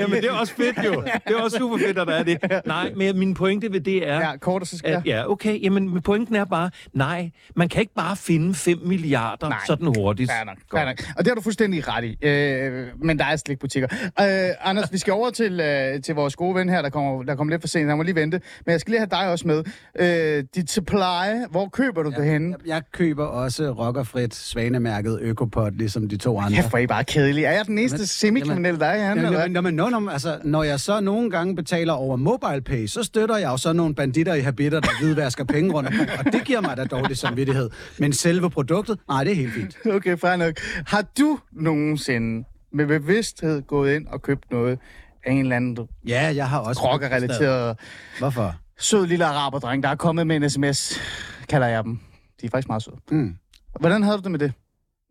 Jamen, 0.00 0.22
det 0.22 0.24
er 0.24 0.32
også 0.32 0.54
fedt 0.54 0.84
jo. 0.84 1.02
Det 1.02 1.36
er 1.36 1.42
også 1.42 1.58
super 1.58 1.78
fedt, 1.78 1.98
at 1.98 2.06
der 2.06 2.14
er 2.14 2.22
det. 2.22 2.66
Nej, 2.66 2.92
men 2.96 3.18
min 3.18 3.34
pointe 3.34 3.72
ved 3.72 3.80
det 3.80 4.08
er... 4.08 4.20
Ja, 4.20 4.36
kort 4.36 4.62
og 4.62 4.68
så 4.68 4.78
skal 4.78 4.90
At, 4.90 5.06
ja, 5.06 5.30
okay. 5.30 5.62
Jamen, 5.62 5.90
men 5.90 6.02
pointen 6.02 6.36
er 6.36 6.44
bare, 6.44 6.70
nej, 6.92 7.30
man 7.56 7.68
kan 7.68 7.80
ikke 7.80 7.94
bare 7.94 8.16
finde 8.16 8.54
5 8.54 8.78
milliarder 8.84 9.48
Nej. 9.48 9.58
nej. 9.58 9.66
sådan 9.66 9.86
hurtigt. 9.86 10.30
Fair 10.30 10.44
nok, 10.44 10.86
nok. 10.86 11.02
Og 11.16 11.24
det 11.24 11.26
har 11.26 11.34
du 11.34 11.40
fuldstændig 11.40 11.88
ret 11.88 12.04
i. 12.04 12.26
Øh, 12.26 12.86
men 13.02 13.18
der 13.18 13.24
er 13.24 13.36
slikbutikker. 13.36 13.88
Øh, 14.20 14.54
Anders, 14.60 14.92
vi 14.92 14.98
skal 14.98 15.12
over 15.12 15.30
til, 15.30 15.60
øh, 15.60 16.02
til 16.02 16.14
vores 16.14 16.36
gode 16.36 16.54
ven 16.54 16.68
her, 16.68 16.82
der 16.82 16.90
kommer, 16.90 17.22
der 17.22 17.34
kommer 17.34 17.50
lidt 17.52 17.62
for 17.62 17.68
sent. 17.68 17.88
Han 17.88 17.96
må 17.96 18.02
lige 18.02 18.14
vente. 18.14 18.40
Men 18.66 18.72
jeg 18.72 18.80
skal 18.80 18.90
lige 18.90 19.00
have 19.00 19.08
dig 19.10 19.32
også 19.32 19.46
med. 19.48 19.64
Øh, 19.98 20.44
dit 20.54 20.70
supply, 20.70 21.46
hvor 21.50 21.68
køber 21.68 22.02
du 22.02 22.10
det 22.10 22.24
henne? 22.24 22.56
Jeg, 22.66 22.82
køber 22.92 23.24
også 23.24 23.70
rockerfrit 23.70 24.34
svanemærket 24.34 25.18
Økopot, 25.20 25.72
ligesom 25.74 26.08
de 26.08 26.16
to 26.16 26.40
andre. 26.40 26.62
Hvor 26.62 26.78
er 26.78 26.82
I 26.82 26.86
bare 26.86 27.04
kedelige. 27.04 27.46
Er 27.46 27.52
jeg 27.52 27.66
den 27.66 27.78
eneste 27.78 27.96
Jamen, 27.96 28.06
semikriminelle, 28.06 28.80
der 28.80 28.86
er 28.86 28.94
i 28.94 28.98
han, 28.98 29.08
Jamen, 29.08 29.24
eller 29.24 29.40
jamen, 29.40 29.54
jamen, 29.54 29.74
no, 29.74 30.10
altså, 30.10 30.38
når 30.44 30.62
jeg 30.62 30.80
så 30.80 31.00
nogle 31.00 31.30
gange 31.30 31.56
betaler 31.56 31.92
over 31.92 32.16
MobilePay, 32.16 32.86
så 32.86 33.02
støtter 33.02 33.36
jeg 33.36 33.48
jo 33.48 33.56
så 33.56 33.72
nogle 33.72 33.94
banditter 33.94 34.34
i 34.34 34.40
habitter, 34.40 34.80
der 34.80 34.88
hvidvasker 35.02 35.44
penge 35.44 35.72
rundt 35.72 35.90
og 36.18 36.32
det 36.32 36.44
giver 36.44 36.60
mig 36.60 36.76
da 36.76 36.84
dårlig 36.84 37.16
samvittighed. 37.16 37.70
Men 37.98 38.12
selve 38.12 38.50
produktet, 38.50 38.98
nej, 39.08 39.24
det 39.24 39.30
er 39.30 39.36
helt 39.36 39.52
fint. 39.52 39.76
Okay, 39.94 40.16
fair 40.18 40.36
nok. 40.36 40.54
Har 40.86 41.04
du 41.18 41.38
nogensinde 41.52 42.44
med 42.72 42.86
bevidsthed 42.86 43.62
gået 43.62 43.94
ind 43.94 44.06
og 44.06 44.22
købt 44.22 44.50
noget 44.50 44.78
af 45.24 45.32
en 45.32 45.38
eller 45.38 45.56
anden 45.56 45.88
Ja, 46.06 46.32
jeg 46.34 46.48
har 46.48 46.58
også... 46.58 46.80
rocker-relateret 46.92 47.76
Hvorfor? 48.18 48.54
sød 48.78 49.06
lille 49.06 49.24
araberdreng, 49.24 49.82
der 49.82 49.88
er 49.88 49.94
kommet 49.94 50.26
med 50.26 50.36
en 50.36 50.50
sms, 50.50 51.00
kalder 51.48 51.66
jeg 51.66 51.84
dem. 51.84 51.98
De 52.40 52.46
er 52.46 52.50
faktisk 52.50 52.68
meget 52.68 52.82
søde. 52.82 52.96
Mm. 53.10 53.36
Hvordan 53.80 54.02
havde 54.02 54.16
du 54.16 54.22
det 54.22 54.30
med 54.30 54.38
det? 54.38 54.52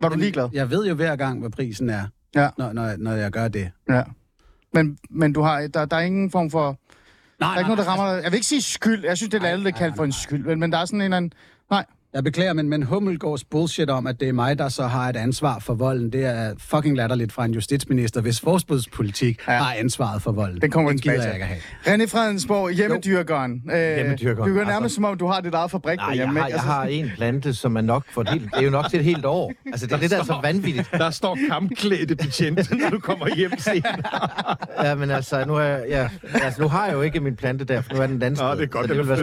Var 0.02 0.10
du 0.10 0.16
ligeglad? 0.16 0.50
Jeg 0.54 0.70
ved 0.70 0.88
jo 0.88 0.94
hver 0.96 1.16
gang, 1.16 1.40
hvad 1.40 1.50
prisen 1.50 1.90
er, 1.90 2.08
Ja. 2.36 2.50
når, 2.58 2.74
når, 2.74 2.96
når 2.98 3.12
jeg 3.12 3.32
gør 3.32 3.48
det. 3.48 3.72
Ja. 3.90 4.04
Men, 4.74 4.98
men 5.10 5.34
du 5.34 5.42
har, 5.42 5.68
der, 5.68 5.86
der 5.86 5.98
er 5.98 6.02
ingen 6.02 6.32
form 6.32 6.50
for... 6.52 6.66
Der 6.68 6.76
Nej, 7.46 7.54
er 7.56 7.60
ikke 7.60 7.68
noget, 7.70 7.78
der 7.86 7.92
rammer 7.92 8.14
dig. 8.16 8.24
Jeg 8.24 8.32
vil 8.32 8.38
ikke 8.38 8.48
sige 8.48 8.62
skyld. 8.62 9.06
Jeg 9.06 9.18
synes, 9.18 9.32
det 9.32 9.44
er 9.44 9.48
alle, 9.48 9.66
der 9.66 9.72
kaldt 9.72 9.96
for 9.96 10.04
en 10.04 10.12
skyld. 10.12 10.46
Men, 10.46 10.60
men 10.60 10.72
der 10.72 10.78
er 10.78 10.86
sådan 10.86 11.00
en 11.00 11.04
eller 11.04 11.18
anden... 11.18 11.34
Nej. 11.70 11.86
Jeg 12.14 12.24
beklager, 12.24 12.54
men, 12.54 12.70
men 12.70 12.84
Hummelgaards 12.84 13.44
bullshit 13.44 13.90
om, 13.90 14.08
at 14.08 14.20
det 14.20 14.30
er 14.30 14.34
mig, 14.34 14.60
der 14.60 14.70
så 14.70 14.84
har 14.88 15.10
et 15.10 15.16
ansvar 15.16 15.60
for 15.60 15.74
volden, 15.74 16.12
det 16.14 16.26
er 16.26 16.54
fucking 16.58 16.98
latterligt 16.98 17.32
fra 17.32 17.46
en 17.46 17.52
justitsminister, 17.54 18.22
hvis 18.22 18.42
forbudspolitik 18.42 19.40
Ja. 19.48 19.52
har 19.54 19.74
ansvaret 19.74 20.22
for 20.22 20.32
volden. 20.32 20.62
Den 20.62 20.72
kommer 20.72 20.90
Den 20.92 21.00
gider 21.00 21.24
jeg 21.24 21.34
ikke 21.34 21.46
have. 21.46 21.60
René 21.96 22.08
Fredensborg, 22.08 22.72
hjemmedyrkeren. 22.72 23.62
Øh, 23.74 23.96
Hjemmedyrkeren. 23.96 24.50
Du 24.50 24.56
gør 24.56 24.64
nærmest 24.66 24.84
Altså- 24.84 24.96
som 24.96 25.04
om, 25.06 25.18
du 25.18 25.28
har 25.28 25.42
dit 25.42 25.54
eget 25.54 25.72
fabrik 25.72 25.98
Nej, 25.98 26.06
jeg 26.08 26.18
derhjemme, 26.18 26.40
har, 26.40 26.48
ikke? 26.48 26.56
jeg 26.56 26.64
har 26.64 26.84
en 26.86 27.12
plante, 27.16 27.54
som 27.54 27.76
er 27.78 27.82
nok 27.82 28.04
for 28.12 28.22
et 28.22 28.30
helt... 28.30 28.44
Det 28.44 28.60
er 28.60 28.62
jo 28.64 28.70
nok 28.70 28.90
til 28.90 29.00
et 29.00 29.06
helt 29.06 29.26
år. 29.26 29.54
Altså, 29.66 29.86
det 29.88 29.94
er 29.94 29.98
det, 29.98 30.12
der 30.12 30.20
er 30.20 30.24
så 30.24 30.40
vanvittigt. 30.44 30.90
Der 30.92 31.10
står 31.10 31.38
kampklædte 31.50 32.16
betjente, 32.16 32.78
når 32.78 32.90
du 32.90 33.00
kommer 33.00 33.36
hjem 33.36 33.52
senere. 33.58 33.98
Ja, 34.86 34.96
men 34.96 35.12
altså, 35.12 35.46
nu, 35.46 35.56
er, 35.56 35.62
jeg- 35.64 35.84
ja, 35.90 36.10
altså, 36.34 36.62
nu 36.62 36.68
har 36.68 36.86
jeg 36.86 36.94
jo 36.94 37.02
ikke 37.02 37.20
min 37.20 37.36
plante 37.36 37.66
der, 37.66 37.82
for 37.82 37.94
nu 37.94 38.02
er 38.02 38.08
den 38.08 38.20
dansk. 38.20 38.42
Nå, 38.42 38.52
det 38.56 38.62
er 38.62 38.66
godt, 38.66 38.88
så 38.88 38.94
den 38.94 39.00
er 39.00 39.04
vil 39.04 39.10
være. 39.10 39.20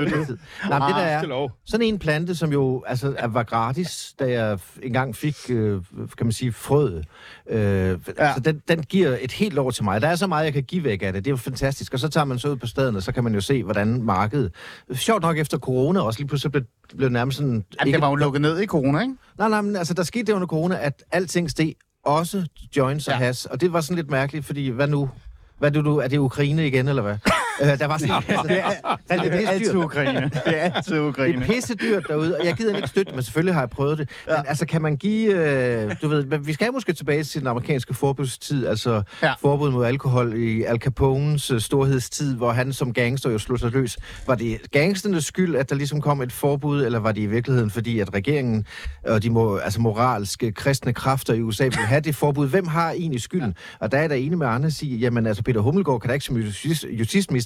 Nej, 0.69 0.79
men 0.79 0.89
det 0.89 0.97
der 0.97 1.03
er, 1.03 1.49
sådan 1.67 1.87
en 1.87 1.99
plante, 1.99 2.35
som 2.35 2.53
jo 2.53 2.76
altså, 2.87 3.15
er- 3.19 3.27
var 3.27 3.43
gratis, 3.43 4.15
da 4.19 4.31
jeg 4.31 4.59
engang 4.83 5.17
fik, 5.17 5.37
øh, 5.49 5.81
kan 6.17 6.27
man 6.27 6.33
sige, 6.33 6.53
frøet. 6.53 7.05
Øh, 7.51 7.59
ja. 7.59 7.95
altså, 8.19 8.41
den, 8.45 8.63
den 8.69 8.83
giver 8.83 9.17
et 9.21 9.33
helt 9.33 9.59
år 9.59 9.71
til 9.71 9.85
mig. 9.85 10.01
Der 10.01 10.09
er 10.09 10.17
så 10.17 10.27
meget, 10.27 10.45
jeg 10.45 10.53
kan 10.53 10.63
give 10.63 10.85
væk 10.85 11.03
af 11.03 11.13
det. 11.13 11.25
Det 11.25 11.31
er 11.31 11.33
jo 11.33 11.37
fantastisk. 11.37 11.93
Og 11.95 11.99
så 12.01 12.09
tager 12.09 12.25
man 12.25 12.39
så 12.39 12.49
ud 12.49 12.57
på 12.57 12.67
staden, 12.67 12.97
og 12.97 13.03
så 13.03 13.13
kan 13.13 13.25
man 13.25 13.35
jo 13.35 13.41
se, 13.41 13.63
hvordan 13.63 14.03
markedet... 14.03 14.53
Sjovt 14.95 15.23
nok 15.23 15.39
efter 15.39 15.59
corona 15.59 16.01
også, 16.01 16.21
lige 16.21 16.29
pludselig 16.29 16.53
blev, 16.53 16.65
blev 16.97 17.05
det 17.05 17.13
nærmest 17.13 17.37
sådan... 17.39 17.65
Jamen, 17.81 17.95
det 17.95 18.01
var 18.03 18.09
jo 18.09 18.15
lukket 18.15 18.41
ned 18.43 18.61
i 18.61 18.67
corona, 18.67 19.01
ikke? 19.01 19.15
Nej, 19.39 19.49
nej, 19.49 19.61
men 19.61 19.77
altså, 19.77 19.95
der 19.95 20.03
skete 20.03 20.25
det 20.25 20.33
under 20.33 20.47
corona, 20.47 20.79
at 20.81 21.03
alting 21.13 21.51
steg, 21.51 21.75
også 22.05 22.47
joints 22.77 23.09
og 23.09 23.13
Ja. 23.13 23.19
has. 23.19 23.47
Og 23.47 23.61
det 23.61 23.73
var 23.73 23.81
sådan 23.81 23.97
lidt 23.97 24.11
mærkeligt, 24.11 24.47
fordi 24.47 24.69
hvad 24.69 24.87
nu? 24.89 25.11
Hvad 25.59 25.77
er 25.77 25.83
du, 25.83 25.97
er 25.99 26.09
det 26.09 26.19
Ukraine 26.19 26.67
igen, 26.67 26.89
eller 26.89 27.03
hvad? 27.03 27.17
Øh, 27.63 27.79
der 27.79 27.87
var 27.87 27.99
sådan, 27.99 28.15
altså, 28.29 28.43
det 28.49 28.59
er, 28.59 29.23
Det 29.23 29.45
er 29.45 29.49
altid 29.51 29.75
Ukraine. 29.75 30.21
Det 30.47 30.59
er 30.63 30.73
altid 30.75 30.95
det 30.95 31.01
Ukraine. 31.01 31.43
er 31.45 31.47
pisse 31.47 31.75
dyrt 31.75 32.03
derude, 32.09 32.37
og 32.41 32.47
jeg 32.47 32.55
gider 32.55 32.77
ikke 32.77 32.89
støtte, 32.89 33.13
men 33.15 33.23
selvfølgelig 33.23 33.55
har 33.55 33.61
jeg 33.63 33.71
prøvet 33.71 33.99
det. 33.99 34.11
Men 34.27 34.37
altså, 34.49 34.67
kan 34.67 34.83
man 34.83 34.97
give... 34.97 35.35
Øh, 35.35 35.97
du 36.03 36.09
ved, 36.09 36.25
men 36.25 36.47
vi 36.47 36.53
skal 36.53 36.73
måske 36.73 36.93
tilbage 36.93 37.25
til 37.25 37.41
den 37.41 37.49
amerikanske 37.49 37.95
forbudstid, 37.95 38.67
altså 38.67 39.03
Ja. 39.23 39.27
ja. 39.29 39.33
forbud 39.41 39.71
mod 39.71 39.85
alkohol 39.87 40.33
i 40.37 40.63
Al 40.63 40.79
Capones 40.79 41.51
øh, 41.51 41.61
storhedstid, 41.61 42.37
hvor 42.37 42.53
han 42.53 42.73
som 42.73 42.93
gangster 42.93 43.31
jo 43.31 43.39
slog 43.39 43.59
sig 43.59 43.71
løs. 43.71 43.99
Var 44.27 44.35
det 44.35 44.59
gangsternes 44.73 45.25
skyld, 45.25 45.57
at 45.57 45.71
der 45.71 45.77
ligesom 45.77 46.01
kom 46.01 46.23
et 46.23 46.33
forbud, 46.33 46.85
eller 46.85 46.99
var 46.99 47.13
det 47.13 47.21
i 47.21 47.27
virkeligheden 47.27 47.71
fordi, 47.71 48.01
at 48.01 48.15
regeringen 48.15 48.67
og 49.07 49.23
de 49.23 49.31
må, 49.31 49.57
altså 49.57 49.81
moralske, 49.81 50.53
kristne 50.53 50.93
kræfter 50.93 51.35
i 51.35 51.43
USA 51.43 51.65
ville 51.65 51.77
have 51.87 52.01
det 52.01 52.15
forbud? 52.15 52.49
Hvem 52.49 52.67
har 52.67 52.91
egentlig 52.91 53.23
skylden? 53.23 53.55
Og 53.81 53.93
der 53.93 53.99
er 53.99 54.09
da 54.09 54.15
enig 54.19 54.39
med 54.39 54.47
Anders 54.47 54.83
i, 54.83 54.97
jamen 54.97 55.27
altså 55.27 55.43
Peter 55.43 55.61
Hummelgaard 55.61 56.01
kan 56.01 56.09
da 56.09 56.15
ikke 56.15 56.27
som 56.27 56.37
justice- 56.37 56.87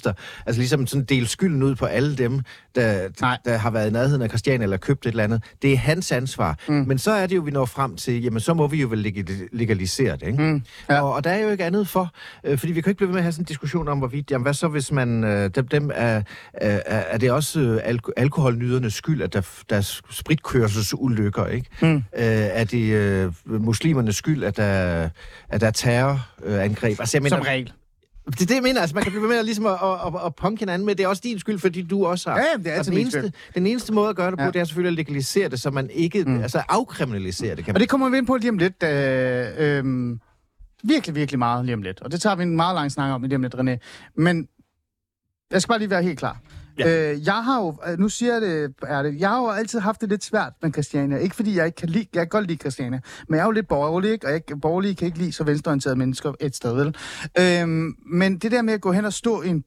justitsminister, 0.05 0.13
altså 0.45 0.59
ligesom 0.61 0.87
sådan 0.87 1.05
dele 1.05 1.27
skylden 1.27 1.63
ud 1.63 1.75
på 1.75 1.85
alle 1.85 2.15
dem, 2.17 2.41
der, 2.75 3.09
Nej. 3.21 3.37
der 3.45 3.57
har 3.57 3.71
været 3.71 3.89
i 3.89 3.93
nærheden 3.93 4.21
af 4.21 4.29
Christian 4.29 4.61
eller 4.61 4.77
købt 4.77 5.05
et 5.05 5.09
eller 5.09 5.23
andet. 5.23 5.43
Det 5.61 5.73
er 5.73 5.77
hans 5.77 6.11
ansvar. 6.11 6.57
Mm. 6.67 6.73
Men 6.87 6.97
så 6.97 7.11
er 7.11 7.27
det 7.27 7.35
jo, 7.35 7.41
vi 7.41 7.51
når 7.51 7.65
frem 7.65 7.95
til, 7.95 8.23
jamen 8.23 8.39
så 8.39 8.53
må 8.53 8.67
vi 8.67 8.81
jo 8.81 8.87
vel 8.87 9.05
leg- 9.05 9.47
legalisere 9.51 10.11
det, 10.17 10.27
ikke? 10.27 10.43
Mm. 10.43 10.63
Ja. 10.89 11.01
Og, 11.01 11.13
og 11.13 11.23
der 11.23 11.29
er 11.29 11.43
jo 11.43 11.49
ikke 11.49 11.63
andet 11.65 11.87
for, 11.87 12.11
øh, 12.43 12.57
fordi 12.57 12.73
vi 12.73 12.81
kan 12.81 12.89
ikke 12.89 12.97
blive 12.97 13.07
ved 13.07 13.13
med 13.13 13.19
at 13.19 13.23
have 13.23 13.31
sådan 13.31 13.41
en 13.43 13.45
diskussion 13.45 13.87
om, 13.87 13.97
hvorvidt, 13.97 14.31
jamen 14.31 14.43
hvad 14.43 14.53
så 14.53 14.67
hvis 14.67 14.91
man, 14.91 15.23
øh, 15.23 15.49
dem, 15.55 15.67
dem 15.67 15.91
er, 15.93 16.21
er, 16.53 16.79
er 16.85 17.17
det 17.17 17.31
også 17.31 17.59
øh, 17.59 17.77
alko- 17.77 18.11
alkoholnydernes 18.17 18.93
skyld, 18.93 19.21
at 19.21 19.33
der, 19.33 19.41
der 19.69 19.75
er 19.77 20.01
spritkørselsulykker, 20.11 21.45
ikke? 21.47 21.67
Mm. 21.81 21.95
Øh, 21.95 22.01
er 22.13 22.63
det 22.63 22.91
øh, 22.93 23.33
muslimernes 23.45 24.15
skyld, 24.15 24.43
at 24.43 24.57
der, 24.57 25.09
at 25.49 25.61
der 25.61 25.67
er 25.67 25.71
terrorangreb? 25.71 26.99
Altså, 26.99 27.17
jeg 27.17 27.23
mener, 27.23 27.37
Som 27.37 27.45
regel. 27.45 27.71
Det 28.31 28.41
er 28.41 28.45
det, 28.45 28.55
jeg 28.55 28.63
mener. 28.63 28.81
Altså, 28.81 28.93
man 28.95 29.03
kan 29.03 29.11
blive 29.11 29.21
ved 29.21 29.29
med 29.29 29.37
at, 29.37 29.45
ligesom 29.45 29.65
at, 29.65 29.71
at, 29.83 30.07
at, 30.07 30.13
at 30.25 30.35
punke 30.35 30.59
hinanden 30.59 30.85
med. 30.85 30.95
Det 30.95 31.03
er 31.03 31.07
også 31.07 31.21
din 31.25 31.39
skyld, 31.39 31.59
fordi 31.59 31.81
du 31.81 32.05
også 32.05 32.29
har. 32.29 32.37
Ja, 32.37 32.43
jamen, 32.51 32.63
det 32.65 32.69
er 32.69 32.73
Og 32.73 32.77
altid 32.77 32.91
den 32.91 32.99
eneste, 33.01 33.19
skyld. 33.19 33.31
den 33.55 33.67
eneste 33.67 33.93
måde 33.93 34.09
at 34.09 34.15
gøre 34.15 34.31
det 34.31 34.39
på, 34.39 34.43
Ja. 34.43 34.51
det 34.51 34.59
er 34.59 34.63
selvfølgelig 34.63 34.99
at 34.99 35.05
legalisere 35.07 35.49
det, 35.49 35.59
så 35.61 35.71
man 35.71 35.89
ikke... 35.89 36.23
Mm. 36.23 36.41
Altså 36.41 36.63
afkriminalisere 36.69 37.55
det, 37.55 37.65
kan 37.65 37.71
Og 37.71 37.73
man 37.73 37.81
det 37.81 37.89
kommer 37.89 38.09
vi 38.09 38.17
ind 38.17 38.27
på 38.27 38.35
lige 38.35 38.49
om 38.49 38.57
lidt. 38.57 38.83
Øh, 38.83 39.47
øh, 39.57 40.17
virkelig, 40.83 41.15
virkelig 41.15 41.39
meget 41.39 41.65
lige 41.65 41.75
om 41.75 41.81
lidt. 41.81 42.01
Og 42.01 42.11
det 42.11 42.21
tager 42.21 42.35
vi 42.35 42.43
en 42.43 42.55
meget 42.55 42.75
lang 42.75 42.91
snak 42.91 43.11
om 43.13 43.21
lige 43.23 43.35
om 43.35 43.41
lidt, 43.41 43.55
René. 43.55 43.77
Men 44.15 44.47
jeg 45.51 45.61
skal 45.61 45.69
bare 45.71 45.79
lige 45.79 45.89
være 45.89 46.03
helt 46.03 46.19
klar. 46.19 46.37
Ja. 46.85 47.11
Øh, 47.11 47.25
jeg 47.25 47.43
har 47.43 47.61
jo, 47.61 47.77
øh, 47.87 47.99
nu 47.99 48.09
siger 48.09 48.33
jeg 48.33 48.41
det, 48.41 48.73
er 48.87 49.03
det, 49.03 49.19
jeg 49.19 49.29
har 49.29 49.41
jo 49.41 49.49
altid 49.49 49.79
haft 49.79 50.01
det 50.01 50.09
lidt 50.09 50.23
svært 50.23 50.53
med 50.61 50.71
Christiania. 50.71 51.17
Ikke 51.17 51.35
fordi 51.35 51.57
jeg 51.57 51.65
ikke 51.65 51.75
kan 51.75 51.89
lide, 51.89 52.07
jeg 52.13 52.21
kan 52.21 52.29
godt 52.29 52.47
lide 52.47 52.57
Christiania, 52.57 52.99
men 53.27 53.35
jeg 53.35 53.41
er 53.41 53.45
jo 53.45 53.51
lidt 53.51 53.67
borgerlig, 53.67 54.11
ikke? 54.11 54.27
og 54.27 54.33
jeg, 54.33 54.41
borgerlige 54.61 54.95
kan 54.95 55.05
ikke 55.05 55.17
lide 55.17 55.31
så 55.31 55.43
venstreorienterede 55.43 55.99
mennesker 55.99 56.33
et 56.39 56.55
sted, 56.55 56.75
vel? 56.75 56.95
Øhm, 57.39 57.95
men 58.05 58.37
det 58.37 58.51
der 58.51 58.61
med 58.61 58.73
at 58.73 58.81
gå 58.81 58.91
hen 58.91 59.05
og 59.05 59.13
stå 59.13 59.41
i 59.41 59.47
en 59.47 59.63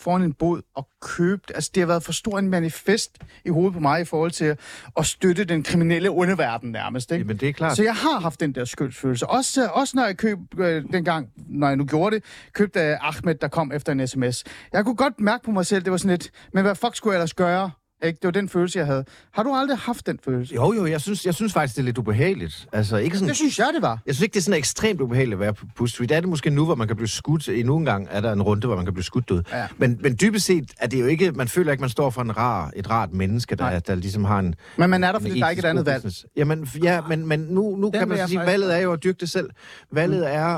foran 0.00 0.22
en 0.22 0.32
bod 0.32 0.62
og 0.74 0.88
købe 1.00 1.42
det. 1.48 1.54
Altså, 1.54 1.70
det 1.74 1.80
har 1.80 1.86
været 1.86 2.02
for 2.02 2.12
stor 2.12 2.38
en 2.38 2.48
manifest 2.48 3.18
i 3.44 3.48
hovedet 3.48 3.74
på 3.74 3.80
mig 3.80 4.00
i 4.00 4.04
forhold 4.04 4.30
til 4.30 4.56
at 4.96 5.06
støtte 5.06 5.44
den 5.44 5.62
kriminelle 5.62 6.10
underverden 6.10 6.70
nærmest. 6.70 7.12
Ikke? 7.12 7.22
Jamen, 7.22 7.36
det 7.36 7.48
er 7.48 7.52
klart. 7.52 7.76
Så 7.76 7.82
jeg 7.82 7.94
har 7.94 8.20
haft 8.20 8.40
den 8.40 8.52
der 8.54 8.64
skyldsfølelse. 8.64 9.26
Også, 9.26 9.68
også 9.72 9.96
når 9.96 10.04
jeg 10.04 10.16
køb, 10.16 10.38
øh, 10.58 10.84
dengang, 10.92 11.28
når 11.36 11.66
jeg 11.68 11.76
nu 11.76 11.84
gjorde 11.84 12.16
det, 12.16 12.24
købte 12.52 12.80
Ahmed, 13.02 13.34
der 13.34 13.48
kom 13.48 13.72
efter 13.72 13.92
en 13.92 14.08
sms. 14.08 14.44
Jeg 14.72 14.84
kunne 14.84 14.96
godt 14.96 15.20
mærke 15.20 15.44
på 15.44 15.50
mig 15.50 15.66
selv, 15.66 15.84
det 15.84 15.90
var 15.90 15.96
sådan 15.96 16.10
lidt, 16.10 16.30
men 16.52 16.62
hvad 16.62 16.74
fuck 16.74 16.96
skulle 16.96 17.12
jeg 17.12 17.18
ellers 17.18 17.34
gøre? 17.34 17.70
Ikke? 18.02 18.16
Det 18.16 18.24
var 18.24 18.30
den 18.30 18.48
følelse, 18.48 18.78
jeg 18.78 18.86
havde. 18.86 19.04
Har 19.32 19.42
du 19.42 19.54
aldrig 19.54 19.78
haft 19.78 20.06
den 20.06 20.18
følelse? 20.24 20.54
Jo, 20.54 20.72
jo, 20.72 20.86
jeg 20.86 21.00
synes, 21.00 21.26
jeg 21.26 21.34
synes 21.34 21.52
faktisk, 21.52 21.76
det 21.76 21.82
er 21.82 21.84
lidt 21.84 21.98
ubehageligt. 21.98 22.66
Altså, 22.72 22.96
ikke 22.96 23.16
sådan... 23.16 23.28
Det 23.28 23.36
synes 23.36 23.58
jeg, 23.58 23.70
det 23.74 23.82
var. 23.82 23.98
Jeg 24.06 24.14
synes 24.14 24.22
ikke, 24.22 24.34
det 24.34 24.40
er 24.40 24.42
sådan 24.42 24.58
ekstremt 24.58 25.00
ubehageligt 25.00 25.34
at 25.34 25.40
være 25.40 25.54
på 25.54 25.66
Bus 25.76 25.90
Street. 25.90 26.08
Det 26.08 26.16
er 26.16 26.20
det 26.20 26.28
måske 26.28 26.50
nu, 26.50 26.64
hvor 26.64 26.74
man 26.74 26.86
kan 26.86 26.96
blive 26.96 27.08
skudt. 27.08 27.48
Endnu 27.48 27.76
en 27.76 27.84
gang 27.84 28.08
er 28.10 28.20
der 28.20 28.32
en 28.32 28.42
runde, 28.42 28.66
hvor 28.66 28.76
man 28.76 28.84
kan 28.84 28.94
blive 28.94 29.04
skudt 29.04 29.30
ud. 29.30 29.42
Ja. 29.52 29.66
Men, 29.78 29.98
men 30.00 30.16
dybest 30.20 30.46
set 30.46 30.72
er 30.78 30.86
det 30.86 31.00
jo 31.00 31.06
ikke... 31.06 31.32
Man 31.32 31.48
føler 31.48 31.72
ikke, 31.72 31.80
man 31.80 31.90
står 31.90 32.10
for 32.10 32.22
en 32.22 32.36
rar, 32.36 32.70
et 32.76 32.90
rart 32.90 33.12
menneske, 33.12 33.54
der, 33.56 33.78
der 33.78 33.94
ligesom 33.94 34.24
har 34.24 34.38
en... 34.38 34.54
Men 34.76 34.90
man 34.90 35.04
er 35.04 35.12
der, 35.12 35.18
fordi 35.18 35.40
der 35.40 35.46
er 35.46 35.50
ikke 35.50 35.60
et 35.60 35.64
andet 35.64 35.86
valg. 35.86 36.04
Jamen, 36.36 36.68
ja, 36.82 37.00
men, 37.08 37.26
men 37.26 37.40
nu, 37.40 37.76
nu 37.76 37.90
kan 37.90 38.08
man 38.08 38.18
jeg 38.18 38.28
sige, 38.28 38.38
faktisk- 38.38 38.52
valget 38.52 38.74
er 38.74 38.78
jo 38.78 38.92
at 38.92 39.04
dyrke 39.04 39.18
det 39.20 39.30
selv. 39.30 39.50
Valget 39.92 40.34
er 40.34 40.56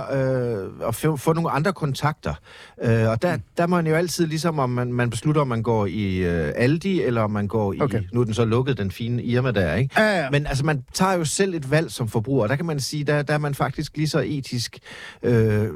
øh, 0.63 0.89
at 0.89 0.95
få, 0.95 1.17
få 1.17 1.33
nogle 1.33 1.51
andre 1.51 1.73
kontakter. 1.73 2.35
Øh, 2.83 3.09
og 3.09 3.23
der, 3.23 3.39
der 3.57 3.67
må 3.67 3.77
man 3.77 3.87
jo 3.87 3.95
altid, 3.95 4.27
ligesom 4.27 4.59
om 4.59 4.71
man, 4.71 4.93
man 4.93 5.11
beslutter, 5.11 5.41
om 5.41 5.49
man 5.49 5.63
går 5.63 5.87
i 5.87 6.17
øh, 6.17 6.53
Aldi, 6.57 7.03
eller 7.03 7.26
om 7.27 7.33
man 7.33 7.49
går 7.49 7.73
i... 7.73 7.81
Okay. 7.81 8.03
Nu 8.13 8.21
er 8.21 8.25
den 8.25 8.35
så 8.35 8.45
lukket, 8.45 8.79
den 8.79 8.91
fine 8.91 9.23
Irma 9.23 9.51
der, 9.51 9.75
ikke? 9.75 10.01
Ja, 10.01 10.23
ja. 10.23 10.31
Men 10.31 10.47
altså, 10.47 10.65
man 10.65 10.83
tager 10.93 11.13
jo 11.13 11.25
selv 11.25 11.55
et 11.55 11.71
valg 11.71 11.91
som 11.91 12.09
forbruger, 12.09 12.43
og 12.43 12.49
der 12.49 12.57
kan 12.57 12.67
man 12.67 12.81
sige, 12.81 13.05
der, 13.05 13.23
der 13.23 13.35
er 13.35 13.39
man 13.39 13.55
faktisk 13.55 13.97
lige 13.97 14.09
så 14.09 14.25
etisk, 14.27 14.79
øh, 15.23 15.69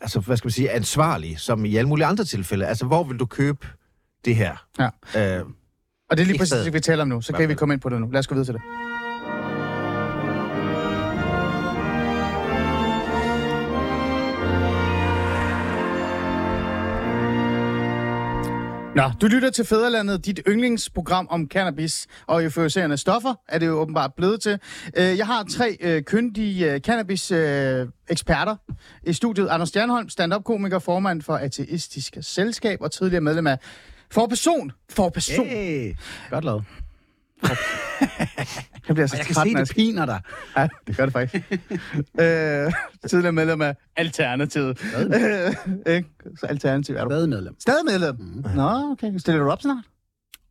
altså, 0.00 0.20
hvad 0.20 0.36
skal 0.36 0.46
man 0.46 0.52
sige, 0.52 0.70
ansvarlig, 0.70 1.38
som 1.38 1.64
i 1.64 1.76
alle 1.76 1.88
mulige 1.88 2.06
andre 2.06 2.24
tilfælde. 2.24 2.66
Altså, 2.66 2.86
hvor 2.86 3.04
vil 3.04 3.16
du 3.18 3.26
købe 3.26 3.66
det 4.24 4.36
her? 4.36 4.66
Ja. 4.78 5.38
Øh, 5.38 5.44
Og 6.10 6.16
det 6.16 6.22
er 6.22 6.26
lige 6.26 6.38
præcis 6.38 6.58
det, 6.64 6.72
vi 6.72 6.80
taler 6.80 7.02
om 7.02 7.08
nu. 7.08 7.20
Så 7.20 7.32
kan 7.32 7.48
vi 7.48 7.54
komme 7.54 7.74
ind 7.74 7.80
på 7.80 7.88
det 7.88 8.00
nu. 8.00 8.08
Lad 8.10 8.18
os 8.18 8.26
gå 8.26 8.34
videre 8.34 8.46
til 8.46 8.54
det. 8.54 8.62
Nå, 18.96 19.02
du 19.20 19.26
lytter 19.26 19.50
til 19.50 19.64
Fæderlandet, 19.64 20.24
dit 20.26 20.40
yndlingsprogram 20.48 21.26
om 21.30 21.46
cannabis 21.48 22.06
og 22.26 22.44
euforiserende 22.44 22.96
stoffer, 22.96 23.34
er 23.48 23.58
det 23.58 23.66
jo 23.66 23.72
åbenbart 23.80 24.10
blevet 24.16 24.40
til. 24.42 24.58
Øh, 24.96 25.18
Jeg 25.18 25.26
har 25.26 25.44
tre 25.44 25.76
øh, 25.80 26.02
kyndige 26.02 26.78
cannabis-eksperter 26.78 28.56
i 29.06 29.12
studiet. 29.12 29.48
Anders 29.48 29.68
Stjernholm, 29.68 30.08
stand-up-komiker, 30.08 30.78
formand 30.78 31.22
for 31.22 31.36
Ateistisk 31.36 32.16
Selskab 32.20 32.78
og 32.80 32.92
tidligere 32.92 33.20
medlem 33.20 33.46
af 33.46 33.58
For 34.10 34.26
Person. 34.26 34.72
For 34.90 35.08
Person. 35.08 35.46
Hey, 35.46 35.94
godt 36.30 36.44
lavet. 36.44 36.64
Jeg 38.88 38.94
bliver 38.94 39.06
så 39.06 39.16
Jeg 39.16 39.26
kan 39.26 39.34
se, 39.34 39.54
det 39.54 39.70
piner 39.74 40.06
dig. 40.06 40.20
Ja, 40.56 40.68
det 40.86 40.96
gør 40.96 41.04
det 41.04 41.12
faktisk. 41.12 41.52
øh, 42.20 42.72
tidligere 43.08 43.32
medlem 43.32 43.62
af 43.62 43.76
Alternativet. 43.96 44.80
Øh? 45.86 46.02
Så 46.40 46.46
Alternativ 46.46 46.94
er 46.96 47.04
du. 47.04 47.10
Stadig 47.10 47.28
medlem. 47.28 47.60
Stadig 47.60 47.84
medlem? 47.84 48.16
Mm. 48.18 48.44
Nå, 48.54 48.90
okay. 48.92 49.18
Stiller 49.18 49.40
du 49.42 49.50
op 49.50 49.62
snart? 49.62 49.84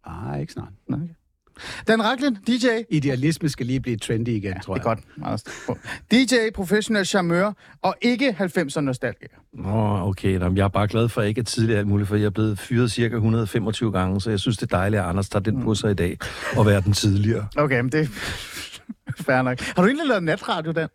Ah, 0.06 0.40
ikke 0.40 0.54
snart. 0.54 0.72
Nå, 0.88 0.96
okay. 0.98 1.14
Dan 1.88 2.04
Racklin, 2.04 2.38
DJ. 2.48 2.68
Idealisme 2.90 3.50
skal 3.50 3.66
lige 3.66 3.80
blive 3.80 3.98
trendy 3.98 4.30
igen, 4.30 4.60
tror 4.64 4.74
Det 4.76 4.84
jeg. 4.86 4.92
er 4.92 5.28
godt. 5.68 5.80
DJ, 6.12 6.36
professionel 6.56 7.06
charmeur, 7.06 7.54
og 7.82 7.96
ikke 8.02 8.30
90'er 8.40 8.80
nostalgiker. 8.80 9.38
Nå, 9.54 10.08
okay. 10.10 10.38
Nå, 10.38 10.48
men 10.50 10.58
jeg 10.58 10.64
er 10.64 10.68
bare 10.68 10.88
glad 10.88 11.10
for, 11.10 11.22
at 11.22 11.26
jeg 11.26 11.30
ikke 11.30 11.40
er 11.40 11.44
tidligere 11.46 11.80
alt 11.80 11.88
muligt, 11.88 12.08
for 12.10 12.16
jeg 12.16 12.26
er 12.26 12.30
blevet 12.30 12.60
fyret 12.60 12.92
cirka 12.92 13.16
125 13.16 13.92
gange, 13.92 14.22
så 14.22 14.30
jeg 14.30 14.40
synes, 14.40 14.58
det 14.58 14.72
er 14.74 14.78
dejligt, 14.78 15.00
at 15.02 15.06
Anders 15.10 15.30
tager 15.30 15.44
den 15.44 15.64
på 15.64 15.76
sig 15.76 15.92
i 15.92 15.94
dag, 15.94 16.18
og 16.58 16.66
være 16.66 16.82
den 16.82 16.94
tidligere. 16.94 17.48
Okay, 17.58 17.80
men 17.82 17.92
det 17.92 18.00
er 19.08 19.12
fair 19.24 19.42
nok. 19.42 19.60
Har 19.62 19.82
du 19.82 19.88
egentlig 19.88 20.08
lavet 20.08 20.24
natradio, 20.24 20.72
Dan? 20.72 20.88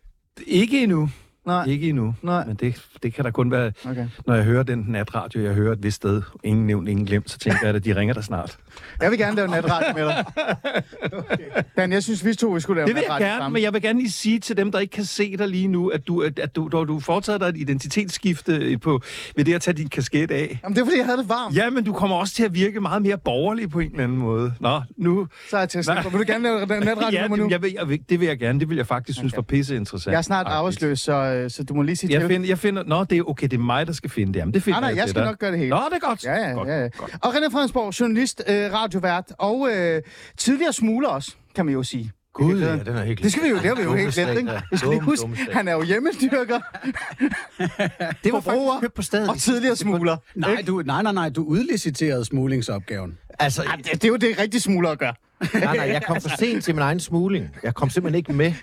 Ikke 0.47 0.83
endnu. 0.83 1.09
Nej. 1.47 1.65
Ikke 1.67 1.89
endnu. 1.89 2.15
Nej. 2.21 2.45
Men 2.45 2.55
det, 2.55 2.81
det 3.03 3.13
kan 3.13 3.23
da 3.25 3.31
kun 3.31 3.51
være, 3.51 3.71
Okay. 3.85 4.07
når 4.27 4.35
jeg 4.35 4.43
hører 4.43 4.63
den 4.63 4.85
natradio, 4.87 5.41
jeg 5.43 5.53
hører 5.53 5.73
et 5.73 5.83
vist 5.83 5.95
sted, 5.95 6.21
ingen 6.43 6.67
nævnt, 6.67 6.89
ingen 6.89 7.05
glemt, 7.05 7.29
så 7.31 7.37
tænker 7.39 7.59
jeg, 7.67 7.75
at 7.75 7.85
de 7.85 7.95
ringer 7.95 8.13
der 8.13 8.21
snart. 8.21 8.57
Jeg 9.01 9.11
vil 9.11 9.19
gerne 9.19 9.35
lave 9.35 9.47
natradio 9.47 9.93
med 9.95 10.05
dig. 10.05 10.25
Dan, 11.77 11.91
jeg 11.91 12.03
synes, 12.03 12.25
vi 12.25 12.33
to 12.33 12.47
vi 12.47 12.59
skulle 12.59 12.77
lave 12.79 12.87
Det 12.87 12.95
vil 12.95 13.03
jeg 13.09 13.19
gerne, 13.19 13.39
sammen. 13.41 13.53
men 13.53 13.63
jeg 13.63 13.73
vil 13.73 13.81
gerne 13.81 13.99
lige 13.99 14.11
sige 14.11 14.39
til 14.39 14.57
dem, 14.57 14.71
der 14.71 14.79
ikke 14.79 14.91
kan 14.91 15.05
se 15.05 15.37
dig 15.37 15.47
lige 15.47 15.67
nu, 15.67 15.87
at 15.87 16.07
du, 16.07 16.21
at, 16.21 16.55
du, 16.55 16.67
du, 16.67 16.83
du 16.83 16.99
foretager 16.99 17.37
dig 17.39 17.45
et 17.47 17.57
identitetsskifte 17.57 18.77
på, 18.81 19.01
ved 19.35 19.45
det 19.45 19.53
at 19.53 19.61
tage 19.61 19.77
din 19.77 19.89
kasket 19.89 20.31
af. 20.31 20.59
Jamen, 20.63 20.75
det 20.75 20.81
er, 20.81 20.85
fordi 20.85 20.97
jeg 20.97 21.05
havde 21.05 21.17
det 21.17 21.29
varmt. 21.29 21.55
Ja, 21.55 21.69
men 21.69 21.83
du 21.83 21.93
kommer 21.93 22.15
også 22.15 22.33
til 22.33 22.43
at 22.43 22.53
virke 22.53 22.81
meget 22.81 23.01
mere 23.01 23.17
borgerlig 23.17 23.69
på 23.69 23.79
en 23.79 23.91
eller 23.91 24.03
anden 24.03 24.17
måde. 24.17 24.53
Nå, 24.59 24.81
nu... 24.97 25.27
Så 25.49 25.55
er 25.55 25.61
jeg 25.61 25.69
til 25.69 25.77
at 25.79 25.85
sige, 25.85 25.95
vil 26.11 26.19
du 26.19 26.23
gerne 26.27 26.43
lave 26.43 26.65
natradio 26.85 27.09
ja, 27.11 27.21
med 27.21 27.29
mig 27.29 27.39
nu? 27.39 27.47
jeg 27.49 27.61
vil, 27.61 27.71
jeg 27.79 27.89
vil, 27.89 27.99
det 28.09 28.19
vil 28.19 28.27
jeg 28.27 28.39
gerne. 28.39 28.59
Det 28.59 28.69
vil 28.69 28.77
jeg 28.77 28.87
faktisk 28.87 29.17
synes 29.17 29.35
var 29.35 29.41
pisse 29.41 29.75
interessant. 29.75 30.11
Jeg 30.11 30.17
er 30.17 30.21
snart 30.21 30.47
arbejdsløs, 30.47 30.99
så, 30.99 31.11
øh, 31.43 31.49
så 31.51 31.63
du 31.63 31.73
må 31.73 31.81
lige 31.81 31.95
sige 31.95 32.13
Jeg 32.13 32.21
til. 32.21 32.27
finder, 32.29 32.47
jeg 32.47 32.59
finder... 32.59 32.83
Nå, 32.83 33.03
det 33.03 33.17
er 33.17 33.23
okay, 33.29 33.47
det 33.47 33.53
er 33.57 33.61
mig, 33.61 33.87
der 33.87 33.93
skal 33.93 34.09
finde 34.09 34.33
det. 34.33 34.39
Jamen, 34.39 34.53
det 34.53 34.63
finder 34.63 34.79
Nej, 34.79 34.89
nej, 34.91 34.97
jeg 34.97 35.05
til 35.05 35.09
skal 35.09 35.21
dig. 35.21 35.29
nok 35.31 35.39
gøre 35.39 35.51
det 35.51 35.59
hele. 35.59 35.69
Nå, 35.69 35.81
det 35.89 35.95
er 36.03 36.07
godt. 36.07 36.23
Ja, 36.23 36.33
ja, 36.47 36.51
godt, 36.51 36.67
ja, 36.67 36.81
ja. 36.81 36.87
Godt. 36.97 37.11
Og 37.21 37.35
René 37.35 37.51
Fredensborg, 37.53 37.99
journalist, 37.99 38.43
øh, 38.47 38.73
radiovært 38.73 39.25
og 39.39 39.69
øh, 39.71 40.01
tidligere 40.37 40.73
smugler 40.73 41.09
også, 41.09 41.31
kan 41.55 41.65
man 41.65 41.73
jo 41.73 41.83
sige. 41.83 42.11
Gud, 42.33 42.59
ja, 42.61 42.71
den 42.71 42.87
er 42.97 43.03
helt 43.03 43.23
Det 43.23 43.31
skal 43.31 43.43
vi 43.43 43.49
jo, 43.49 43.55
det 43.55 43.63
har 43.65 43.75
vi 43.75 43.81
jo 43.81 43.93
helt 43.93 44.13
glemt, 44.13 44.37
ikke? 44.39 44.51
Vi 44.71 44.77
skal 44.77 44.89
lige 44.89 45.01
huske, 45.01 45.27
han 45.51 45.67
er 45.67 45.71
jo 45.71 45.83
hjemmestyrker 45.83 46.59
Det 48.23 48.33
var 48.33 48.39
forbruger 48.39 48.73
faktisk 48.73 48.81
købt 48.81 48.93
på 48.93 49.01
stedet. 49.01 49.29
og 49.29 49.37
tidligere 49.37 49.75
smugler. 49.75 50.17
Nej, 50.35 50.63
du, 50.67 50.81
nej, 50.85 51.03
nej, 51.03 51.11
nej, 51.13 51.29
du 51.29 51.43
udliciterede 51.43 52.25
smuglingsopgaven. 52.25 53.17
Altså, 53.39 53.63
Ej, 53.63 53.75
det, 53.75 53.85
det 53.93 54.03
er 54.03 54.07
jo 54.07 54.15
det 54.15 54.39
rigtige 54.39 54.61
smugler 54.61 54.89
at 54.89 54.99
gøre. 54.99 55.13
nej, 55.53 55.75
nej, 55.77 55.87
jeg 55.87 56.03
kom 56.07 56.21
for 56.21 56.29
sent 56.39 56.63
til 56.63 56.75
min 56.75 56.81
egen 56.81 56.99
smugling. 56.99 57.49
Jeg 57.63 57.75
kom 57.75 57.89
simpelthen 57.89 58.17
ikke 58.17 58.33
med. 58.33 58.53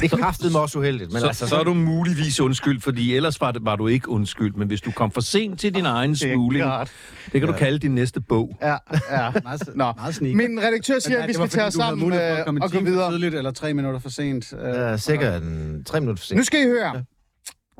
Det 0.00 0.10
kræftede 0.10 0.52
mig 0.52 0.60
også 0.60 0.78
uheldigt. 0.78 1.12
Men 1.12 1.20
Så, 1.20 1.26
altså, 1.26 1.46
så 1.46 1.56
er 1.56 1.64
du 1.64 1.74
muligvis 1.74 2.40
undskyld, 2.40 2.80
fordi 2.80 3.14
ellers 3.16 3.40
var, 3.40 3.52
det, 3.52 3.64
var 3.64 3.76
du 3.76 3.86
ikke 3.86 4.08
undskyld. 4.08 4.54
Men 4.54 4.68
hvis 4.68 4.80
du 4.80 4.90
kom 4.90 5.10
for 5.10 5.20
sent 5.20 5.60
til 5.60 5.74
din 5.74 5.86
egen 5.86 6.10
er 6.10 6.14
smugling, 6.14 6.64
klart. 6.64 6.90
det 7.32 7.40
kan 7.40 7.48
du 7.48 7.54
kalde 7.54 7.78
din 7.78 7.94
næste 7.94 8.20
bog. 8.20 8.56
Ja, 8.62 8.76
ja. 9.10 9.30
Meget, 9.44 9.62
Nå, 9.74 9.92
meget 9.96 10.14
sneaky. 10.14 10.34
min 10.36 10.60
redaktør 10.62 10.98
siger, 10.98 11.16
at 11.18 11.22
vi 11.22 11.26
det 11.26 11.34
skal 11.34 11.48
tage 11.48 11.66
os 11.66 11.74
sammen 11.74 12.12
øh, 12.12 12.38
og 12.62 12.70
gå 12.72 12.80
videre. 12.80 13.10
tidligt 13.10 13.34
eller 13.34 13.50
tre 13.50 13.74
minutter 13.74 14.00
for 14.00 14.08
sent. 14.08 14.52
Øh, 14.62 14.68
Ja, 14.74 14.96
sikkert 14.96 15.42
en, 15.42 15.82
tre 15.86 16.00
minutter 16.00 16.20
for 16.20 16.26
sent. 16.26 16.36
Nu 16.38 16.44
skal 16.44 16.60
I 16.60 16.64
høre. 16.64 17.04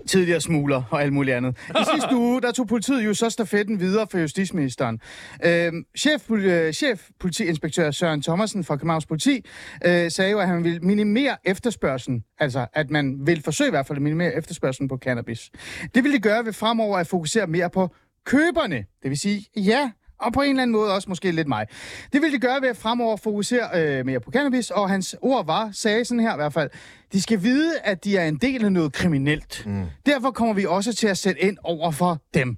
Tidligere 0.06 0.40
smugler 0.40 0.82
og 0.90 1.02
alt 1.02 1.12
muligt 1.12 1.36
andet. 1.36 1.56
I 1.70 1.84
sidste 1.94 2.16
uge, 2.16 2.42
der 2.42 2.52
tog 2.52 2.66
politiet 2.66 3.04
jo 3.04 3.14
så 3.14 3.30
stafetten 3.30 3.80
videre 3.80 4.06
for 4.10 4.18
justitsministeren. 4.18 5.00
Øhm, 5.44 5.84
chef, 5.98 6.30
øh, 6.30 6.72
chef 6.72 7.08
politiinspektør 7.20 7.90
Søren 7.90 8.22
Thomasen 8.22 8.64
fra 8.64 8.76
Københavns 8.76 9.06
Politi 9.06 9.44
øh, 9.84 10.10
sagde 10.10 10.30
jo, 10.30 10.38
at 10.38 10.48
han 10.48 10.64
vil 10.64 10.84
minimere 10.84 11.36
efterspørgselen. 11.44 12.24
Altså, 12.38 12.66
at 12.72 12.90
man 12.90 13.26
vil 13.26 13.42
forsøge 13.42 13.68
i 13.68 13.70
hvert 13.70 13.86
fald 13.86 13.98
at 13.98 14.02
minimere 14.02 14.34
efterspørgselen 14.34 14.88
på 14.88 14.96
cannabis. 14.96 15.50
Det 15.94 16.04
vil 16.04 16.12
de 16.12 16.18
gøre 16.18 16.44
ved 16.44 16.52
fremover 16.52 16.98
at 16.98 17.06
fokusere 17.06 17.46
mere 17.46 17.70
på 17.70 17.94
køberne. 18.24 18.76
Det 18.76 19.10
vil 19.10 19.18
sige, 19.18 19.46
ja, 19.56 19.90
og 20.18 20.32
på 20.32 20.42
en 20.42 20.50
eller 20.50 20.62
anden 20.62 20.72
måde 20.72 20.94
også 20.94 21.08
måske 21.08 21.30
lidt 21.32 21.48
mig. 21.48 21.66
Det 22.12 22.22
vil 22.22 22.32
de 22.32 22.38
gøre 22.38 22.62
ved 22.62 22.68
at 22.68 22.76
fremover 22.76 23.16
fokusere 23.16 23.68
øh, 23.74 24.06
mere 24.06 24.20
på 24.20 24.30
cannabis, 24.30 24.70
og 24.70 24.90
hans 24.90 25.16
ord 25.22 25.46
var, 25.46 25.70
sagde 25.72 26.04
sådan 26.04 26.20
her 26.20 26.32
i 26.32 26.36
hvert 26.36 26.52
fald, 26.52 26.70
de 27.12 27.22
skal 27.22 27.42
vide, 27.42 27.80
at 27.84 28.04
de 28.04 28.16
er 28.16 28.28
en 28.28 28.36
del 28.36 28.64
af 28.64 28.72
noget 28.72 28.92
kriminelt. 28.92 29.62
Mm. 29.66 29.86
Derfor 30.06 30.30
kommer 30.30 30.54
vi 30.54 30.64
også 30.64 30.94
til 30.94 31.06
at 31.06 31.18
sætte 31.18 31.40
ind 31.42 31.56
over 31.62 31.90
for 31.90 32.22
dem. 32.34 32.56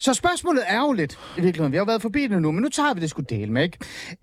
Så 0.00 0.14
spørgsmålet 0.14 0.62
er 0.66 0.80
jo 0.80 0.92
lidt, 0.92 1.18
i 1.38 1.40
virkeligheden, 1.40 1.72
vi 1.72 1.76
har 1.76 1.80
jo 1.80 1.86
været 1.86 2.02
forbi 2.02 2.26
det 2.26 2.42
nu, 2.42 2.52
men 2.52 2.62
nu 2.62 2.68
tager 2.68 2.94
vi 2.94 3.00
det 3.00 3.10
sgu 3.10 3.22
del 3.22 3.52
med, 3.52 3.62
ikke? 3.62 3.78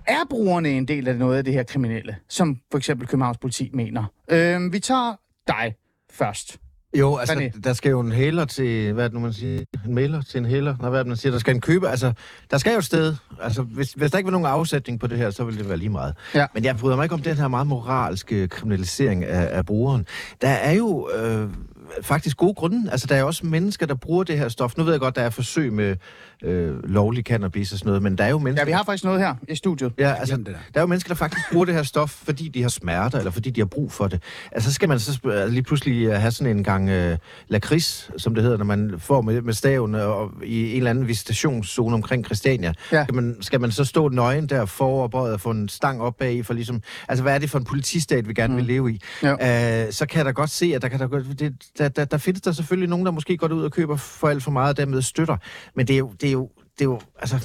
Er 0.07 0.25
brugerne 0.29 0.69
en 0.69 0.87
del 0.87 1.07
af 1.07 1.15
noget 1.15 1.37
af 1.37 1.43
det 1.43 1.53
her 1.53 1.63
kriminelle, 1.63 2.15
som 2.29 2.57
for 2.71 2.77
eksempel 2.77 3.07
Københavns 3.07 3.37
politi 3.37 3.69
mener? 3.73 4.03
Øhm, 4.31 4.73
vi 4.73 4.79
tager 4.79 5.15
dig 5.47 5.75
først. 6.11 6.57
Jo, 6.95 7.17
altså, 7.17 7.35
René. 7.35 7.59
der 7.63 7.73
skal 7.73 7.89
jo 7.89 7.99
en 7.99 8.11
hæler 8.11 8.45
til, 8.45 8.93
hvad 8.93 9.03
er 9.03 9.07
det 9.07 9.13
nu, 9.13 9.19
man 9.19 9.33
siger? 9.33 9.63
En 9.85 9.95
mailer 9.95 10.21
til 10.21 10.37
en 10.37 10.45
hæler? 10.45 10.75
Nej, 10.79 10.89
hvad 10.89 10.99
er 10.99 11.03
det, 11.03 11.07
man 11.07 11.17
siger? 11.17 11.31
Der 11.31 11.39
skal 11.39 11.55
en 11.55 11.61
køber, 11.61 11.89
altså, 11.89 12.13
der 12.51 12.57
skal 12.57 12.71
jo 12.71 12.77
et 12.77 12.85
sted. 12.85 13.15
Altså, 13.41 13.61
hvis, 13.61 13.93
hvis 13.93 14.11
der 14.11 14.17
ikke 14.17 14.25
var 14.27 14.31
nogen 14.31 14.45
afsætning 14.47 14.99
på 14.99 15.07
det 15.07 15.17
her, 15.17 15.29
så 15.29 15.43
ville 15.43 15.59
det 15.59 15.69
være 15.69 15.77
lige 15.77 15.89
meget. 15.89 16.13
Ja. 16.35 16.45
Men 16.53 16.63
jeg 16.63 16.77
bryder 16.77 16.95
mig 16.95 17.03
ikke 17.03 17.15
om 17.15 17.21
den 17.21 17.37
her 17.37 17.47
meget 17.47 17.67
moralske 17.67 18.47
kriminalisering 18.47 19.25
af, 19.25 19.57
af 19.57 19.65
brugeren. 19.65 20.05
Der 20.41 20.49
er 20.49 20.71
jo 20.73 21.09
øh, 21.15 21.49
faktisk 22.01 22.37
gode 22.37 22.53
grunde. 22.53 22.91
Altså, 22.91 23.07
der 23.07 23.15
er 23.15 23.23
også 23.23 23.45
mennesker, 23.45 23.85
der 23.85 23.95
bruger 23.95 24.23
det 24.23 24.37
her 24.37 24.49
stof. 24.49 24.77
Nu 24.77 24.83
ved 24.83 24.93
jeg 24.93 24.99
godt, 24.99 25.15
der 25.15 25.21
er 25.21 25.29
forsøg 25.29 25.73
med 25.73 25.95
øh, 26.43 26.83
lovlig 26.83 27.23
cannabis 27.23 27.71
og 27.71 27.79
sådan 27.79 27.87
noget, 27.87 28.03
men 28.03 28.17
der 28.17 28.23
er 28.23 28.29
jo 28.29 28.37
mennesker... 28.37 28.61
Ja, 28.61 28.65
vi 28.65 28.71
har 28.71 28.83
faktisk 28.83 29.03
noget 29.03 29.19
her 29.19 29.35
i 29.47 29.55
studiet. 29.55 29.93
Ja, 29.97 30.13
altså, 30.13 30.33
Jamen, 30.33 30.45
det 30.45 30.53
der. 30.53 30.59
der 30.73 30.79
er 30.79 30.81
jo 30.81 30.87
mennesker, 30.87 31.07
der 31.07 31.15
faktisk 31.15 31.51
bruger 31.51 31.65
det 31.65 31.73
her 31.73 31.83
stof, 31.83 32.09
fordi 32.09 32.47
de 32.47 32.61
har 32.61 32.69
smerter, 32.69 33.17
eller 33.17 33.31
fordi 33.31 33.49
de 33.49 33.61
har 33.61 33.65
brug 33.65 33.91
for 33.91 34.07
det. 34.07 34.21
Altså, 34.51 34.69
så 34.69 34.73
skal 34.73 34.89
man 34.89 34.99
så 34.99 35.11
altså, 35.11 35.47
lige 35.47 35.63
pludselig 35.63 36.05
øh, 36.05 36.13
have 36.13 36.31
sådan 36.31 36.57
en 36.57 36.63
gang 36.63 36.89
øh, 36.89 37.17
lakrids, 37.47 38.11
som 38.17 38.35
det 38.35 38.43
hedder, 38.43 38.57
når 38.57 38.65
man 38.65 38.95
får 38.97 39.21
med, 39.21 39.41
med 39.41 39.53
staven 39.53 39.95
øh, 39.95 40.07
og, 40.07 40.31
i 40.43 40.71
en 40.71 40.77
eller 40.77 40.89
anden 40.89 41.07
visitationszone 41.07 41.93
omkring 41.93 42.25
Christiania. 42.25 42.73
Ja. 42.91 43.03
Skal, 43.03 43.15
man, 43.15 43.37
skal 43.41 43.61
man 43.61 43.71
så 43.71 43.85
stå 43.85 44.09
nøgen 44.09 44.47
der 44.47 44.65
foroverbøjet 44.65 45.33
og 45.33 45.41
få 45.41 45.51
en 45.51 45.69
stang 45.69 46.01
op 46.01 46.17
bag 46.17 46.45
for 46.45 46.53
ligesom... 46.53 46.81
Altså, 47.07 47.23
hvad 47.23 47.35
er 47.35 47.39
det 47.39 47.49
for 47.49 47.59
en 47.59 47.65
politistat, 47.65 48.27
vi 48.27 48.33
gerne 48.33 48.51
mm. 48.51 48.57
vil 48.57 48.65
leve 48.65 48.91
i? 48.91 49.01
Jo. 49.23 49.31
Øh, 49.31 49.91
så 49.91 50.05
kan 50.09 50.17
jeg 50.17 50.25
da 50.25 50.31
godt 50.31 50.49
se, 50.49 50.71
at 50.75 50.81
der, 50.81 50.87
kan 50.87 50.99
der, 50.99 51.07
godt, 51.07 51.39
det, 51.39 51.53
der, 51.77 51.87
der, 51.89 52.05
der 52.05 52.17
findes 52.17 52.41
der 52.41 52.51
selvfølgelig 52.51 52.89
nogen, 52.89 53.05
der 53.05 53.11
måske 53.11 53.37
går 53.37 53.53
ud 53.53 53.63
og 53.63 53.71
køber 53.71 53.95
for 53.95 54.27
alt 54.27 54.43
for 54.43 54.51
meget, 54.51 54.69
og 54.69 54.77
dermed 54.77 55.01
støtter. 55.01 55.37
Men 55.75 55.87
det 55.87 55.93
er 55.93 55.97
jo... 55.97 56.11
Det 56.21 56.27
er 56.27 56.31
jo, 56.33 56.49
det 56.79 56.81
er 56.81 56.89
jo 56.89 56.99
altså, 57.19 57.35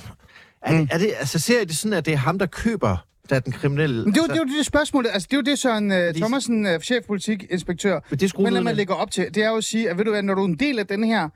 er, 0.63 0.73
Mm. 0.73 0.79
det, 0.87 0.95
er 0.95 0.99
det, 0.99 1.11
altså, 1.19 1.39
ser 1.39 1.61
I 1.61 1.65
det 1.65 1.77
sådan, 1.77 1.93
at 1.99 2.07
det 2.07 2.13
er 2.13 2.19
ham, 2.19 2.39
der 2.39 2.47
køber, 2.47 3.07
der 3.31 3.37
er 3.37 3.41
den 3.41 3.53
kriminelle? 3.53 4.05
Men 4.05 4.13
det 4.15 4.19
er 4.21 4.23
jo 4.23 4.29
altså, 4.31 4.45
det, 4.45 4.51
jo 4.53 4.59
det 4.59 4.67
spørgsmål, 4.67 5.07
altså 5.07 5.29
det 5.31 5.37
er 5.37 5.39
jo 5.39 5.43
det, 5.43 5.59
Søren 5.59 5.93
uh, 5.93 6.15
Thomasen, 6.15 6.67
uh, 6.67 6.81
chefpolitikinspektør, 6.81 8.01
Men 8.11 8.19
det 8.19 8.25
er 8.25 8.29
skruet 8.29 8.45
men 8.45 8.53
lad 8.53 8.61
ud 8.61 8.65
mig 8.65 8.71
med. 8.71 8.77
lægge 8.77 8.95
op 8.95 9.11
til, 9.11 9.35
det 9.35 9.43
er 9.45 9.49
jo 9.51 9.57
at 9.57 9.65
sige, 9.65 9.91
at 9.91 9.99
ved 9.99 10.05
du 10.05 10.11
hvad, 10.11 10.23
når 10.23 10.35
du 10.35 10.43
er 10.43 10.47
en 10.49 10.55
del 10.59 10.79
af 10.79 10.87
den 10.87 11.05
her, 11.05 11.29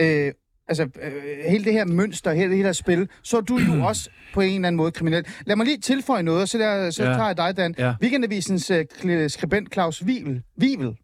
øh, 0.00 0.32
altså 0.68 0.82
øh, 1.02 1.12
hele 1.48 1.64
det 1.64 1.72
her 1.72 1.84
mønster, 1.84 2.32
hele 2.32 2.50
det 2.50 2.58
her 2.64 2.72
spil, 2.72 3.08
så 3.22 3.36
er 3.36 3.40
du 3.40 3.58
jo 3.58 3.84
også 3.88 4.10
på 4.34 4.40
en 4.40 4.54
eller 4.54 4.68
anden 4.68 4.76
måde 4.76 4.90
kriminel. 4.90 5.24
Lad 5.46 5.56
mig 5.56 5.66
lige 5.66 5.78
tilføje 5.78 6.22
noget, 6.22 6.42
og 6.42 6.48
så, 6.48 6.58
der, 6.58 6.90
så 6.90 7.04
Ja. 7.04 7.12
tager 7.12 7.26
jeg 7.26 7.36
dig, 7.36 7.56
Dan. 7.56 7.74
Ja. 7.78 7.94
Weekendavisens 8.02 8.70
kl- 8.70 9.28
skribent 9.28 9.72
Claus 9.72 10.02
Wivel, 10.04 10.42
Wivel, 10.60 10.96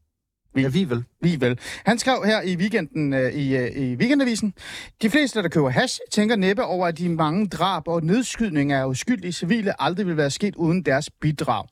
Ja, 0.56 0.68
vi 0.68 0.90
vel. 0.90 1.04
Vivel. 1.20 1.58
Han 1.84 1.98
skrev 1.98 2.22
her 2.24 2.42
i 2.42 2.56
weekenden 2.56 3.12
øh, 3.12 3.32
i, 3.32 3.56
øh, 3.56 3.70
i 3.70 3.94
Weekendavisen, 3.94 4.54
de 5.02 5.10
fleste, 5.10 5.42
der 5.42 5.48
køber 5.48 5.68
hash, 5.68 6.00
tænker 6.12 6.36
næppe 6.36 6.64
over, 6.64 6.86
at 6.86 6.98
de 6.98 7.08
mange 7.08 7.46
drab 7.48 7.88
og 7.88 8.04
nedskydninger 8.04 8.80
af 8.80 8.86
uskyldige 8.86 9.32
civile 9.32 9.82
aldrig 9.82 10.06
vil 10.06 10.16
være 10.16 10.30
sket 10.30 10.56
uden 10.56 10.82
deres 10.82 11.10
bidrag. 11.10 11.64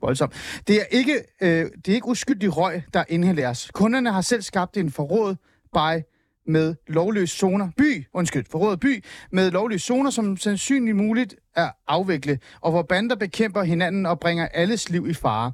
Voldsomt. 0.00 0.60
Det 0.68 0.76
er 0.76 0.84
ikke, 0.90 1.14
øh, 1.42 1.48
det 1.48 1.88
er 1.88 1.94
ikke 1.94 2.08
uskyldig 2.08 2.56
røg, 2.56 2.82
der 2.94 3.04
inhaleres. 3.08 3.70
Kunderne 3.74 4.12
har 4.12 4.20
selv 4.20 4.42
skabt 4.42 4.76
en 4.76 4.90
forråd 4.90 5.36
by 5.74 6.02
med 6.48 6.74
lovløse 6.88 7.36
zoner. 7.36 7.68
By, 7.76 8.06
undskyld, 8.14 8.44
forrådet 8.50 8.80
by 8.80 9.04
med 9.32 9.50
lovløse 9.50 9.86
zoner, 9.86 10.10
som 10.10 10.36
sandsynligt 10.36 10.96
muligt 10.96 11.34
er 11.56 11.70
afvikle, 11.88 12.38
og 12.60 12.70
hvor 12.70 12.82
bander 12.82 13.16
bekæmper 13.16 13.62
hinanden 13.62 14.06
og 14.06 14.20
bringer 14.20 14.48
alles 14.48 14.88
liv 14.90 15.06
i 15.08 15.14
fare. 15.14 15.52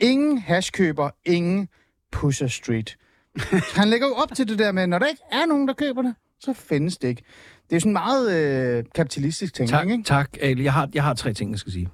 Ingen 0.00 0.38
hashkøber, 0.38 1.10
ingen 1.24 1.68
Pusher 2.14 2.46
Street. 2.46 2.96
Han 3.80 3.88
lægger 3.88 4.06
jo 4.06 4.14
op 4.14 4.28
til 4.36 4.48
det 4.48 4.58
der 4.58 4.72
med, 4.72 4.86
når 4.86 4.98
der 4.98 5.06
ikke 5.06 5.22
er 5.32 5.46
nogen, 5.46 5.68
der 5.68 5.74
køber 5.74 6.02
det, 6.02 6.14
så 6.40 6.52
findes 6.52 6.96
det 6.98 7.08
ikke. 7.08 7.22
Det 7.70 7.76
er 7.76 7.80
sådan 7.80 7.92
meget 7.92 8.32
øh, 8.32 8.84
kapitalistisk 8.94 9.54
tænkning, 9.54 9.78
Tak, 9.80 9.88
ikke? 9.88 10.04
tak, 10.04 10.30
Ali. 10.40 10.64
Jeg 10.64 10.72
har, 10.72 10.88
jeg 10.94 11.02
har 11.02 11.14
tre 11.14 11.32
ting, 11.32 11.50
jeg 11.50 11.58
skal 11.58 11.72
sige. 11.72 11.88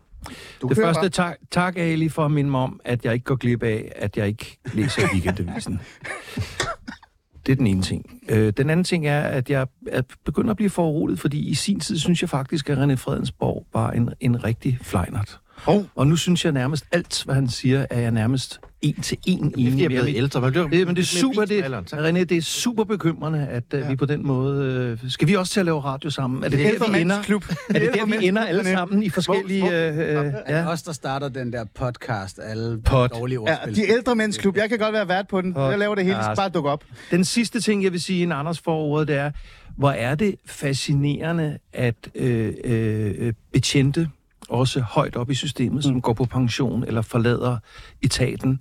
Du 0.63 0.69
det 0.69 0.77
første, 0.77 1.09
tak, 1.09 1.37
tak 1.51 1.77
Ali, 1.77 2.09
for 2.09 2.25
at 2.25 2.31
minde 2.31 2.51
mig 2.51 2.61
om, 2.61 2.81
at 2.85 3.05
jeg 3.05 3.15
ikke 3.15 3.25
går 3.25 3.37
glip 3.37 3.63
af, 3.63 3.93
at 3.97 4.17
jeg 4.17 4.29
ikke 4.29 4.59
læser 4.75 5.03
weekendavisen. 5.13 5.81
Det 7.47 7.53
er 7.53 7.57
den 7.57 7.67
ene 7.67 7.83
ting. 7.83 8.21
Øh, 8.29 8.53
den 8.57 8.71
anden 8.71 8.85
ting 8.85 9.07
er, 9.07 9.21
at 9.21 9.51
jeg 9.51 9.67
er 9.87 10.03
begyndt 10.25 10.51
at 10.51 10.57
blive 10.57 10.71
foruroliget, 10.71 11.21
fordi 11.21 11.49
i 11.49 11.55
sin 11.55 11.81
tid 11.81 11.99
synes 11.99 12.23
jeg 12.23 12.31
faktisk, 12.31 12.71
at 12.71 12.79
René 12.79 12.95
Fredensborg 12.95 13.67
var 13.73 13.91
en, 13.91 14.11
en 14.21 14.45
rigtig 14.45 14.79
flejnert. 14.83 15.41
Oh. 15.67 15.85
Og 15.95 16.07
nu 16.07 16.17
synes 16.17 16.45
jeg 16.45 16.53
nærmest 16.53 16.85
alt, 16.93 17.25
hvad 17.25 17.35
han 17.35 17.49
siger, 17.49 17.87
er 17.91 18.01
jeg 18.01 18.11
nærmest 18.11 18.61
en 18.83 19.01
til 19.03 19.19
en 19.27 19.55
enig 19.57 19.57
Det 19.57 19.67
er 19.67 19.71
med 19.73 19.81
ham 19.81 19.89
blevet 19.89 20.09
i. 20.09 20.17
ældre. 20.17 20.51
Bliver, 20.51 20.69
Det, 20.69 20.87
men 20.87 20.97
det 20.97 21.03
er 21.03 21.07
super, 21.07 21.45
det. 21.45 21.63
René, 21.93 22.19
det 22.25 22.33
er 22.33 22.43
super 22.43 22.85
bekymrende, 22.85 23.47
at 23.51 23.63
ja. 23.73 23.89
vi 23.89 23.97
på 23.97 24.07
den 24.07 24.27
måde... 24.27 24.99
Øh, 25.03 25.11
skal 25.11 25.29
vi 25.29 25.35
også 25.35 25.53
til 25.53 25.61
at 25.61 25.67
lave 25.67 25.81
radio 25.81 26.11
sammen? 26.11 26.45
Er 26.45 26.49
det, 26.49 26.59
Det 26.59 26.67
er 26.67 26.71
der, 26.79 26.93
vi 26.93 27.01
ender, 27.01 27.17
Ældremandsklub. 27.19 27.45
er 27.71 27.79
det 27.79 27.91
der, 27.95 28.07
vi 28.21 28.27
ender 28.27 28.45
alle 28.45 28.65
sammen 28.65 29.03
i 29.03 29.09
forskellige... 29.11 29.89
Øh, 29.89 29.99
øh, 29.99 30.07
Ja. 30.49 30.59
ja. 30.61 30.67
Os, 30.69 30.83
der 30.83 30.93
starter 30.93 31.29
den 31.29 31.53
der 31.53 31.65
podcast, 31.75 32.39
alle 32.43 32.81
Pod. 32.85 33.09
dårlige 33.09 33.39
Ja, 33.47 33.53
ordspil. 33.59 33.77
de 33.77 33.91
ældre 33.93 34.17
mændsklub. 34.17 34.57
Jeg 34.57 34.69
kan 34.69 34.79
godt 34.79 34.93
være 34.93 35.09
vært 35.09 35.29
på 35.29 35.41
den. 35.41 35.55
Jeg 35.57 35.79
laver 35.79 35.95
det 35.95 36.05
hele. 36.05 36.17
Skal 36.23 36.37
bare 36.37 36.49
dukke 36.49 36.71
op. 36.71 36.85
Den 37.11 37.25
sidste 37.25 37.61
ting, 37.61 37.85
jeg 37.85 37.93
vil 37.93 38.01
sige, 38.01 38.23
en 38.23 38.33
Anders 38.33 38.61
for 38.61 38.75
ordet, 38.77 39.09
det 39.09 39.17
er, 39.17 39.31
hvor 39.77 39.91
er 39.91 40.15
det 40.15 40.35
fascinerende, 40.47 41.59
at 41.73 41.95
øh, 42.15 42.53
øh, 42.65 43.33
betjente, 43.53 44.09
også 44.51 44.81
højt 44.81 45.17
op 45.17 45.31
i 45.31 45.35
systemet, 45.35 45.85
som 45.85 46.01
går 46.01 46.13
på 46.13 46.25
pension 46.25 46.85
eller 46.85 47.03
forlader 47.03 47.59
etaten, 48.03 48.61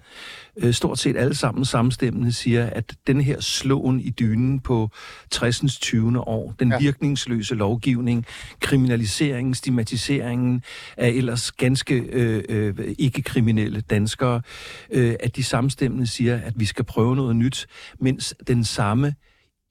øh, 0.57 0.73
stort 0.73 0.99
set 0.99 1.17
alle 1.17 1.35
sammen 1.35 1.65
samstemmende 1.65 2.31
siger, 2.31 2.69
at 2.69 2.95
den 3.07 3.21
her 3.21 3.39
slåen 3.39 3.99
i 3.99 4.09
dynen 4.09 4.59
på 4.59 4.89
60'ens 5.35 5.79
20. 5.79 6.27
år, 6.27 6.55
den 6.59 6.71
ja. 6.71 6.77
virkningsløse 6.79 7.55
lovgivning, 7.55 8.25
kriminaliseringen, 8.59 9.53
stigmatiseringen 9.53 10.63
af 10.97 11.09
ellers 11.09 11.51
ganske 11.51 11.95
øh, 11.95 12.43
øh, 12.49 12.75
ikke-kriminelle 12.99 13.81
danskere, 13.81 14.41
øh, 14.91 15.15
at 15.19 15.35
de 15.35 15.43
samstemmende 15.43 16.07
siger, 16.07 16.39
at 16.43 16.53
vi 16.55 16.65
skal 16.65 16.85
prøve 16.85 17.15
noget 17.15 17.35
nyt, 17.35 17.67
mens 17.99 18.35
den 18.47 18.63
samme 18.63 19.13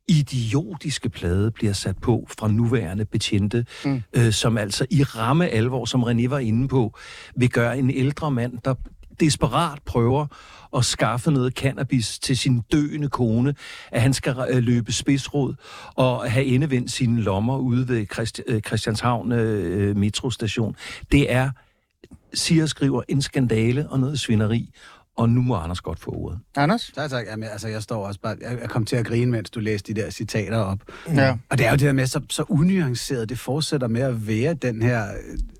idiotiske 0.08 1.08
plade 1.08 1.50
bliver 1.50 1.72
sat 1.72 1.98
på 1.98 2.28
fra 2.38 2.48
nuværende 2.48 3.04
betjente, 3.04 3.66
mm. 3.84 4.02
øh, 4.12 4.32
som 4.32 4.58
altså 4.58 4.86
i 4.90 5.02
ramme 5.02 5.48
alvor, 5.48 5.84
som 5.84 6.02
René 6.02 6.28
var 6.28 6.38
inde 6.38 6.68
på, 6.68 6.98
vil 7.36 7.50
gøre 7.50 7.78
en 7.78 7.90
ældre 7.90 8.30
mand, 8.30 8.58
der 8.64 8.74
desperat 9.20 9.78
prøver 9.86 10.26
at 10.76 10.84
skaffe 10.84 11.30
noget 11.30 11.52
cannabis 11.52 12.18
til 12.18 12.38
sin 12.38 12.60
døende 12.72 13.08
kone, 13.08 13.54
at 13.92 14.02
han 14.02 14.12
skal 14.14 14.36
øh, 14.50 14.62
løbe 14.62 14.92
spidsrod 14.92 15.54
og 15.94 16.30
have 16.30 16.46
endevendt 16.46 16.90
sine 16.90 17.20
lommer 17.22 17.58
ude 17.58 17.88
ved 17.88 18.06
Christi- 18.14 18.42
øh, 18.46 18.60
Christianshavn 18.60 19.32
øh, 19.32 19.96
metrostation. 19.96 20.76
Det 21.12 21.32
er, 21.32 21.50
siger 22.34 22.62
og 22.62 22.68
skriver, 22.68 23.02
en 23.08 23.22
skandale 23.22 23.88
og 23.90 24.00
noget 24.00 24.20
svineri, 24.20 24.70
og 25.18 25.28
nu 25.28 25.42
må 25.42 25.56
Anders 25.56 25.80
godt 25.80 25.98
få 25.98 26.10
ordet. 26.10 26.38
Anders? 26.56 26.92
Tak, 26.94 27.10
tak. 27.10 27.26
Jamen, 27.26 27.48
altså, 27.48 27.68
jeg 27.68 27.82
står 27.82 28.06
også 28.06 28.20
bare... 28.20 28.36
Jeg, 28.40 28.68
kom 28.68 28.84
til 28.84 28.96
at 28.96 29.06
grine, 29.06 29.30
mens 29.30 29.50
du 29.50 29.60
læste 29.60 29.94
de 29.94 30.00
der 30.00 30.10
citater 30.10 30.58
op. 30.58 30.78
Ja. 31.08 31.36
Og 31.48 31.58
det 31.58 31.66
er 31.66 31.70
jo 31.70 31.76
det 31.76 31.86
der 31.86 31.92
med, 31.92 32.06
så, 32.06 32.20
så 32.30 32.44
unuanceret, 32.48 33.28
det 33.28 33.38
fortsætter 33.38 33.88
med 33.88 34.00
at 34.00 34.28
være 34.28 34.54
den 34.54 34.82
her 34.82 35.04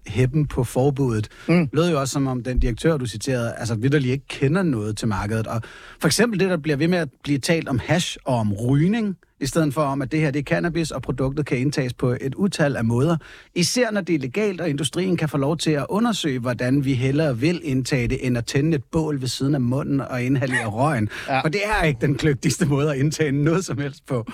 hæppen 0.09 0.47
på 0.47 0.65
forbuddet. 0.65 1.29
Mm. 1.49 1.69
lød 1.73 1.91
jo 1.91 2.01
også 2.01 2.13
som 2.13 2.27
om 2.27 2.43
den 2.43 2.59
direktør, 2.59 2.97
du 2.97 3.07
citerede, 3.07 3.55
altså 3.57 3.75
vidderligt 3.75 4.13
ikke 4.13 4.27
kender 4.29 4.63
noget 4.63 4.97
til 4.97 5.09
markedet. 5.09 5.47
Og 5.47 5.63
for 6.01 6.09
eksempel 6.09 6.41
det, 6.41 6.51
der 6.51 6.57
bliver 6.57 6.77
ved 6.77 6.89
med 6.89 6.99
at 6.99 7.09
blive 7.23 7.39
talt 7.39 7.69
om 7.69 7.79
hash 7.79 8.17
og 8.25 8.37
om 8.37 8.53
rygning, 8.53 9.17
i 9.41 9.47
stedet 9.47 9.75
for 9.75 9.83
om, 9.83 10.03
at 10.03 10.13
det 10.13 10.21
her 10.21 10.31
det 10.31 10.39
er 10.39 10.43
cannabis, 10.43 10.91
og 10.91 11.03
produktet 11.03 11.47
kan 11.47 11.59
indtages 11.59 11.95
på 11.95 12.17
et 12.21 12.35
utal 12.35 12.77
af 12.77 12.85
måder. 12.85 13.17
Især 13.55 13.91
når 13.91 14.01
det 14.01 14.15
er 14.15 14.19
legalt, 14.19 14.61
og 14.61 14.69
industrien 14.69 15.17
kan 15.17 15.29
få 15.29 15.37
lov 15.37 15.57
til 15.57 15.71
at 15.71 15.87
undersøge, 15.89 16.39
hvordan 16.39 16.85
vi 16.85 16.95
hellere 16.95 17.39
vil 17.39 17.61
indtage 17.65 18.09
det, 18.09 18.27
end 18.27 18.39
at 18.39 18.47
tænde 18.47 18.77
et 18.77 18.85
bål 18.85 19.21
ved 19.21 19.29
siden 19.29 19.55
af 19.55 19.61
munden 19.61 20.01
og 20.01 20.23
inhalere 20.23 20.67
røgen. 20.67 21.09
Ja. 21.29 21.41
For 21.41 21.49
det 21.49 21.61
er 21.65 21.85
ikke 21.85 22.01
den 22.01 22.15
kløgtigste 22.15 22.67
måde 22.67 22.91
at 22.91 22.99
indtage 22.99 23.33
noget 23.33 23.65
som 23.65 23.79
helst 23.79 24.07
på. 24.07 24.27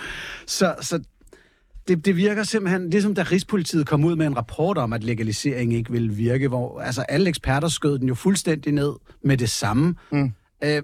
Så, 0.46 0.74
så 0.80 1.00
det, 1.88 2.04
det 2.04 2.16
virker 2.16 2.42
simpelthen, 2.42 2.90
ligesom 2.90 3.14
da 3.14 3.22
Rigspolitiet 3.22 3.86
kom 3.86 4.04
ud 4.04 4.16
med 4.16 4.26
en 4.26 4.36
rapport 4.36 4.78
om, 4.78 4.92
at 4.92 5.04
legalisering 5.04 5.74
ikke 5.74 5.90
ville 5.92 6.14
virke, 6.14 6.48
hvor 6.48 6.80
altså, 6.80 7.02
alle 7.02 7.28
eksperter 7.28 7.68
skød 7.68 7.98
den 7.98 8.08
jo 8.08 8.14
fuldstændig 8.14 8.72
ned 8.72 8.92
med 9.24 9.36
det 9.36 9.50
samme. 9.50 9.94
Mm. 10.12 10.32
Øh, 10.64 10.82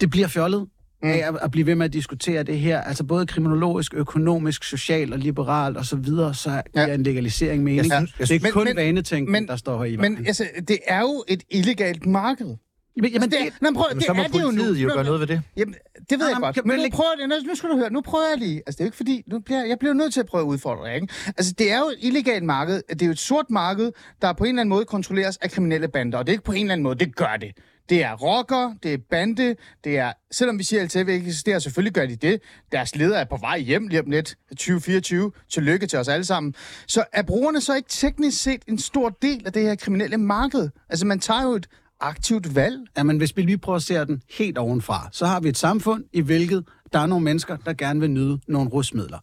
det 0.00 0.10
bliver 0.10 0.26
fjollet 0.28 0.60
mm. 1.02 1.08
af 1.08 1.16
at, 1.28 1.34
at 1.42 1.50
blive 1.50 1.66
ved 1.66 1.74
med 1.74 1.86
at 1.86 1.92
diskutere 1.92 2.42
det 2.42 2.58
her, 2.58 2.80
altså 2.80 3.04
både 3.04 3.26
kriminologisk, 3.26 3.94
økonomisk, 3.94 4.64
socialt 4.64 5.12
og 5.12 5.18
liberalt 5.18 5.76
osv., 5.76 5.84
så, 5.84 5.96
videre, 5.96 6.34
så 6.34 6.50
Ja. 6.50 6.60
ja. 6.74 6.88
er 6.88 6.94
en 6.94 7.02
legalisering 7.02 7.62
mening. 7.64 7.90
Jeg 7.92 8.00
Jeg 8.00 8.08
synes- 8.08 8.28
det 8.30 8.36
er 8.36 8.40
men- 8.42 8.52
kun 8.52 8.64
men- 8.64 8.76
vanetænkning, 8.76 9.30
men- 9.30 9.48
der 9.48 9.56
står 9.56 9.78
her 9.78 9.84
i 9.84 9.96
Men 9.96 10.12
vejen. 10.12 10.26
altså, 10.26 10.44
det 10.68 10.78
er 10.86 11.00
jo 11.00 11.24
et 11.28 11.42
illegalt 11.50 12.06
marked. 12.06 12.56
Jamen, 12.96 13.12
jamen, 13.12 13.30
det, 13.30 13.38
det, 13.40 13.62
nej, 13.62 13.72
prøv, 13.72 13.84
Jamen, 13.88 13.98
det 13.98 14.06
så 14.06 14.12
må 14.14 14.22
er 14.22 14.26
det 14.28 14.42
jo 14.42 14.50
nu. 14.50 14.64
jo 14.74 14.88
gøre 14.94 15.04
noget 15.04 15.20
ved 15.20 15.26
det. 15.26 15.42
Jamen, 15.56 15.74
det 16.10 16.18
ved 16.18 16.18
Nej, 16.18 16.28
jeg 16.28 16.36
godt. 16.40 16.56
Men 16.66 16.76
men 16.76 16.84
nu 16.84 16.90
prøver 16.96 17.10
jeg, 17.18 17.28
nu, 17.28 17.34
nu 17.48 17.54
skal 17.54 17.70
du 17.70 17.76
høre, 17.76 17.90
nu 17.92 18.00
prøver 18.00 18.28
jeg 18.28 18.38
lige. 18.38 18.62
Altså, 18.66 18.72
det 18.72 18.80
er 18.80 18.84
jo 18.84 18.88
ikke 18.88 18.96
fordi, 18.96 19.22
nu 19.26 19.38
bliver, 19.38 19.64
jeg 19.64 19.78
bliver 19.78 19.94
nødt 19.94 20.12
til 20.12 20.20
at 20.20 20.26
prøve 20.26 20.42
at 20.42 20.46
udfordre 20.46 20.94
ikke? 20.94 21.08
Altså, 21.26 21.52
det 21.58 21.72
er 21.72 21.78
jo 21.78 21.84
et 21.84 21.96
illegalt 21.98 22.44
marked. 22.44 22.82
Det 22.90 23.02
er 23.02 23.06
jo 23.06 23.12
et 23.12 23.18
sort 23.18 23.50
marked, 23.50 23.92
der 24.22 24.32
på 24.32 24.44
en 24.44 24.48
eller 24.48 24.60
anden 24.60 24.70
måde 24.70 24.84
kontrolleres 24.84 25.36
af 25.36 25.50
kriminelle 25.50 25.88
bander. 25.88 26.18
Og 26.18 26.26
det 26.26 26.32
er 26.32 26.34
ikke 26.34 26.44
på 26.44 26.52
en 26.52 26.60
eller 26.60 26.72
anden 26.72 26.82
måde, 26.82 26.98
det 26.98 27.16
gør 27.16 27.36
det. 27.40 27.52
Det 27.88 28.02
er 28.02 28.12
rocker, 28.16 28.74
det 28.82 28.94
er 28.94 28.98
bande, 29.10 29.56
det 29.84 29.98
er, 29.98 30.12
selvom 30.32 30.58
vi 30.58 30.64
siger, 30.64 30.82
at 30.82 30.86
LTV 30.86 31.08
ikke 31.08 31.26
eksisterer, 31.26 31.58
selvfølgelig 31.58 31.92
gør 31.92 32.06
de 32.06 32.16
det. 32.16 32.40
Deres 32.72 32.96
leder 32.96 33.18
er 33.18 33.24
på 33.24 33.36
vej 33.36 33.58
hjem 33.58 33.88
lige 33.88 34.00
om 34.00 34.10
lidt, 34.10 34.36
2024. 34.50 35.32
Tillykke 35.52 35.86
til 35.86 35.98
os 35.98 36.08
alle 36.08 36.24
sammen. 36.24 36.54
Så 36.86 37.04
er 37.12 37.22
brugerne 37.22 37.60
så 37.60 37.74
ikke 37.74 37.88
teknisk 37.88 38.42
set 38.42 38.62
en 38.68 38.78
stor 38.78 39.08
del 39.22 39.42
af 39.46 39.52
det 39.52 39.62
her 39.62 39.74
kriminelle 39.74 40.16
marked? 40.16 40.68
Altså, 40.88 41.06
man 41.06 41.20
tager 41.20 41.42
jo 41.42 41.52
et 41.52 41.66
aktivt 42.00 42.54
valg. 42.54 42.78
Jamen, 42.98 43.16
hvis 43.16 43.36
vi 43.36 43.42
lige 43.42 43.58
prøver 43.58 43.76
at 43.76 43.82
se 43.82 43.94
den 43.94 44.22
helt 44.38 44.58
ovenfra, 44.58 45.08
så 45.12 45.26
har 45.26 45.40
vi 45.40 45.48
et 45.48 45.58
samfund, 45.58 46.04
i 46.12 46.20
hvilket 46.20 46.64
der 46.92 46.98
er 46.98 47.06
nogle 47.06 47.24
mennesker, 47.24 47.56
der 47.56 47.72
gerne 47.72 48.00
vil 48.00 48.10
nyde 48.10 48.38
nogle 48.48 48.70
rusmidler. 48.70 49.18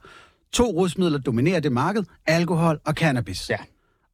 To 0.54 0.64
rusmidler 0.64 1.18
dominerer 1.20 1.60
det 1.60 1.72
marked, 1.72 2.04
alkohol 2.28 2.80
og 2.86 2.94
cannabis. 2.94 3.50
Ja. 3.50 3.58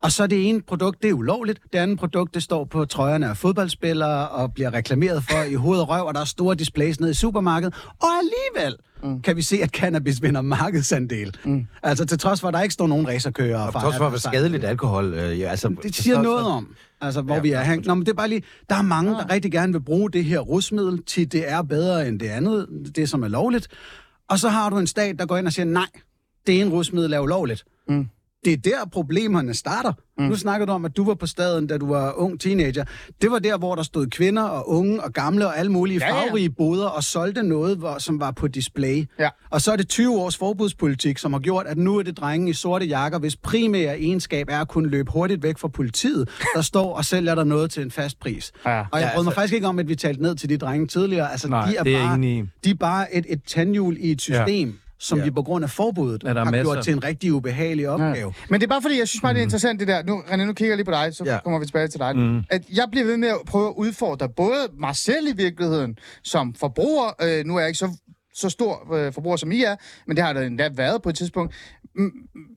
Og 0.03 0.11
så 0.11 0.27
det 0.27 0.49
ene 0.49 0.61
produkt, 0.61 1.01
det 1.01 1.09
er 1.09 1.13
ulovligt. 1.13 1.59
Det 1.73 1.79
andet 1.79 1.99
produkt, 1.99 2.33
det 2.33 2.43
står 2.43 2.65
på 2.65 2.85
trøjerne 2.85 3.29
af 3.29 3.37
fodboldspillere 3.37 4.29
og 4.29 4.53
bliver 4.53 4.73
reklameret 4.73 5.23
for 5.23 5.43
i 5.43 5.53
hoved 5.53 5.79
og 5.79 5.89
røv, 5.89 6.05
og 6.05 6.13
der 6.13 6.19
er 6.21 6.25
store 6.25 6.55
displays 6.55 6.99
nede 6.99 7.11
i 7.11 7.13
supermarkedet. 7.13 7.73
Og 7.99 8.07
alligevel 8.21 8.75
mm. 9.03 9.21
kan 9.21 9.35
vi 9.35 9.41
se, 9.41 9.57
at 9.63 9.69
cannabis 9.69 10.21
vinder 10.21 10.41
markedsandel. 10.41 11.37
Mm. 11.45 11.67
Altså 11.83 12.05
til 12.05 12.19
trods 12.19 12.41
for, 12.41 12.47
at 12.47 12.53
der 12.53 12.61
ikke 12.61 12.73
står 12.73 12.87
nogen 12.87 13.07
racerkører. 13.07 13.59
Og 13.67 13.73
trods 13.73 13.97
for, 13.97 14.09
hvor 14.09 14.17
skadeligt 14.17 14.63
alkohol... 14.65 15.13
Øh, 15.13 15.39
ja, 15.39 15.49
altså, 15.49 15.75
Det 15.83 15.95
siger 15.95 16.15
så- 16.15 16.21
noget 16.21 16.45
om, 16.45 16.75
altså, 17.01 17.21
hvor 17.21 17.33
Ja, 17.33 17.37
ja, 17.37 17.41
vi 17.41 17.51
er 17.51 17.63
hængt. 17.63 17.87
Nå, 17.87 17.93
men 17.93 18.05
det 18.05 18.11
er 18.11 18.15
bare 18.15 18.27
lige, 18.29 18.43
der 18.69 18.75
er 18.75 18.81
mange, 18.81 19.11
Ah. 19.11 19.17
der 19.27 19.33
rigtig 19.33 19.51
gerne 19.51 19.73
vil 19.73 19.79
bruge 19.81 20.11
det 20.11 20.25
her 20.25 20.39
rusmiddel 20.39 21.03
til, 21.03 21.31
det 21.31 21.51
er 21.51 21.61
bedre 21.61 22.07
end 22.07 22.19
det 22.19 22.27
andet, 22.27 22.67
det 22.95 23.09
som 23.09 23.23
er 23.23 23.27
lovligt. 23.27 23.67
Og 24.29 24.39
så 24.39 24.49
har 24.49 24.69
du 24.69 24.77
en 24.77 24.87
stat, 24.87 25.19
der 25.19 25.25
går 25.25 25.37
ind 25.37 25.45
og 25.47 25.53
siger, 25.53 25.65
nej, 25.65 25.87
det 26.47 26.61
ene 26.61 26.69
rusmiddel 26.71 27.13
er 27.13 27.19
ulovligt. 27.19 27.63
Mm. 27.87 28.07
Det 28.45 28.53
er 28.53 28.57
der, 28.57 28.85
problemerne 28.91 29.53
starter. 29.53 29.93
Mm. 30.17 30.23
Nu 30.25 30.35
snakker 30.35 30.65
du 30.65 30.71
om, 30.71 30.85
at 30.85 30.97
du 30.97 31.03
var 31.05 31.13
på 31.15 31.25
staden, 31.25 31.67
da 31.67 31.77
du 31.77 31.87
var 31.87 32.13
ung 32.17 32.39
teenager. 32.39 32.83
Det 33.21 33.31
var 33.31 33.39
der, 33.39 33.57
hvor 33.57 33.75
der 33.75 33.83
stod 33.83 34.07
kvinder 34.07 34.43
og 34.43 34.69
unge 34.69 35.03
og 35.03 35.13
gamle 35.13 35.47
og 35.47 35.57
alle 35.59 35.71
mulige 35.71 35.99
Ja, 36.01 36.15
ja. 36.15 36.25
farverige 36.25 36.49
boder 36.49 36.87
og 36.87 37.03
solgte 37.03 37.43
noget, 37.43 37.77
hvor, 37.77 37.97
som 37.97 38.19
var 38.19 38.31
på 38.31 38.47
display. 38.47 39.05
Ja. 39.19 39.29
Og 39.49 39.61
så 39.61 39.71
er 39.71 39.75
det 39.75 39.87
20 39.89 40.19
års 40.19 40.37
forbudspolitik, 40.37 41.17
som 41.17 41.33
har 41.33 41.39
gjort, 41.39 41.65
at 41.67 41.77
nu 41.77 41.97
er 41.97 42.03
det 42.03 42.17
drenge 42.17 42.49
i 42.49 42.53
sorte 42.53 42.85
jakker, 42.85 43.19
hvis 43.19 43.35
primære 43.35 43.99
egenskab 43.99 44.47
er 44.49 44.59
at 44.61 44.67
kunne 44.67 44.89
løbe 44.89 45.11
hurtigt 45.11 45.43
væk 45.43 45.57
fra 45.57 45.67
politiet, 45.67 46.29
der 46.55 46.61
står 46.61 46.95
og 46.97 47.05
sælger 47.05 47.35
dig 47.35 47.45
noget 47.45 47.71
til 47.71 47.83
en 47.83 47.91
fast 47.91 48.19
pris. 48.19 48.51
Ja. 48.65 48.79
Og 48.79 48.99
jeg 48.99 49.01
Ja, 49.01 49.15
brød 49.15 49.23
mig 49.23 49.29
altså- 49.29 49.31
faktisk 49.31 49.53
ikke 49.53 49.67
om, 49.67 49.79
at 49.79 49.87
vi 49.87 49.95
talte 49.95 50.21
ned 50.21 50.35
til 50.35 50.49
de 50.49 50.57
drenge 50.57 50.87
tidligere. 50.87 51.31
Altså, 51.31 51.49
Nej, 51.49 51.69
de 51.69 51.75
er 51.77 51.83
det 51.83 51.95
er 51.95 52.07
bare. 52.07 52.47
De 52.63 52.69
er 52.69 52.73
bare 52.75 53.15
et, 53.15 53.25
et 53.29 53.41
tandhjul 53.47 53.97
i 53.99 54.11
et 54.11 54.21
system, 54.21 54.67
ja. 54.69 54.73
Som 54.99 55.17
Ja. 55.17 55.23
vi 55.23 55.31
på 55.31 55.41
grund 55.43 55.63
af 55.63 55.69
forbuddet 55.69 56.23
Ja, 56.23 56.33
der 56.33 56.39
er 56.41 56.43
har 56.45 56.51
masser. 56.51 56.73
gjort 56.73 56.83
til 56.83 56.93
en 56.93 57.03
rigtig 57.03 57.33
ubehagelig 57.33 57.89
opgave. 57.89 58.33
Men 58.49 58.61
det 58.61 58.67
er 58.67 58.69
bare 58.69 58.81
fordi, 58.81 58.99
jeg 58.99 59.07
synes 59.07 59.21
bare, 59.21 59.33
det 59.33 59.39
er 59.39 59.43
interessant 59.43 59.79
det 59.79 59.87
der. 59.87 60.03
Nu, 60.03 60.19
René, 60.27 60.35
nu 60.35 60.53
kigger 60.53 60.71
jeg 60.71 60.77
lige 60.77 60.85
på 60.85 60.91
dig, 60.91 61.15
så 61.15 61.23
Ja. 61.25 61.33
ja. 61.33 61.39
kommer 61.43 61.59
vi 61.59 61.65
tilbage 61.65 61.87
til 61.87 61.99
dig. 61.99 62.15
Mm. 62.15 62.43
At 62.49 62.61
jeg 62.73 62.85
bliver 62.91 63.05
ved 63.05 63.17
med 63.17 63.27
at 63.27 63.37
prøve 63.47 63.67
at 63.67 63.73
udfordre 63.77 64.29
både 64.29 64.67
mig 64.79 64.95
selv 64.95 65.27
i 65.27 65.33
virkeligheden, 65.35 65.97
som 66.23 66.53
forbruger. 66.53 67.09
Øh, 67.21 67.45
nu 67.45 67.55
er 67.55 67.59
jeg 67.59 67.67
ikke 67.69 67.79
så, 67.79 67.89
så 68.39 68.49
stor 68.49 68.93
øh, 68.93 69.13
forbruger, 69.13 69.37
som 69.37 69.51
I 69.51 69.63
er, 69.63 69.75
men 70.07 70.17
det 70.17 70.25
har 70.25 70.33
der 70.33 70.41
endda 70.41 70.69
været 70.73 71.01
på 71.01 71.09
et 71.09 71.15
tidspunkt. 71.15 71.53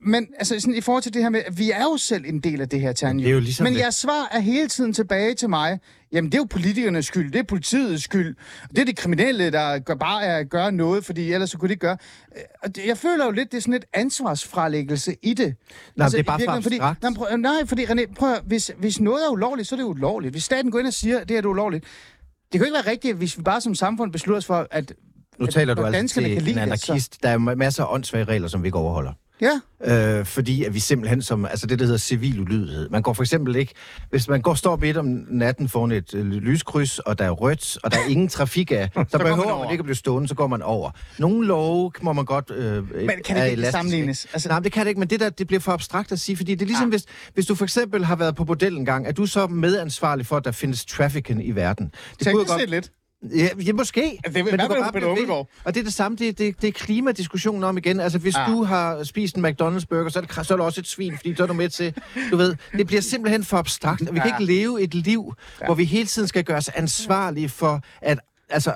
Men 0.05 0.27
altså, 0.37 0.59
sådan, 0.59 0.75
i 0.75 0.81
forhold 0.81 1.03
til 1.03 1.13
det 1.13 1.21
her 1.21 1.29
med, 1.29 1.41
at 1.45 1.57
vi 1.59 1.71
er 1.71 1.81
jo 1.83 1.97
selv 1.97 2.23
en 2.27 2.39
del 2.39 2.61
af 2.61 2.69
det 2.69 2.81
her. 2.81 2.91
Det 2.93 3.03
er 3.27 3.31
jo 3.31 3.39
ligesom 3.39 3.63
men 3.63 3.73
det- 3.73 3.79
jeres 3.79 3.95
svar 3.95 4.29
er 4.31 4.39
hele 4.39 4.67
tiden 4.67 4.93
tilbage 4.93 5.33
til 5.33 5.49
mig. 5.49 5.79
Jamen, 6.11 6.31
det 6.31 6.37
er 6.37 6.41
jo 6.41 6.47
politikernes 6.49 7.05
skyld, 7.05 7.31
det 7.31 7.39
er 7.39 7.43
politiets 7.43 8.03
skyld, 8.03 8.35
det 8.69 8.79
er 8.79 8.85
de 8.85 8.93
kriminelle, 8.93 9.51
der 9.51 9.79
gør, 9.79 9.95
bare 9.95 10.23
er 10.23 10.37
at 10.37 10.49
gøre 10.49 10.71
noget, 10.71 11.05
fordi 11.05 11.31
ellers 11.33 11.49
så 11.51 11.57
kunne 11.57 11.67
de 11.69 11.73
ikke 11.73 11.81
gøre. 11.81 11.97
Øh, 12.37 12.41
Og 12.63 12.75
det, 12.75 12.85
jeg 12.87 12.97
føler 12.97 13.25
jo 13.25 13.31
lidt, 13.31 13.51
det 13.51 13.57
er 13.57 13.61
sådan 13.61 13.73
et 13.73 13.85
ansvarsfralæggelse 13.93 15.15
i 15.23 15.33
det. 15.33 15.55
Nej, 15.95 16.09
det 16.09 16.19
er 16.19 16.23
bare 16.23 16.33
for 16.33 16.37
virkeligheden, 16.37 16.63
fordi, 16.63 16.75
abstrakt. 16.75 17.01
nej, 17.03 17.13
prøv, 17.13 17.37
nej, 17.37 17.65
fordi 17.65 17.85
René, 17.85 18.13
prøv, 18.13 18.33
at- 18.33 18.41
hvis, 18.45 18.71
hvis 18.77 18.99
noget 18.99 19.25
er 19.25 19.29
ulovligt, 19.29 19.67
så 19.67 19.75
er 19.75 19.77
det 19.77 19.83
ulovligt. 19.85 20.33
Hvis 20.33 20.43
staten 20.43 20.71
går 20.71 20.79
ind 20.79 20.87
og 20.87 20.93
siger, 20.93 21.19
at 21.19 21.29
det 21.29 21.37
er 21.37 21.47
ulovligt, 21.47 21.83
det 21.83 22.51
kan 22.51 22.59
jo 22.59 22.65
ikke 22.65 22.73
være 22.85 22.91
rigtigt, 22.91 23.17
hvis 23.17 23.37
vi 23.37 23.43
bare 23.43 23.61
som 23.61 23.75
samfund 23.75 24.11
beslutter 24.11 24.37
os 24.37 24.45
for, 24.45 24.67
at 24.71 24.93
Nu 25.39 25.45
at- 25.45 25.53
taler 25.53 25.73
du 25.73 25.85
altså 25.85 26.13
til 26.21 26.49
en 26.51 26.57
anarkist. 26.57 27.23
Der 27.23 27.29
er 27.29 27.37
ma- 27.37 27.55
masser 27.55 27.83
af 27.83 27.93
åndssvage 27.93 28.23
regler, 28.25 28.47
som 28.47 28.63
vi 28.63 28.67
ikke 28.67 28.77
overholder. 28.77 29.11
Ja. 29.41 30.19
Øh, 30.19 30.25
fordi 30.25 30.63
at 30.63 30.73
vi 30.73 30.79
simpelthen 30.79 31.21
som, 31.21 31.45
altså 31.45 31.67
det, 31.67 31.79
der 31.79 31.85
hedder 31.85 31.97
civil 31.99 32.39
ulydighed. 32.39 32.89
Man 32.89 33.01
går 33.01 33.13
for 33.13 33.23
eksempel 33.23 33.55
ikke, 33.55 33.73
hvis 34.09 34.27
man 34.27 34.41
går 34.41 34.53
står 34.53 34.75
midt 34.75 34.97
om 34.97 35.05
natten 35.29 35.69
foran 35.69 35.91
et 35.91 36.13
øh, 36.13 36.25
lyskryds, 36.25 36.99
og 36.99 37.19
der 37.19 37.25
er 37.25 37.29
rødt, 37.29 37.77
og 37.83 37.91
der 37.91 37.97
er 37.97 38.09
ingen 38.09 38.27
trafik 38.27 38.71
af, 38.71 38.89
så, 38.95 39.05
så 39.11 39.17
man 39.17 39.27
behøver 39.27 39.51
over. 39.51 39.63
man 39.63 39.71
ikke 39.71 39.81
at 39.81 39.85
blive 39.85 39.95
stående, 39.95 40.27
så 40.27 40.35
går 40.35 40.47
man 40.47 40.61
over. 40.61 40.91
Nogle 41.19 41.47
love 41.47 41.91
må 42.01 42.13
man 42.13 42.25
godt 42.25 42.51
øh, 42.55 42.91
Men 42.95 43.09
kan 43.25 43.35
det 43.37 43.51
ikke 43.51 43.71
sammenlignes? 43.71 44.27
Altså, 44.33 44.49
Nej, 44.49 44.59
det 44.59 44.71
kan 44.71 44.81
det 44.81 44.87
ikke, 44.89 44.99
men 44.99 45.09
det 45.09 45.19
der, 45.19 45.29
det 45.29 45.47
bliver 45.47 45.59
for 45.59 45.71
abstrakt 45.71 46.11
at 46.11 46.19
sige, 46.19 46.37
fordi 46.37 46.55
det 46.55 46.61
er 46.61 46.65
ligesom, 46.65 46.87
ja. 46.87 46.89
hvis, 46.89 47.05
hvis 47.33 47.45
du 47.45 47.55
for 47.55 47.63
eksempel 47.65 48.05
har 48.05 48.15
været 48.15 48.35
på 48.35 48.43
bordel 48.45 48.77
en 48.77 48.85
gang, 48.85 49.07
er 49.07 49.11
du 49.11 49.25
så 49.25 49.47
medansvarlig 49.47 50.25
for, 50.25 50.37
at 50.37 50.45
der 50.45 50.51
findes 50.51 50.85
trafficking 50.85 51.47
i 51.47 51.51
verden? 51.51 51.85
Det 52.19 52.27
Tænk 52.27 52.47
dig 52.47 52.67
lidt. 52.67 52.91
Ja, 53.35 53.47
ja 53.65 53.73
måske. 53.73 54.01
Altså, 54.23 54.37
det 54.43 54.45
du 54.45 54.49
kan 54.49 54.57
med 54.69 54.91
bare 54.91 55.15
Peter? 55.15 55.33
Og 55.63 55.73
det 55.73 55.77
er 55.79 55.83
det 55.83 55.93
samme, 55.93 56.17
det, 56.17 56.37
det, 56.37 56.61
det 56.61 56.67
er 56.67 56.71
klimadiskussionen 56.71 57.63
om 57.63 57.77
igen. 57.77 57.99
Altså, 57.99 58.17
hvis 58.19 58.35
Ah. 58.35 58.45
ja. 58.49 58.55
du 58.55 58.63
har 58.63 59.03
spist 59.03 59.35
en 59.35 59.45
McDonald's 59.45 59.85
burger, 59.89 60.09
så 60.09 60.19
er, 60.19 60.23
det, 60.23 60.45
så 60.47 60.53
er 60.53 60.57
det 60.57 60.65
også 60.65 60.81
et 60.81 60.87
svin, 60.87 61.17
fordi 61.17 61.35
så 61.35 61.43
er 61.43 61.47
du 61.47 61.53
med 61.53 61.69
til, 61.69 61.93
du 62.31 62.37
ved, 62.37 62.55
det 62.77 62.87
bliver 62.87 63.01
simpelthen 63.01 63.43
for 63.43 63.57
abstrakt. 63.57 64.01
Vi 64.01 64.05
kan 64.05 64.15
Ja. 64.15 64.25
ikke 64.25 64.53
leve 64.53 64.81
et 64.81 64.93
liv, 64.93 65.33
ja. 65.61 65.65
hvor 65.65 65.75
vi 65.75 65.85
hele 65.85 66.05
tiden 66.05 66.27
skal 66.27 66.43
gøre 66.43 66.57
os 66.57 66.69
ansvarlige 66.69 67.49
for, 67.49 67.81
at 68.01 68.19
Altså, 68.49 68.71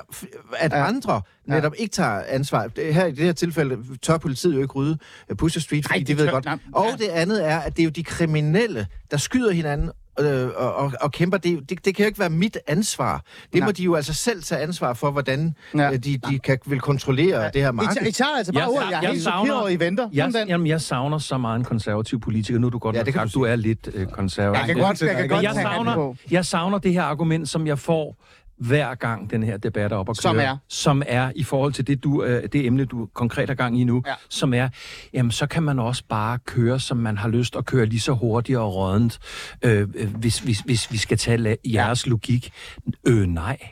at 0.58 0.72
Ja. 0.72 0.78
ja. 0.78 0.86
andre 0.88 1.22
netop 1.46 1.72
ikke 1.78 1.92
tager 1.92 2.22
ansvar. 2.28 2.70
Her, 2.92 3.06
I 3.06 3.10
det 3.10 3.24
her 3.24 3.32
tilfælde 3.32 3.76
tør 4.02 4.18
politiet 4.18 4.54
jo 4.54 4.60
ikke 4.60 4.72
rydde 4.72 4.98
Pusher 5.38 5.60
Street, 5.60 5.84
fordi 5.84 5.92
Ej, 5.92 5.96
Ej, 5.96 5.98
det 5.98 6.08
de 6.08 6.16
ved 6.18 6.26
tør- 6.26 6.30
godt. 6.32 6.44
nej, 6.44 6.58
Og 6.72 6.86
ja. 6.90 6.96
det 6.96 7.08
andet 7.10 7.46
er, 7.48 7.58
at 7.58 7.76
det 7.76 7.82
er 7.82 7.84
jo 7.84 7.90
de 7.90 8.04
kriminelle, 8.04 8.86
der 9.10 9.16
skyder 9.16 9.50
hinanden 9.52 9.90
øh, 10.18 10.50
og, 10.56 10.74
og, 10.74 10.92
og 11.00 11.12
kæmper. 11.12 11.38
Det, 11.38 11.52
er 11.52 11.60
det, 11.60 11.84
det 11.84 11.94
kan 11.96 12.02
jo 12.04 12.06
ikke 12.06 12.18
være 12.18 12.30
mit 12.30 12.58
ansvar. 12.66 13.22
Det 13.52 13.58
Nej. 13.60 13.66
må 13.68 13.72
de 13.72 13.82
jo 13.82 13.94
altså 13.94 14.14
selv 14.14 14.42
tage 14.42 14.60
ansvar 14.60 14.92
for, 14.94 15.10
hvordan 15.10 15.54
Ja. 15.74 15.82
ja. 15.82 15.96
de, 15.96 16.18
de 16.18 16.38
kan, 16.38 16.58
vil 16.66 16.80
kontrollere 16.80 17.40
ja. 17.42 17.48
det 17.54 17.62
her 17.62 17.68
I, 17.68 17.74
marked. 17.74 18.06
I 18.06 18.12
tager 18.12 18.36
altså 18.38 18.52
bare 18.52 18.62
Jeg- 18.62 18.68
ordet. 18.70 18.90
Jeg 18.90 18.96
er 18.96 19.00
jeg 19.02 19.10
helt 19.10 19.22
savner- 19.22 19.46
chokeret 19.46 19.60
over, 19.60 19.68
I 19.68 19.80
venter. 19.80 20.08
Jeg, 20.12 20.32
den. 20.32 20.48
jamen, 20.48 20.66
jeg 20.66 20.80
savner 20.80 21.18
så 21.18 21.38
meget 21.38 21.58
en 21.58 21.64
konservativ 21.64 22.20
politiker. 22.20 22.58
Nu 22.58 22.66
er 22.66 22.70
du 22.70 22.78
godt 22.78 22.96
Ja, 22.96 23.02
nok 23.02 23.14
sagt, 23.14 23.34
du 23.34 23.38
du 23.38 23.44
er 23.44 23.56
lidt 23.56 23.88
øh, 23.94 24.06
konservativ. 24.06 24.58
Jeg 24.58 24.66
kan 24.76 24.84
godt, 24.84 25.02
jeg 25.02 25.16
kan 25.16 25.28
godt 25.28 25.42
jeg 25.42 25.54
savner, 25.54 26.14
jeg 26.30 26.44
savner 26.46 26.78
det 26.78 26.92
her 26.92 27.02
argument, 27.02 27.48
som 27.48 27.66
jeg 27.66 27.78
får 27.78 28.16
hver 28.60 28.94
gang 28.94 29.30
den 29.30 29.42
her 29.42 29.56
debat 29.56 29.92
er 29.92 29.96
op 29.96 30.08
at 30.08 30.16
køre. 30.16 30.22
Som 30.22 30.38
er? 30.38 30.56
Som 30.68 31.02
er 31.06 31.32
i 31.36 31.44
forhold 31.44 31.72
til 31.72 31.86
det, 31.86 32.04
du, 32.04 32.24
øh, 32.24 32.42
det 32.52 32.66
emne, 32.66 32.84
du 32.84 33.08
konkret 33.14 33.48
har 33.48 33.54
gang 33.54 33.80
i 33.80 33.84
nu. 33.84 34.02
Ja. 34.06 34.14
Som 34.28 34.54
er, 34.54 34.68
jamen 35.12 35.30
så 35.30 35.46
kan 35.46 35.62
man 35.62 35.78
også 35.78 36.02
bare 36.08 36.38
køre, 36.38 36.80
som 36.80 36.96
man 36.96 37.18
har 37.18 37.28
lyst 37.28 37.56
at 37.56 37.66
køre 37.66 37.86
lige 37.86 38.00
så 38.00 38.12
hurtigt 38.12 38.58
og 38.58 38.74
rådent, 38.74 39.18
øh, 39.62 39.88
øh, 39.94 40.14
hvis, 40.14 40.38
hvis, 40.38 40.60
hvis 40.60 40.92
vi 40.92 40.96
skal 40.96 41.18
tage 41.18 41.56
jeres 41.64 42.06
logik. 42.06 42.52
Øh, 43.06 43.26
nej. 43.26 43.58
Ja. 43.60 43.66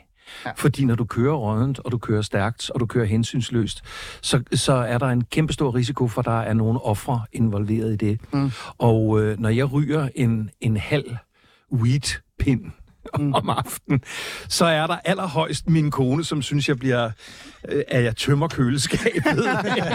Ja. 0.45 0.51
Fordi 0.55 0.85
når 0.85 0.95
du 0.95 1.05
kører 1.05 1.35
rådent, 1.35 1.79
og 1.79 1.91
du 1.91 1.97
kører 1.97 2.21
stærkt, 2.21 2.69
og 2.69 2.79
du 2.79 2.85
kører 2.85 3.05
hensynsløst, 3.05 3.81
så, 4.21 4.43
så 4.53 4.73
er 4.73 4.97
der 4.97 5.07
en 5.07 5.23
kæmpe 5.23 5.53
stor 5.53 5.75
risiko 5.75 6.07
for, 6.07 6.21
at 6.21 6.25
der 6.25 6.39
er 6.39 6.53
nogle 6.53 6.81
ofre 6.81 7.21
involveret 7.31 7.93
i 7.93 7.95
det. 7.95 8.19
Mm. 8.33 8.51
Og 8.77 9.21
øh, 9.21 9.39
når 9.39 9.49
jeg 9.49 9.71
ryger 9.71 10.09
en, 10.15 10.49
en 10.61 10.77
halv 10.77 11.15
weed-pind 11.73 12.71
mm. 13.19 13.33
om 13.39 13.49
aftenen, 13.49 14.01
så 14.49 14.65
er 14.65 14.87
der 14.87 14.97
allerhøjst 15.05 15.69
min 15.69 15.91
kone, 15.91 16.23
som 16.23 16.41
synes, 16.41 16.69
jeg 16.69 16.79
bliver, 16.79 17.11
at 17.63 18.03
jeg 18.03 18.15
tømmer 18.15 18.47
køleskabet, 18.47 19.25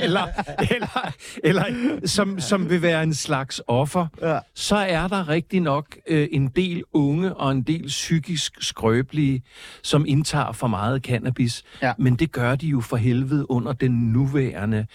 eller, 0.02 0.26
eller, 0.70 1.12
eller 1.44 1.64
som, 2.04 2.40
som 2.40 2.70
vil 2.70 2.82
være 2.82 3.02
en 3.02 3.14
slags 3.14 3.62
offer. 3.66 4.06
Ja. 4.22 4.38
Så 4.54 4.76
er 4.76 5.08
der 5.08 5.28
rigtig 5.28 5.60
nok 5.60 5.96
øh, 6.08 6.28
en 6.32 6.48
del 6.48 6.82
unge 6.92 7.34
og 7.34 7.52
en 7.52 7.62
del 7.62 7.86
psykisk 7.86 8.52
skrøbelige, 8.60 9.42
som 9.82 10.04
indtager 10.08 10.52
for 10.52 10.66
meget 10.66 11.02
cannabis. 11.02 11.62
Ja. 11.82 11.92
Men 11.98 12.14
det 12.16 12.32
gør 12.32 12.54
de 12.54 12.66
jo 12.66 12.80
for 12.80 12.96
helvede 12.96 13.50
under 13.50 13.72
den 13.72 13.92
nuværende 13.92 14.86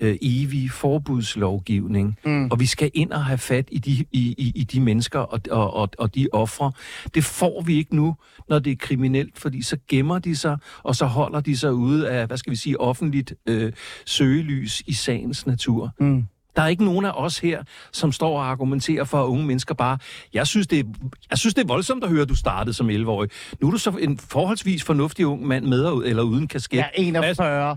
øh, 0.00 0.16
evige 0.22 0.70
forbudslovgivning. 0.70 2.18
Mm. 2.24 2.50
Og 2.50 2.60
vi 2.60 2.66
skal 2.66 2.90
ind 2.94 3.12
og 3.12 3.24
have 3.24 3.38
fat 3.38 3.68
i 3.70 3.78
de, 3.78 3.90
i, 3.90 4.34
i, 4.38 4.52
i 4.54 4.64
de 4.64 4.80
mennesker 4.80 5.18
og, 5.18 5.40
og, 5.50 5.74
og, 5.74 5.88
og 5.98 6.14
de 6.14 6.28
ofre. 6.32 6.72
Det 7.14 7.24
får 7.24 7.62
vi 7.62 7.76
ikke 7.76 7.96
nu, 7.96 8.16
når 8.48 8.58
det 8.58 8.72
er 8.72 8.76
kriminelt, 8.76 9.38
fordi 9.38 9.62
så 9.62 9.76
gemmer 9.88 10.18
de 10.18 10.36
sig, 10.36 10.56
og 10.82 10.96
så 10.96 11.06
holder 11.06 11.40
de 11.40 11.56
sig 11.56 11.72
ude 11.72 12.09
af, 12.10 12.26
hvad 12.26 12.36
skal 12.36 12.50
vi 12.50 12.56
sige, 12.56 12.80
offentligt 12.80 13.34
øh, 13.46 13.72
søgelys 14.06 14.82
i 14.86 14.92
sagens 14.92 15.46
natur. 15.46 15.90
Mm. 16.00 16.24
Der 16.56 16.62
er 16.62 16.68
ikke 16.68 16.84
nogen 16.84 17.04
af 17.04 17.12
os 17.14 17.38
her, 17.38 17.62
som 17.92 18.12
står 18.12 18.38
og 18.38 18.50
argumenterer 18.50 19.04
for, 19.04 19.22
at 19.22 19.26
unge 19.26 19.46
mennesker 19.46 19.74
bare... 19.74 19.98
Jeg 20.34 20.46
synes, 20.46 20.66
det 20.66 20.78
er, 20.78 20.84
jeg 21.30 21.38
synes, 21.38 21.54
det 21.54 21.62
er 21.62 21.66
voldsomt 21.66 22.04
at 22.04 22.10
høre, 22.10 22.22
at 22.22 22.28
du 22.28 22.34
startede 22.34 22.74
som 22.74 22.90
11-årig. 22.90 23.30
Nu 23.60 23.66
er 23.66 23.70
du 23.70 23.78
så 23.78 23.90
en 23.90 24.18
forholdsvis 24.18 24.84
fornuftig 24.84 25.26
ung 25.26 25.46
mand 25.46 25.66
med 25.66 25.84
eller 25.84 26.22
uden 26.22 26.48
kasket. 26.48 26.76
Jeg 26.76 26.90
er 26.96 27.02
41. 27.02 27.28
altså, 27.28 27.76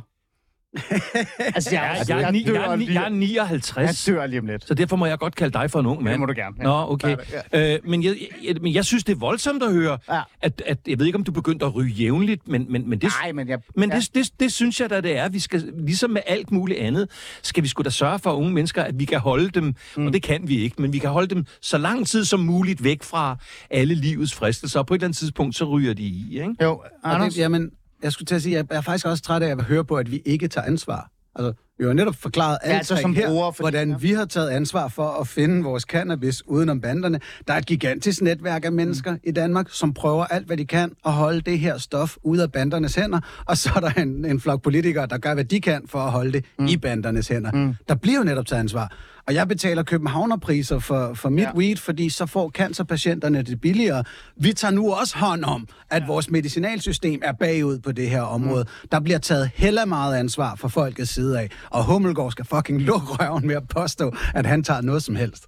jeg, 0.94 1.64
Jeg, 1.72 2.06
jeg, 2.10 2.22
er 2.22 2.32
ni- 2.32 2.44
jeg, 2.48 2.56
er 2.56 2.76
ni- 2.76 2.94
jeg 2.94 3.06
er 3.06 3.10
59. 3.10 4.08
jeg 4.08 4.16
dør 4.16 4.26
lige 4.26 4.40
om 4.40 4.46
lidt. 4.46 4.68
Så 4.68 4.74
derfor 4.74 4.96
må 4.96 5.06
jeg 5.06 5.18
godt 5.20 5.36
kalde 5.36 5.54
dig 5.54 5.72
for 5.72 5.80
en 5.80 5.86
ung 5.86 6.04
mand. 6.04 6.12
Det 6.12 6.20
må 6.20 6.26
du 6.26 6.34
gerne, 6.36 6.56
ja. 6.60 6.64
Nå, 6.64 6.92
okay. 6.92 7.18
Øh, 7.54 7.80
men, 7.90 8.04
jeg, 8.04 8.16
jeg, 8.44 8.56
men 8.62 8.74
jeg 8.74 8.86
synes, 8.86 9.04
det 9.04 9.14
er 9.16 9.20
voldsomt 9.20 9.64
at 9.64 9.72
høre, 9.74 9.98
Ja. 10.12 10.22
at, 10.42 10.62
at 10.66 10.78
jeg 10.88 11.00
ved 11.00 11.06
ikke, 11.06 11.16
om 11.18 11.24
du 11.24 11.32
begyndte 11.32 11.66
at 11.66 11.76
ryge 11.76 11.90
jævnligt, 11.92 12.48
men, 12.48 12.66
men, 12.70 12.90
men 12.90 13.00
det... 13.02 13.10
Nej, 13.24 13.32
men 13.32 13.48
jeg... 13.48 13.60
Men 13.76 13.90
ja. 13.92 14.00
det, 14.00 14.10
det, 14.16 14.30
det 14.40 14.52
synes 14.54 14.82
jeg 14.82 14.90
da, 14.90 15.02
det 15.02 15.18
er. 15.18 15.30
Vi 15.30 15.40
skal, 15.40 15.74
ligesom 15.78 16.10
med 16.10 16.22
alt 16.28 16.52
muligt 16.52 16.80
andet, 16.80 17.10
skal 17.42 17.64
vi 17.64 17.68
sgu 17.68 17.84
da 17.84 17.90
sørge 17.90 18.20
for 18.20 18.32
unge 18.32 18.52
mennesker, 18.54 18.84
at 18.84 19.00
vi 19.00 19.06
kan 19.06 19.20
holde 19.20 19.50
dem, 19.50 19.76
mm. 19.98 20.08
og 20.08 20.14
det 20.14 20.24
kan 20.24 20.42
vi 20.48 20.58
ikke, 20.58 20.82
men 20.82 20.94
vi 20.94 21.00
kan 21.00 21.10
holde 21.10 21.36
dem 21.36 21.46
så 21.62 21.78
lang 21.78 22.08
tid 22.08 22.26
som 22.26 22.40
muligt 22.40 22.84
væk 22.84 23.04
fra 23.04 23.38
alle 23.70 23.96
livets 23.96 24.34
fristelser, 24.34 24.80
og 24.80 24.88
på 24.88 24.94
et 24.94 24.98
eller 24.98 25.08
andet 25.08 25.18
tidspunkt, 25.18 25.56
så 25.56 25.66
ryger 25.66 25.94
de 25.94 26.04
i, 26.04 26.28
ikke? 26.34 26.56
Jo, 26.62 26.72
Og 27.04 27.16
Anders. 27.16 27.34
det, 27.34 27.40
jamen, 27.42 27.72
jeg 28.04 28.12
skulle 28.12 28.26
til 28.26 28.36
at 28.36 28.42
sige, 28.42 28.58
at 28.58 28.66
jeg 28.70 28.78
er 28.78 28.82
faktisk 28.82 29.06
også 29.06 29.24
træt 29.24 29.44
af 29.44 29.52
at 29.52 29.64
høre 29.64 29.86
på, 29.86 29.96
at 29.96 30.12
vi 30.12 30.22
ikke 30.26 30.48
tager 30.48 30.66
ansvar. 30.68 31.10
Altså, 31.36 31.54
vi 31.80 31.86
har 31.86 31.94
netop 31.94 32.16
forklaret 32.16 32.58
alt 32.62 32.78
altså 32.78 32.96
som 32.96 33.16
her, 33.16 33.28
brugere, 33.28 33.54
fordi- 33.54 33.64
hvordan 33.64 33.90
ja. 33.90 33.98
vi 33.98 34.12
har 34.12 34.26
taget 34.26 34.50
ansvar 34.50 34.88
for 34.88 35.08
at 35.22 35.28
finde 35.28 35.64
vores 35.64 35.84
cannabis 35.84 36.48
udenom 36.48 36.82
banderne. 36.82 37.20
Der 37.48 37.54
er 37.54 37.58
et 37.58 37.66
gigantisk 37.66 38.22
netværk 38.22 38.66
af 38.66 38.72
mennesker 38.72 39.12
mm. 39.12 39.20
i 39.24 39.32
Danmark, 39.32 39.68
som 39.70 39.94
prøver 39.94 40.26
alt, 40.26 40.48
hvad 40.48 40.58
de 40.58 40.66
kan 40.66 40.92
at 41.06 41.12
holde 41.12 41.42
det 41.42 41.60
her 41.60 41.78
stof 41.78 42.18
ude 42.24 42.44
af 42.44 42.52
bandernes 42.52 42.96
hænder. 42.96 43.20
Og 43.46 43.58
så 43.58 43.72
er 43.76 43.80
der 43.80 44.02
en, 44.02 44.26
en 44.26 44.40
flok 44.40 44.62
politikere, 44.62 45.06
der 45.06 45.18
gør, 45.18 45.34
hvad 45.34 45.46
de 45.46 45.62
kan 45.62 45.82
for 45.88 46.00
at 46.00 46.12
holde 46.12 46.32
det 46.32 46.46
mm. 46.60 46.66
i 46.66 46.78
bandernes 46.78 47.28
hænder. 47.28 47.52
Mm. 47.52 47.76
Der 47.90 47.96
bliver 47.96 48.18
jo 48.18 48.24
netop 48.24 48.46
taget 48.46 48.60
ansvar. 48.60 48.92
Og 49.28 49.34
jeg 49.34 49.48
betaler 49.48 49.84
københavnerpriser 49.84 50.80
for, 50.80 51.14
for 51.14 51.30
mit 51.30 51.42
Ja. 51.44 51.56
weed, 51.56 51.76
fordi 51.78 52.10
så 52.10 52.26
får 52.26 52.50
cancerpatienterne 52.50 53.42
det 53.42 53.62
billigere. 53.62 54.04
Vi 54.38 54.54
tager 54.54 54.72
nu 54.72 54.94
også 54.94 55.18
hånd 55.18 55.44
om, 55.44 55.68
at 55.90 56.02
ja. 56.02 56.08
vores 56.08 56.30
medicinalsystem 56.30 57.22
er 57.24 57.32
bagud 57.32 57.80
på 57.80 57.92
det 57.92 58.10
her 58.10 58.22
område. 58.22 58.64
Mm. 58.84 58.88
Der 58.92 59.00
bliver 59.00 59.20
taget 59.20 59.52
heller 59.56 59.86
meget 59.86 60.16
ansvar 60.18 60.56
fra 60.56 60.68
folkets 60.68 61.12
side 61.14 61.40
af. 61.40 61.50
Og 61.70 61.86
Hummelgaard 61.86 62.32
skal 62.32 62.46
fucking 62.46 62.82
lukke 62.82 63.08
røven 63.20 63.48
med 63.48 63.56
at 63.56 63.68
påstå, 63.68 64.16
at 64.34 64.46
han 64.46 64.64
tager 64.64 64.82
noget 64.82 65.04
som 65.04 65.16
helst. 65.16 65.48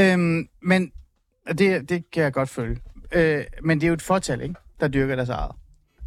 Øhm, 0.00 0.48
men 0.62 0.90
det, 1.58 1.88
det 1.88 2.02
kan 2.12 2.22
jeg 2.22 2.32
godt 2.32 2.48
følge. 2.48 2.76
Øh, 3.12 3.44
men 3.64 3.80
det 3.80 3.86
er 3.86 3.88
jo 3.88 3.94
et 3.94 4.02
fortal, 4.02 4.40
ikke? 4.40 4.54
Der 4.80 4.88
dyrker 4.88 5.16
deres 5.16 5.28
eget. 5.28 5.52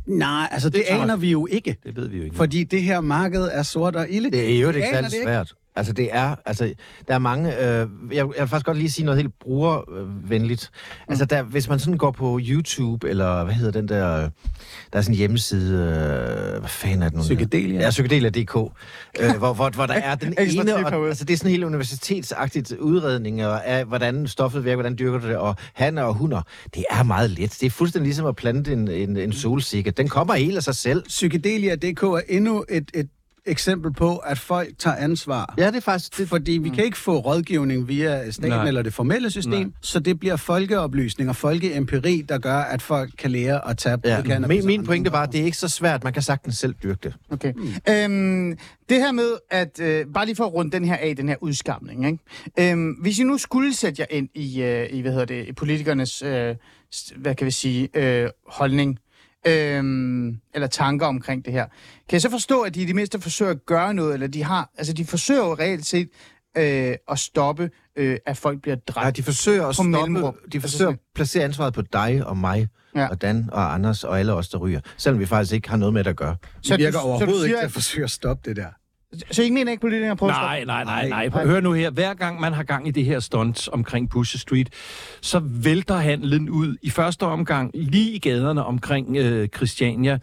Nej, 0.07 0.47
altså 0.51 0.69
det, 0.69 0.83
det 0.89 0.93
aner 1.01 1.15
vi 1.15 1.31
jo 1.31 1.47
ikke. 1.51 1.77
Det 1.83 1.95
ved 1.95 2.07
vi 2.07 2.17
jo 2.17 2.23
ikke. 2.23 2.35
Fordi 2.35 2.63
det 2.63 2.83
her 2.83 3.01
marked 3.01 3.41
er 3.51 3.63
sort 3.63 3.95
og 3.95 4.09
ilde. 4.09 4.31
Det 4.31 4.55
er 4.55 4.59
jo 4.59 4.67
ikke 4.69 4.87
særlig 4.91 5.09
det 5.11 5.15
ikke. 5.17 5.25
svært. 5.25 5.53
Altså, 5.77 5.93
det 5.93 6.09
er, 6.11 6.35
altså, 6.45 6.73
der 7.07 7.13
er 7.13 7.19
mange, 7.19 7.57
øh, 7.57 7.63
jeg, 7.63 7.87
jeg 8.11 8.25
vil 8.25 8.47
faktisk 8.47 8.65
godt 8.65 8.77
lige 8.77 8.91
sige 8.91 9.05
noget 9.05 9.21
helt 9.21 9.39
brugervenligt. 9.39 10.69
Mm. 10.73 11.11
Altså, 11.11 11.25
der, 11.25 11.43
hvis 11.43 11.69
man 11.69 11.79
sådan 11.79 11.97
går 11.97 12.11
på 12.11 12.39
YouTube, 12.43 13.09
eller 13.09 13.43
hvad 13.43 13.53
hedder 13.53 13.71
den 13.71 13.89
der, 13.89 14.29
der 14.93 14.99
er 14.99 15.01
sådan 15.01 15.13
en 15.13 15.17
hjemmeside, 15.17 15.73
øh, 15.73 16.59
hvad 16.59 16.69
fanden 16.69 17.01
er 17.01 17.09
det 17.09 17.17
nu? 17.17 17.21
Psykedelia. 17.21 17.81
Ja, 17.81 17.89
psykedelia.dk, 17.89 18.55
øh, 19.19 19.37
hvor, 19.37 19.53
hvor, 19.53 19.69
hvor 19.69 19.85
der 19.85 19.93
er 19.93 20.15
den 20.15 20.33
ene, 20.59 20.75
og, 20.75 21.07
altså 21.07 21.25
det 21.25 21.33
er 21.33 21.37
sådan 21.37 21.51
helt 21.51 21.63
universitetsagtigt 21.63 22.71
udredning 22.71 23.41
af, 23.41 23.85
hvordan 23.85 24.27
stoffet 24.27 24.63
virker, 24.63 24.75
hvordan 24.75 24.95
dyrker 24.99 25.19
du 25.19 25.27
det, 25.27 25.37
og 25.37 25.55
hanner 25.73 26.03
og 26.03 26.13
hunder. 26.13 26.41
Det 26.75 26.85
er 26.89 27.03
meget 27.03 27.29
let. 27.29 27.57
Det 27.61 27.65
er 27.65 27.69
fuldstændig 27.69 28.07
ligesom 28.07 28.25
at 28.25 28.35
plante 28.35 28.73
en, 28.73 28.87
en, 28.87 29.17
en 29.17 29.33
solsikke. 29.33 29.91
Den 29.91 30.07
kommer 30.07 30.33
helt 30.33 30.57
af 30.57 30.63
sig 30.63 30.75
selv. 30.75 31.03
Psykedelia.dk 31.07 32.03
er 32.03 32.21
endnu 32.29 32.65
et, 32.69 32.91
et 32.93 33.07
eksempel 33.47 33.93
på, 33.93 34.17
at 34.17 34.39
folk 34.39 34.69
tager 34.79 34.95
ansvar. 34.95 35.53
Ja, 35.57 35.67
det 35.67 35.75
er 35.75 35.79
faktisk... 35.79 36.17
Det, 36.17 36.29
Fordi 36.29 36.51
vi 36.51 36.69
kan 36.69 36.83
ikke 36.85 36.97
få 36.97 37.17
rådgivning 37.17 37.87
via 37.87 38.31
staten 38.31 38.49
Nej. 38.49 38.67
eller 38.67 38.81
det 38.81 38.93
formelle 38.93 39.29
system, 39.31 39.53
Nej. 39.53 39.71
så 39.81 39.99
det 39.99 40.19
bliver 40.19 40.35
folkeoplysning 40.35 41.29
og 41.29 41.35
folkeempiri, 41.35 42.21
der 42.29 42.37
gør, 42.37 42.57
at 42.57 42.81
folk 42.81 43.09
kan 43.17 43.31
lære 43.31 43.69
at 43.69 43.77
tage 43.77 43.97
Ja, 44.05 44.21
på 44.41 44.47
min, 44.47 44.65
min 44.65 44.85
pointe 44.85 45.11
var, 45.11 45.23
at 45.23 45.31
det 45.31 45.41
er 45.41 45.45
ikke 45.45 45.57
så 45.57 45.67
svært. 45.67 46.03
Man 46.03 46.13
kan 46.13 46.21
sagtens 46.21 46.57
selv 46.57 46.73
dyrke 46.83 46.99
det. 47.03 47.13
Okay. 47.29 47.53
Mm. 47.53 47.67
Øhm, 47.89 48.57
det 48.89 48.97
her 48.97 49.11
med, 49.11 49.29
at 49.51 49.79
øh, 49.81 50.05
bare 50.13 50.25
lige 50.25 50.35
for 50.35 50.45
at 50.45 50.53
runde 50.53 50.71
den 50.71 50.85
her 50.85 50.95
af, 50.95 51.15
den 51.15 51.29
her 51.29 51.35
udskamning, 51.41 52.05
ikke? 52.05 52.71
Øhm, 52.71 52.89
hvis 52.89 53.19
I 53.19 53.23
nu 53.23 53.37
skulle 53.37 53.73
sætte 53.75 54.01
jer 54.01 54.05
ind 54.17 54.29
i, 54.35 54.61
øh, 54.61 54.87
i 54.91 55.01
hvad 55.01 55.11
hedder 55.11 55.25
det, 55.25 55.47
i 55.47 55.53
politikernes, 55.53 56.21
øh, 56.21 56.55
hvad 57.15 57.35
kan 57.35 57.45
vi 57.45 57.51
sige, 57.51 57.89
øh, 57.93 58.29
holdning, 58.47 58.99
øhm, 59.47 60.39
eller 60.53 60.67
tanker 60.67 61.05
omkring 61.05 61.45
det 61.45 61.53
her, 61.53 61.65
kan 62.09 62.13
jeg 62.13 62.21
så 62.21 62.29
forstå, 62.29 62.61
at 62.61 62.75
de 62.75 62.81
i 62.81 62.85
det 62.85 62.95
mindste 62.95 63.21
forsøger 63.21 63.51
at 63.51 63.65
gøre 63.65 63.93
noget, 63.93 64.13
eller 64.13 64.27
de 64.27 64.43
har, 64.43 64.69
altså 64.77 64.93
de 64.93 65.05
forsøger 65.05 65.45
jo 65.45 65.53
reelt 65.53 65.85
set 65.85 66.09
øh, 66.57 66.95
at 67.11 67.19
stoppe, 67.19 67.69
øh, 67.95 68.17
at 68.25 68.37
folk 68.37 68.61
bliver 68.61 68.75
dræbt. 68.75 69.03
Nej, 69.03 69.11
de 69.11 69.23
forsøger 69.23 69.61
at 69.63 69.67
På 69.67 69.73
stoppe, 69.73 69.91
mellemrum. 69.91 70.33
de 70.33 70.57
Altså 70.57 70.59
forsøger 70.61 70.87
sådan- 70.91 70.93
at 70.93 71.15
placere 71.15 71.43
ansvaret 71.43 71.73
på 71.73 71.81
dig 71.81 72.23
og 72.25 72.37
mig, 72.37 72.67
Ja. 72.95 73.01
ja. 73.01 73.07
og 73.07 73.21
Dan 73.21 73.49
og 73.51 73.73
Anders 73.73 74.03
og 74.03 74.19
alle 74.19 74.33
os, 74.33 74.49
der 74.49 74.57
ryger. 74.57 74.79
Selvom 74.97 75.19
vi 75.19 75.25
faktisk 75.25 75.53
ikke 75.53 75.69
har 75.69 75.77
noget 75.77 75.93
med 75.93 76.03
det 76.03 76.09
at 76.09 76.15
gøre. 76.15 76.35
Det 76.67 76.77
virker 76.77 76.91
du- 76.99 77.05
overhovedet 77.05 77.35
siger, 77.35 77.45
ikke 77.47 77.57
til 77.59 77.65
at 77.65 77.71
forsøge 77.71 78.03
at 78.03 78.11
stoppe 78.11 78.49
det 78.49 78.55
der. 78.55 78.67
Så 79.31 79.43
I 79.43 79.49
mener 79.49 79.71
ikke, 79.71 79.81
politikere 79.81 80.15
prøver 80.15 80.33
Nej, 80.33 80.63
nej, 80.63 80.83
nej, 80.83 81.09
nej. 81.09 81.29
Nej. 81.29 81.45
Hør 81.45 81.59
nu 81.59 81.73
her. 81.73 81.89
Hver 81.89 82.13
gang 82.13 82.39
man 82.39 82.53
har 82.53 82.63
gang 82.63 82.87
i 82.87 82.91
det 82.91 83.05
her 83.05 83.19
stunt 83.19 83.69
omkring 83.69 84.09
Pusher 84.09 84.39
Street, 84.39 84.69
så 85.21 85.39
vælter 85.43 85.95
handlen 85.95 86.49
ud 86.49 86.75
i 86.81 86.89
første 86.89 87.23
omgang 87.23 87.71
lige 87.73 88.11
i 88.11 88.19
gaderne 88.19 88.65
omkring 88.65 89.17
øh, 89.17 89.47
Christiania, 89.55 90.19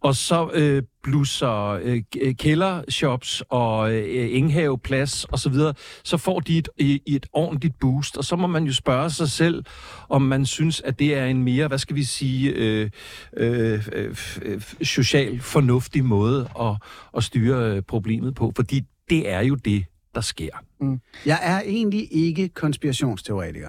og 0.00 0.14
så 0.14 0.50
øh, 0.54 0.82
blusser 1.04 1.68
øh, 1.82 2.02
øh, 2.20 2.34
kældershops 2.34 3.42
og 3.48 3.94
øh, 3.94 4.36
Enghaveplads 4.36 5.24
og 5.24 5.38
så 5.38 5.48
videre, 5.48 5.74
så 6.04 6.16
får 6.16 6.40
de 6.40 6.58
et, 6.58 6.68
et, 7.06 7.26
ordentligt 7.32 7.78
boost, 7.80 8.16
og 8.16 8.24
så 8.24 8.36
må 8.36 8.46
man 8.46 8.64
jo 8.64 8.72
spørge 8.72 9.10
sig 9.10 9.28
selv, 9.28 9.64
om 10.08 10.22
man 10.22 10.46
synes, 10.46 10.80
at 10.80 10.98
det 10.98 11.14
er 11.14 11.24
en 11.26 11.42
mere, 11.42 11.68
hvad 11.68 11.78
skal 11.78 11.96
vi 11.96 12.04
sige, 12.04 12.50
øh, 12.50 12.90
øh, 13.36 13.88
øh, 13.92 14.16
øh 14.42 14.60
social 14.82 15.40
fornuftig 15.40 16.04
måde 16.04 16.48
at, 16.60 16.76
at 17.16 17.24
styre 17.24 17.76
øh, 17.76 17.82
problemet 17.82 18.34
på, 18.34 18.52
fordi 18.56 18.82
det 19.10 19.30
er 19.30 19.40
jo 19.40 19.54
det, 19.54 19.84
der 20.14 20.20
sker. 20.20 20.50
Mm. 20.80 21.00
Jeg 21.26 21.38
er 21.42 21.60
egentlig 21.60 22.08
ikke 22.10 22.48
konspirationsteoretiker. 22.48 23.68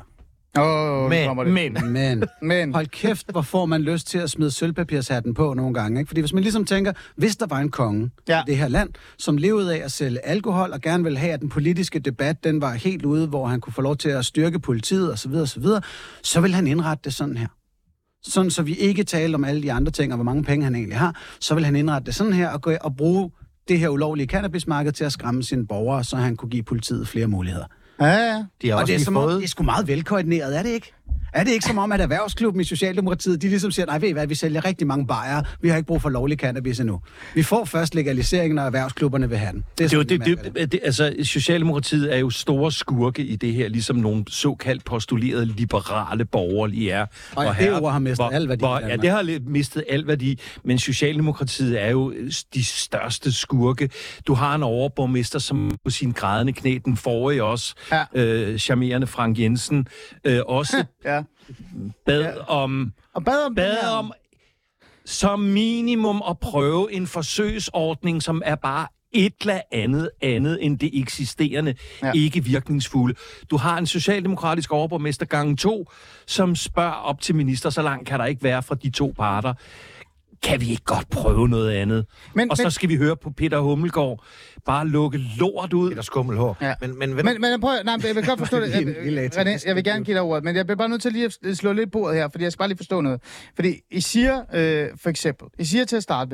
Åh, 0.59 1.09
Men- 1.09 1.37
det. 1.37 1.53
Men 1.53 1.91
Men 1.93 2.23
Men, 2.41 2.73
hold 2.73 2.87
kæft, 2.87 3.31
hvor 3.31 3.41
får 3.41 3.65
man 3.65 3.81
lyst 3.81 4.07
til 4.07 4.17
at 4.17 4.29
smide 4.29 4.51
sølvpapirshatten 4.51 5.33
på 5.33 5.53
nogle 5.53 5.73
gange. 5.73 5.99
Ikke? 5.99 6.07
Fordi 6.07 6.21
hvis 6.21 6.33
man 6.33 6.43
ligesom 6.43 6.65
tænker, 6.65 6.93
hvis 7.15 7.35
der 7.35 7.45
var 7.47 7.59
en 7.59 7.71
konge 7.71 8.09
Ja. 8.27 8.39
i 8.41 8.43
det 8.47 8.57
her 8.57 8.67
land, 8.67 8.89
som 9.17 9.37
levede 9.37 9.75
af 9.79 9.85
at 9.85 9.91
sælge 9.91 10.25
alkohol, 10.25 10.71
og 10.73 10.81
gerne 10.81 11.03
ville 11.03 11.19
have, 11.19 11.33
at 11.33 11.39
den 11.41 11.49
politiske 11.49 11.99
debat, 11.99 12.43
den 12.43 12.61
var 12.61 12.73
helt 12.73 13.05
ude, 13.05 13.27
hvor 13.27 13.47
han 13.47 13.61
kunne 13.61 13.73
få 13.73 13.81
lov 13.81 13.95
til 13.97 14.09
at 14.09 14.25
styrke 14.25 14.59
politiet 14.59 15.13
osv., 15.13 15.33
osv., 15.33 15.65
så 16.23 16.41
vil 16.41 16.53
han 16.53 16.67
indrette 16.67 17.01
det 17.03 17.13
sådan 17.13 17.37
her. 17.37 17.47
Sådan, 18.23 18.51
så 18.51 18.61
vi 18.63 18.73
ikke 18.75 19.03
taler 19.03 19.37
om 19.37 19.43
alle 19.43 19.61
de 19.63 19.71
andre 19.73 19.91
ting, 19.91 20.11
og 20.13 20.17
hvor 20.17 20.23
mange 20.23 20.43
penge 20.43 20.63
han 20.63 20.75
egentlig 20.75 20.97
har, 20.97 21.21
så 21.39 21.55
vil 21.55 21.65
han 21.65 21.75
indrette 21.75 22.05
det 22.05 22.15
sådan 22.15 22.33
her, 22.33 22.49
og, 22.49 22.61
gå 22.61 22.71
og 22.81 22.95
bruge 22.95 23.31
det 23.67 23.79
her 23.79 23.89
ulovlige 23.89 24.27
cannabismarked 24.27 24.91
til 24.91 25.03
at 25.03 25.11
skræmme 25.11 25.43
sine 25.43 25.67
borgere, 25.67 26.03
så 26.03 26.15
han 26.15 26.35
kunne 26.35 26.49
give 26.49 26.63
politiet 26.63 27.07
flere 27.07 27.27
muligheder. 27.27 27.65
Ja, 27.99 28.05
ja. 28.07 28.43
De 28.61 28.67
har 28.69 28.75
Og 28.75 28.81
også 28.81 28.93
det 28.93 29.01
er, 29.01 29.05
som 29.05 29.17
om, 29.17 29.23
fået... 29.23 29.35
det 29.37 29.43
er 29.43 29.47
sgu 29.47 29.63
meget 29.63 29.87
velkoordineret, 29.87 30.57
er 30.57 30.63
det 30.63 30.69
ikke? 30.69 30.93
Er 31.33 31.43
det 31.43 31.51
ikke 31.51 31.65
som 31.65 31.77
om, 31.77 31.91
at 31.91 32.01
erhvervsklubben 32.01 32.61
i 32.61 32.63
Socialdemokratiet, 32.63 33.41
de 33.41 33.47
ligesom 33.47 33.71
siger, 33.71 33.85
nej, 33.85 33.97
ved 33.99 34.09
I 34.09 34.11
hvad, 34.11 34.27
vi 34.27 34.35
sælger 34.35 34.65
rigtig 34.65 34.87
mange 34.87 35.07
bajere, 35.07 35.43
vi 35.61 35.69
har 35.69 35.75
ikke 35.77 35.87
brug 35.87 36.01
for 36.01 36.09
lovlig 36.09 36.37
cannabis 36.37 36.79
endnu. 36.79 37.01
Vi 37.33 37.43
får 37.43 37.65
først 37.65 37.95
legaliseringen, 37.95 38.55
når 38.55 38.63
erhvervsklubberne 38.63 39.29
vil 39.29 39.37
have 39.37 39.51
den. 39.51 39.63
det, 39.77 39.83
er 39.93 39.97
jo- 39.97 40.03
sådan, 40.03 40.19
det, 40.19 40.27
mærker 40.37 40.49
det, 40.49 40.71
det, 40.71 40.79
altså, 40.83 41.15
Socialdemokratiet 41.23 42.13
er 42.13 42.17
jo 42.17 42.29
store 42.29 42.71
skurke 42.71 43.23
i 43.23 43.35
det 43.35 43.53
her, 43.53 43.67
ligesom 43.69 43.95
nogle 43.95 44.23
såkaldt 44.29 44.85
postulerede 44.85 45.45
liberale 45.45 46.25
borgerlige 46.25 46.91
er. 46.91 47.05
Og 47.35 47.43
Hvor 47.43 47.53
det 47.53 47.81
ord 47.81 47.91
har 47.91 47.99
mistet 47.99 48.17
hvor- 48.25 48.29
al 48.35 48.49
værdi 48.49 48.59
Hvor, 48.59 48.79
ja, 48.79 48.95
det 48.97 49.09
har 49.09 49.39
mistet 49.49 49.83
al 49.89 50.07
værdi, 50.07 50.39
men 50.63 50.79
Socialdemokratiet 50.79 51.81
er 51.81 51.89
jo 51.89 52.11
øh, 52.15 52.31
de 52.53 52.65
største 52.65 53.31
skurke. 53.33 53.89
Du 54.27 54.33
har 54.33 54.55
en 54.55 54.63
overborgmester, 54.63 55.39
som 55.39 55.71
på 55.83 55.89
sin 55.89 56.11
grædende 56.11 56.53
knæ, 56.53 56.77
den 56.85 56.97
forrige 56.97 57.43
også, 57.43 57.75
Ja. 57.91 58.03
øh, 58.15 58.57
charmerende 58.59 59.07
Frank 59.07 59.39
Jensen, 59.39 59.87
øh, 60.25 60.39
også 60.45 60.83
ja. 61.05 61.23
bad 62.05 62.37
om 62.47 62.93
Og 63.13 63.23
bad 63.25 63.45
om 63.45 63.55
bad 63.55 63.87
om 63.97 64.13
som 65.05 65.39
minimum 65.39 66.23
at 66.29 66.39
prøve 66.39 66.93
en 66.93 67.07
forsøgsordning, 67.07 68.23
som 68.23 68.41
er 68.45 68.55
bare 68.55 68.87
et 69.11 69.33
eller 69.41 69.61
andet 69.71 70.09
andet 70.21 70.57
end 70.61 70.79
det 70.79 71.01
eksisterende, 71.01 71.75
Ja. 72.01 72.07
ja. 72.07 72.11
ikke 72.15 72.43
virkningsfulde. 72.43 73.15
Du 73.49 73.57
har 73.57 73.77
en 73.77 73.85
socialdemokratisk 73.87 74.71
overborgmester 74.71 75.25
gange 75.25 75.57
to, 75.57 75.89
som 76.27 76.55
spørger 76.55 76.91
op 76.91 77.21
til 77.21 77.35
minister, 77.35 77.69
så 77.69 77.81
langt 77.81 78.07
kan 78.07 78.19
der 78.19 78.25
ikke 78.25 78.43
være 78.43 78.63
fra 78.63 78.75
de 78.75 78.89
to 78.89 79.13
parter. 79.17 79.53
Kan 80.45 80.61
vi 80.61 80.69
ikke 80.69 80.83
godt 80.83 81.09
prøve 81.09 81.49
noget 81.49 81.71
andet? 81.71 82.05
Men- 82.07 82.37
Men, 82.41 82.51
og 82.51 82.57
så 82.57 82.63
men- 82.63 82.71
skal 82.71 82.89
vi 82.89 82.95
høre 82.95 83.17
på 83.17 83.29
Peter 83.29 83.59
Hummelgaard 83.59 84.23
bare 84.65 84.87
lukke 84.87 85.17
lort 85.39 85.73
ud. 85.73 85.89
Peter 85.89 86.01
Skummelhår. 86.01 86.57
Ja. 86.61 86.73
Men, 86.81 86.99
men, 86.99 87.15
men, 87.15 87.25
Men, 87.25 87.41
men 87.41 87.61
prøv, 87.61 87.83
nej, 87.85 87.97
jeg 88.07 88.15
vil 88.15 88.25
godt 88.25 88.39
forstå 88.39 88.59
det. 88.59 88.63
Atypisk. 88.73 88.97
René, 89.37 89.67
jeg 89.67 89.75
vil 89.75 89.83
gerne 89.83 90.05
give 90.05 90.15
dig 90.15 90.21
ordet, 90.21 90.43
men 90.43 90.55
jeg 90.55 90.65
bliver 90.65 90.77
bare 90.77 90.89
nødt 90.89 91.01
til 91.01 91.11
lige 91.11 91.31
at 91.45 91.57
slå 91.57 91.73
lidt 91.73 91.91
bordet 91.91 92.15
her, 92.17 92.29
fordi 92.31 92.43
jeg 92.43 92.51
skal 92.51 92.57
bare 92.59 92.67
lige 92.67 92.77
forstå 92.77 93.01
noget. 93.01 93.21
Fordi 93.55 93.75
I 93.91 94.01
siger, 94.01 94.39
øh, 94.53 94.87
for 95.01 95.09
eksempel, 95.09 95.47
I 95.59 95.65
siger 95.65 95.85
til 95.85 95.95
at 95.95 96.03
starte 96.03 96.29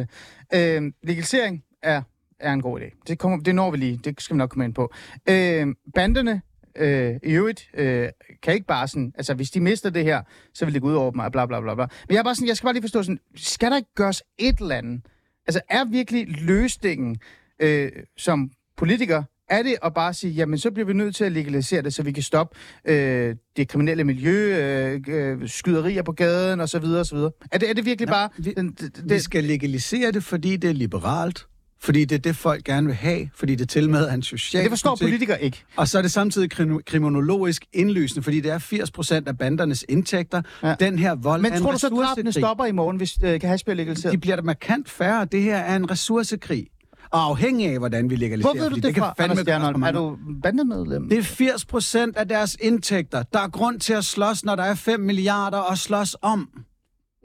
med, 0.51 0.85
øh, 0.85 0.91
legalisering 1.03 1.63
er, 1.83 2.01
er 2.39 2.53
en 2.53 2.61
god 2.61 2.79
idé. 2.79 3.03
Det, 3.07 3.19
kommer, 3.19 3.39
det 3.43 3.55
når 3.55 3.71
vi 3.71 3.77
lige, 3.77 3.99
det 4.03 4.21
skal 4.21 4.33
vi 4.33 4.37
nok 4.37 4.49
komme 4.49 4.65
ind 4.65 4.73
på. 4.73 4.93
Øh, 5.29 5.67
banderne, 5.95 6.41
øh, 6.77 7.15
i 7.23 7.31
øvrigt, 7.33 7.69
øh, 7.73 8.09
kan 8.43 8.53
ikke 8.53 8.67
bare 8.67 8.87
sådan, 8.87 9.13
altså 9.17 9.33
hvis 9.33 9.51
de 9.51 9.59
mister 9.59 9.89
det 9.89 10.03
her, 10.03 10.21
så 10.53 10.65
vil 10.65 10.73
det 10.73 10.81
gå 10.81 10.87
ud 10.87 10.93
over 10.93 11.11
dem, 11.11 11.19
og 11.19 11.31
bla 11.31 11.45
bla 11.45 11.61
bla 11.61 11.75
bla. 11.75 11.87
Men 12.07 12.13
jeg 12.13 12.19
er 12.19 12.23
bare 12.23 12.35
sådan, 12.35 12.47
jeg 12.47 12.57
skal 12.57 12.65
bare 12.67 12.73
lige 12.73 12.83
forstå 12.83 13.03
sådan, 13.03 13.19
skal 13.35 13.71
der 13.71 13.77
ikke 13.77 13.93
gøres 13.95 14.23
et 14.37 14.57
eller 14.59 14.75
andet? 14.75 15.01
Altså 15.47 15.61
er 15.69 15.85
virkelig 15.85 16.27
løsningen 16.41 17.17
øh, 17.59 17.91
som 18.17 18.51
politiker, 18.77 19.23
er 19.49 19.63
det 19.63 19.75
at 19.83 19.93
bare 19.93 20.13
sige, 20.13 20.33
jamen 20.33 20.59
så 20.59 20.71
bliver 20.71 20.85
vi 20.87 20.93
nødt 20.93 21.15
til 21.15 21.23
at 21.23 21.31
legalisere 21.31 21.81
det, 21.81 21.93
så 21.93 22.03
vi 22.03 22.11
kan 22.11 22.23
stoppe 22.23 22.57
øh, 22.85 23.35
det 23.57 23.67
kriminelle 23.67 24.03
miljø, 24.03 24.55
øh, 24.57 25.01
øh, 25.07 25.49
skyderier 25.49 26.03
på 26.03 26.11
gaden 26.11 26.59
osv. 26.59 26.83
osv. 26.83 27.17
Er 27.17 27.57
det, 27.59 27.69
er 27.69 27.73
det 27.73 27.85
virkelig 27.85 28.07
Nå, 28.07 28.11
bare... 28.11 28.29
vi- 28.37 28.53
den, 28.57 28.71
det, 28.71 29.09
Vi 29.09 29.19
skal 29.19 29.43
legalisere 29.43 30.11
det, 30.11 30.23
fordi 30.23 30.57
det 30.57 30.69
er 30.69 30.73
liberalt. 30.73 31.45
Fordi 31.83 32.05
det 32.05 32.15
er 32.15 32.19
det, 32.19 32.35
folk 32.35 32.63
gerne 32.63 32.87
vil 32.87 32.95
have. 32.95 33.29
Fordi 33.35 33.55
det 33.55 33.69
tilmed 33.69 34.03
er 34.03 34.13
en 34.13 34.23
social 34.23 34.63
det 34.63 34.71
forstår 34.71 34.89
politik. 34.89 35.05
politikere 35.05 35.43
ikke. 35.43 35.63
Og 35.77 35.87
så 35.87 35.97
er 35.97 36.01
det 36.01 36.11
samtidig 36.11 36.51
krim- 36.53 36.81
kriminologisk 36.85 37.65
indlysende, 37.73 38.23
fordi 38.23 38.39
det 38.39 38.51
er 38.51 38.57
80 38.57 38.91
procent 38.91 39.27
af 39.27 39.37
bandernes 39.37 39.85
indtægter. 39.89 40.41
Ja. 40.63 40.75
Den 40.79 40.99
her 40.99 41.15
vold 41.15 41.41
Men 41.41 41.53
en 41.53 41.61
tror 41.61 41.71
du 41.71 41.77
så, 41.79 41.87
at 41.87 41.93
drabene 41.93 42.31
stopper 42.31 42.65
i 42.65 42.71
morgen, 42.71 42.97
hvis 42.97 43.17
øh, 43.23 43.39
hash 43.43 43.63
bliver 43.65 43.75
legaliseret? 43.75 44.13
De 44.13 44.17
bliver 44.17 44.35
da 44.35 44.41
markant 44.41 44.89
færre. 44.89 45.25
Det 45.25 45.41
her 45.43 45.57
er 45.57 45.75
en 45.75 45.91
ressourcekrig. 45.91 46.67
Og 47.11 47.23
afhængig 47.25 47.67
af, 47.67 47.77
hvordan 47.77 48.09
vi 48.09 48.15
legaliserer. 48.15 48.53
Hvor 48.53 48.61
ved 48.63 48.69
du 48.69 48.75
det, 48.75 48.93
kan 48.93 49.01
fra, 49.01 49.13
fandme 49.17 49.31
Anders 49.31 49.39
Stjernholm? 49.43 49.83
Er 49.83 49.91
du 49.91 50.17
bandemedlem? 50.43 51.09
Det 51.09 51.17
er 51.17 51.23
80 51.23 51.65
procent 51.65 52.17
af 52.17 52.27
deres 52.27 52.57
indtægter. 52.61 53.23
Der 53.23 53.39
er 53.39 53.47
grund 53.49 53.79
til 53.79 53.93
at 53.93 54.05
slås, 54.05 54.45
når 54.45 54.55
der 54.55 54.63
er 54.63 54.75
5 54.75 54.99
milliarder 54.99 55.71
at 55.71 55.77
slås 55.77 56.15
om. 56.21 56.49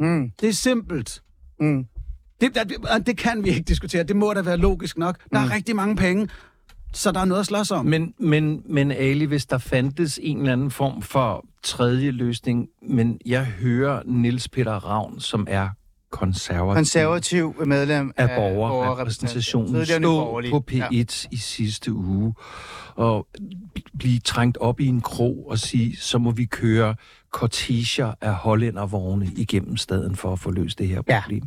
Mm, 0.01 0.31
Det 0.41 0.49
er 0.49 0.53
simpelt. 0.53 1.23
mm. 1.61 1.85
Det, 2.41 2.55
det, 2.55 3.07
det 3.07 3.17
kan 3.17 3.45
vi 3.45 3.49
ikke 3.49 3.63
diskutere. 3.63 4.03
Det 4.03 4.17
må 4.17 4.35
da 4.35 4.43
være 4.43 4.57
logisk 4.57 4.99
nok. 4.99 5.19
Der 5.33 5.39
er 5.39 5.55
rigtig 5.55 5.77
mange 5.77 5.97
penge, 5.97 6.29
så 6.93 7.13
der 7.13 7.21
er 7.21 7.25
noget 7.25 7.41
at 7.41 7.47
slås 7.47 7.71
om. 7.71 7.87
Men, 7.87 8.15
men, 8.19 8.63
men 8.69 8.93
Ali, 8.93 9.25
hvis 9.25 9.47
der 9.47 9.59
fandtes 9.59 10.21
en 10.23 10.39
eller 10.39 10.53
anden 10.53 10.71
form 10.71 11.03
for 11.03 11.45
tredje 11.63 12.11
løsning, 12.11 12.69
men 12.83 13.19
jeg 13.27 13.45
hører 13.45 14.03
Nils 14.05 14.49
Peter 14.49 14.73
Ravn, 14.73 15.21
som 15.21 15.47
er 15.51 15.69
konservativ, 16.11 16.75
Konservativ 16.75 17.55
medlem 17.67 18.13
af 18.17 18.29
borgerrepræsentationen. 18.29 19.73
borgerrepræsentationen, 19.73 20.51
stå 20.51 20.51
på 20.51 20.65
P1 20.71 20.77
ja. 20.77 21.09
i 21.31 21.37
sidste 21.37 21.93
uge 21.93 22.35
og 22.95 23.27
blive 23.99 24.19
trængt 24.19 24.59
op 24.59 24.81
i 24.81 24.87
en 24.87 25.01
krog 25.01 25.47
og 25.51 25.59
sige, 25.59 25.97
så 25.97 26.19
må 26.19 26.31
vi 26.31 26.45
køre 26.45 26.95
kortiger 27.37 28.13
af 28.21 28.35
hollændervogne 28.35 29.27
igennem 29.37 29.77
staden 29.77 30.17
for 30.17 30.33
at 30.33 30.39
få 30.39 30.51
løst 30.51 30.79
det 30.79 30.89
her 30.89 31.03
Ja. 31.09 31.21
problem. 31.21 31.43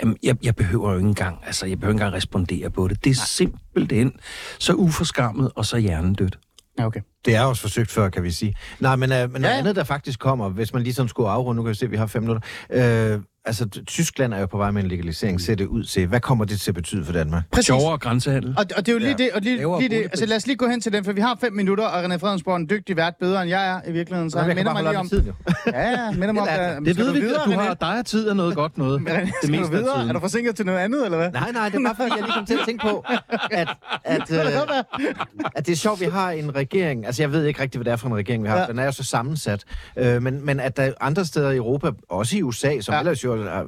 Jamen, 0.00 0.16
jeg, 0.22 0.36
jeg 0.44 0.56
behøver 0.56 0.90
jo 0.90 0.96
ikke 0.96 1.08
engang, 1.08 1.38
altså, 1.46 1.66
jeg 1.66 1.80
behøver 1.80 1.92
ikke 1.94 2.02
engang 2.02 2.14
respondere 2.16 2.70
på 2.70 2.88
det. 2.88 3.04
Det 3.04 3.10
er 3.10 3.14
simpelthen 3.14 4.12
så 4.58 4.72
uforskammet 4.74 5.50
og 5.56 5.66
så 5.66 5.76
hjernedødt. 5.78 6.38
Ja, 6.78 6.86
okay. 6.86 7.00
Det 7.24 7.34
er 7.36 7.42
også 7.42 7.62
forsøgt 7.62 7.90
før, 7.90 8.08
kan 8.08 8.22
vi 8.22 8.30
sige. 8.30 8.54
Nej, 8.80 8.96
men, 8.96 9.12
øh, 9.12 9.32
men 9.32 9.40
noget 9.42 9.54
Ja. 9.54 9.58
andet, 9.58 9.76
der 9.76 9.84
faktisk 9.84 10.18
kommer, 10.18 10.48
hvis 10.48 10.72
man 10.72 10.82
lige 10.82 10.94
sådan 10.94 11.08
skulle 11.08 11.28
afrunde, 11.30 11.56
nu 11.56 11.62
kan 11.62 11.70
vi 11.70 11.74
se, 11.74 11.84
at 11.84 11.90
vi 11.90 11.96
har 11.96 12.06
fem 12.06 12.22
minutter. 12.22 12.42
Øh, 12.70 13.20
altså, 13.44 13.68
Tyskland 13.86 14.34
er 14.34 14.38
jo 14.40 14.46
på 14.46 14.56
vej 14.56 14.70
med 14.70 14.82
en 14.82 14.88
legalisering, 14.88 15.40
ser 15.40 15.54
det 15.54 15.66
ud 15.66 15.84
til. 15.84 16.06
Hvad 16.06 16.20
kommer 16.20 16.44
det 16.44 16.60
til 16.60 16.70
at 16.70 16.74
betyde 16.74 17.04
for 17.04 17.12
Danmark? 17.12 17.42
Præcis. 17.52 17.66
Sjovere 17.66 17.98
grænsehandel. 17.98 18.54
Og, 18.58 18.64
og 18.76 18.86
det 18.86 18.88
er 18.88 18.92
jo 18.92 18.98
lige 18.98 19.10
Ja. 19.10 19.16
det, 19.16 19.30
og 19.32 19.40
lige, 19.40 19.56
Lavere 19.56 19.80
lige 19.80 19.88
det, 19.98 20.02
altså 20.04 20.26
lad 20.26 20.36
os 20.36 20.46
lige 20.46 20.56
gå 20.56 20.68
hen 20.68 20.80
til 20.80 20.92
den, 20.92 21.04
for 21.04 21.12
vi 21.12 21.20
har 21.20 21.38
fem 21.40 21.52
minutter, 21.52 21.84
og 21.84 22.04
René 22.04 22.16
Fredensborg 22.16 22.52
er 22.54 22.56
en 22.58 22.70
dygtig 22.70 22.96
vært, 22.96 23.14
bedre 23.20 23.42
end 23.42 23.48
jeg 23.50 23.70
er 23.70 23.80
i 23.88 23.92
virkeligheden, 23.92 24.30
så 24.30 24.38
Nå, 24.40 24.44
jeg 24.46 24.54
minder 24.56 24.72
mig 24.72 24.82
lige 24.82 24.98
om... 24.98 25.08
tiden, 25.08 25.26
jo. 25.26 25.32
Ja, 25.72 25.90
ja, 25.90 26.10
minder 26.10 26.32
mig 26.32 26.76
om... 26.76 26.84
Det 26.84 26.94
skal 26.94 27.04
ved 27.06 27.12
du 27.12 27.18
vi, 27.20 27.26
videre, 27.26 27.44
du 27.46 27.50
har, 27.50 27.74
dig 27.74 27.98
er 27.98 28.02
tid 28.02 28.28
er 28.28 28.34
noget 28.34 28.54
godt 28.54 28.78
noget. 28.78 29.00
Det 29.00 29.50
meste 29.50 29.64
af 29.66 29.70
videre? 29.72 29.96
tiden. 29.96 30.08
Er 30.08 30.12
du 30.12 30.20
forsinket 30.20 30.56
til 30.56 30.66
noget 30.66 30.78
andet, 30.78 31.04
eller 31.04 31.18
hvad? 31.18 31.30
Nej, 31.32 31.52
nej, 31.52 31.68
det 31.68 31.78
er 31.78 31.82
bare 31.84 31.96
fordi, 31.96 32.10
jeg 32.10 32.22
lige 32.22 32.32
kom 32.34 32.46
til 32.46 32.54
at 32.54 32.60
tænke 32.66 32.82
på, 32.86 33.04
at, 33.50 33.68
at, 34.04 34.30
øh, 34.32 34.46
at 35.54 35.66
det 35.66 35.72
er 35.72 35.76
sjovt, 35.76 36.00
vi 36.00 36.04
har 36.04 36.30
en 36.30 36.54
regering, 36.56 37.06
altså 37.06 37.22
jeg 37.22 37.32
ved 37.32 37.44
ikke 37.44 37.62
rigtig, 37.62 37.78
hvad 37.78 37.84
det 37.84 37.92
er 37.92 37.96
for 37.96 38.08
en 38.08 38.14
regering, 38.16 38.42
vi 38.44 38.48
har, 38.48 38.58
Ja. 38.58 38.66
den 38.66 38.78
er 38.78 38.84
jo 38.84 38.92
så 38.92 39.04
sammensat, 39.04 39.64
øh, 39.96 40.22
men, 40.22 40.46
men 40.46 40.60
at 40.60 40.76
der 40.76 40.92
andre 41.00 41.24
steder 41.24 41.50
i 41.50 41.56
Europa, 41.56 41.90
også 42.08 42.36
i 42.36 42.42
USA, 42.42 42.80
som 42.80 42.92
ja. 42.94 42.98
ellers 42.98 43.24
jo 43.24 43.31
er, 43.32 43.64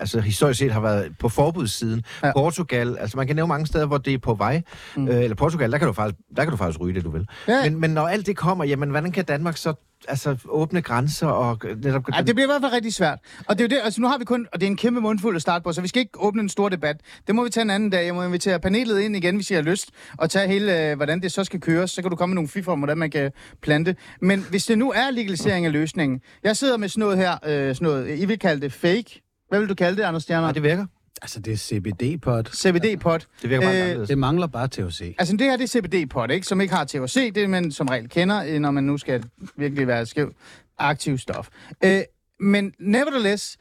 altså 0.00 0.20
historisk 0.20 0.58
set 0.58 0.72
har 0.72 0.80
været 0.80 1.12
på 1.18 1.28
forbudssiden, 1.28 2.04
ja. 2.22 2.32
Portugal, 2.32 2.96
altså 2.98 3.16
man 3.16 3.26
kan 3.26 3.36
nævne 3.36 3.48
mange 3.48 3.66
steder, 3.66 3.86
hvor 3.86 3.98
det 3.98 4.14
er 4.14 4.18
på 4.18 4.34
vej, 4.34 4.62
mm. 4.96 5.08
øh, 5.08 5.22
eller 5.22 5.34
Portugal, 5.34 5.72
der 5.72 5.78
kan, 5.78 5.86
du 5.86 5.92
faktisk, 5.92 6.16
der 6.36 6.42
kan 6.42 6.50
du 6.50 6.56
faktisk 6.56 6.80
ryge 6.80 6.94
det, 6.94 7.04
du 7.04 7.10
vil. 7.10 7.28
Ja. 7.48 7.62
Men, 7.64 7.80
men 7.80 7.90
når 7.90 8.08
alt 8.08 8.26
det 8.26 8.36
kommer, 8.36 8.64
jamen 8.64 8.90
hvordan 8.90 9.12
kan 9.12 9.24
Danmark 9.24 9.56
så 9.56 9.74
altså, 10.08 10.36
åbne 10.48 10.82
grænser 10.82 11.26
og 11.26 11.58
netop... 11.82 12.02
Ja, 12.14 12.22
det 12.22 12.34
bliver 12.34 12.46
i 12.46 12.52
hvert 12.52 12.62
fald 12.62 12.72
rigtig 12.72 12.94
svært. 12.94 13.18
Og 13.46 13.58
det 13.58 13.64
er 13.64 13.68
jo 13.68 13.76
det, 13.76 13.84
altså 13.84 14.00
nu 14.00 14.08
har 14.08 14.18
vi 14.18 14.24
kun, 14.24 14.46
og 14.52 14.60
det 14.60 14.66
er 14.66 14.70
en 14.70 14.76
kæmpe 14.76 15.00
mundfuld 15.00 15.36
at 15.36 15.42
starte 15.42 15.62
på, 15.62 15.72
så 15.72 15.80
vi 15.80 15.88
skal 15.88 16.00
ikke 16.00 16.20
åbne 16.20 16.42
en 16.42 16.48
stor 16.48 16.68
debat. 16.68 16.96
Det 17.26 17.34
må 17.34 17.44
vi 17.44 17.50
tage 17.50 17.62
en 17.62 17.70
anden 17.70 17.90
dag. 17.90 18.06
Jeg 18.06 18.14
må 18.14 18.22
invitere 18.24 18.60
panelet 18.60 19.00
ind 19.00 19.16
igen, 19.16 19.36
hvis 19.36 19.50
I 19.50 19.54
har 19.54 19.62
lyst, 19.62 19.90
og 20.18 20.30
tage 20.30 20.48
hele, 20.48 20.90
øh, 20.90 20.96
hvordan 20.96 21.22
det 21.22 21.32
så 21.32 21.44
skal 21.44 21.60
køres. 21.60 21.90
Så 21.90 22.02
kan 22.02 22.10
du 22.10 22.16
komme 22.16 22.30
med 22.30 22.34
nogle 22.34 22.48
fif 22.48 22.68
om, 22.68 22.78
hvordan 22.78 22.98
man 22.98 23.10
kan 23.10 23.32
plante. 23.62 23.96
Men 24.20 24.46
hvis 24.50 24.66
det 24.66 24.78
nu 24.78 24.92
er 24.92 25.10
legalisering 25.10 25.66
af 25.66 25.72
løsningen. 25.72 26.20
Jeg 26.42 26.56
sidder 26.56 26.76
med 26.76 26.88
sådan 26.88 27.00
noget 27.00 27.18
her, 27.18 27.32
øh, 27.32 27.74
sådan 27.74 27.76
noget, 27.80 28.18
I 28.18 28.24
vil 28.24 28.38
kalde 28.38 28.60
det 28.60 28.72
fake. 28.72 29.22
Hvad 29.48 29.60
vil 29.60 29.68
du 29.68 29.74
kalde 29.74 29.96
det, 29.96 30.02
Anders 30.02 30.22
Stjerner? 30.22 30.46
Nej, 30.46 30.52
det 30.52 30.62
virker. 30.62 30.86
Altså, 31.22 31.40
det 31.40 31.52
er 31.52 31.56
CBD-pot. 31.56 32.50
CBD-pot. 32.56 33.26
Det 33.42 33.50
virker 33.50 33.66
meget 33.66 33.96
Øh. 33.96 34.08
Det 34.08 34.18
mangler 34.18 34.46
bare 34.46 34.68
THC. 34.68 35.14
Altså 35.18 35.36
det 35.36 35.46
her, 35.46 35.56
det 35.56 35.74
er 35.74 35.80
CBD-pot, 35.80 36.30
ikke? 36.30 36.46
Som 36.46 36.60
ikke 36.60 36.74
har 36.74 36.84
THC, 36.84 37.32
det 37.34 37.50
man 37.50 37.72
som 37.72 37.88
regel 37.88 38.08
kender, 38.08 38.58
når 38.58 38.70
man 38.70 38.84
nu 38.84 38.98
skal 38.98 39.24
virkelig 39.56 39.86
være 39.86 40.06
skæv 40.06 40.34
aktiv 40.78 41.18
stof. 41.18 41.48
Øh, 41.84 42.00
men 42.40 42.72
nevertheless, 42.78 43.56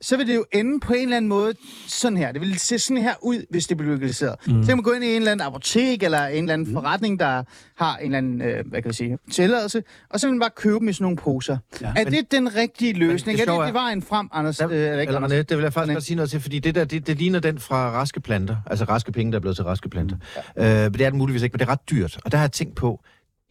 så 0.00 0.16
vil 0.16 0.26
det 0.26 0.34
jo 0.34 0.44
ende 0.52 0.80
på 0.80 0.92
en 0.92 1.02
eller 1.02 1.16
anden 1.16 1.28
måde 1.28 1.54
sådan 1.86 2.16
her. 2.18 2.32
Det 2.32 2.40
vil 2.40 2.58
se 2.58 2.78
sådan 2.78 3.02
her 3.02 3.14
ud, 3.22 3.46
hvis 3.50 3.66
det 3.66 3.76
bliver 3.76 3.92
legaliseret. 3.94 4.34
Mm. 4.46 4.62
Så 4.62 4.68
kan 4.68 4.76
man 4.76 4.82
gå 4.82 4.92
ind 4.92 5.04
i 5.04 5.08
en 5.10 5.16
eller 5.16 5.32
anden 5.32 5.46
apotek, 5.46 6.02
eller 6.02 6.26
en 6.26 6.44
eller 6.44 6.52
anden 6.54 6.72
forretning, 6.72 7.20
der 7.20 7.42
har 7.76 7.96
en 7.96 8.04
eller 8.04 8.18
anden, 8.18 8.42
øh, 8.42 8.66
hvad 8.66 8.82
kan 8.82 8.86
jeg 8.86 8.94
sige, 8.94 9.18
tilladelse, 9.30 9.82
og 10.10 10.20
så 10.20 10.26
vil 10.26 10.34
man 10.34 10.40
bare 10.40 10.50
købe 10.56 10.78
dem 10.78 10.88
i 10.88 10.92
sådan 10.92 11.04
nogle 11.04 11.16
poser. 11.16 11.58
Ja, 11.80 11.92
er 11.96 12.04
det 12.04 12.32
den 12.32 12.54
rigtige 12.56 12.92
løsning? 12.92 13.38
det 13.38 13.48
Er 13.48 13.58
det, 13.58 13.66
det 13.66 13.74
vejen 13.74 14.02
frem, 14.02 14.28
Anders? 14.32 14.56
Der, 14.56 14.68
Øh, 14.70 14.76
er 14.78 14.92
det 14.92 15.00
ikke, 15.00 15.10
eller 15.10 15.20
Anders? 15.20 15.46
Det 15.46 15.56
vil 15.56 15.62
jeg 15.62 15.72
faktisk 15.72 15.94
godt 15.94 16.04
sige 16.04 16.16
noget 16.16 16.30
til, 16.30 16.40
fordi 16.40 16.58
det 16.58 16.74
der, 16.74 16.84
det, 16.84 17.06
det 17.06 17.18
ligner 17.18 17.38
den 17.40 17.58
fra 17.58 17.90
raske 17.90 18.20
planter, 18.20 18.56
altså 18.66 18.84
raske 18.84 19.12
penge, 19.12 19.32
der 19.32 19.38
er 19.38 19.40
blevet 19.40 19.56
til 19.56 19.64
raske 19.64 19.88
planter. 19.88 20.16
Mm. 20.56 20.62
Øh, 20.62 20.82
men 20.82 20.92
det 20.92 21.00
er 21.00 21.10
det 21.10 21.14
muligvis 21.18 21.42
ikke, 21.42 21.54
men 21.54 21.58
det 21.60 21.66
er 21.66 21.70
ret 21.72 21.90
dyrt. 21.90 22.18
Og 22.24 22.32
der 22.32 22.38
har 22.38 22.44
jeg 22.44 22.52
tænkt 22.52 22.74
på, 22.74 23.00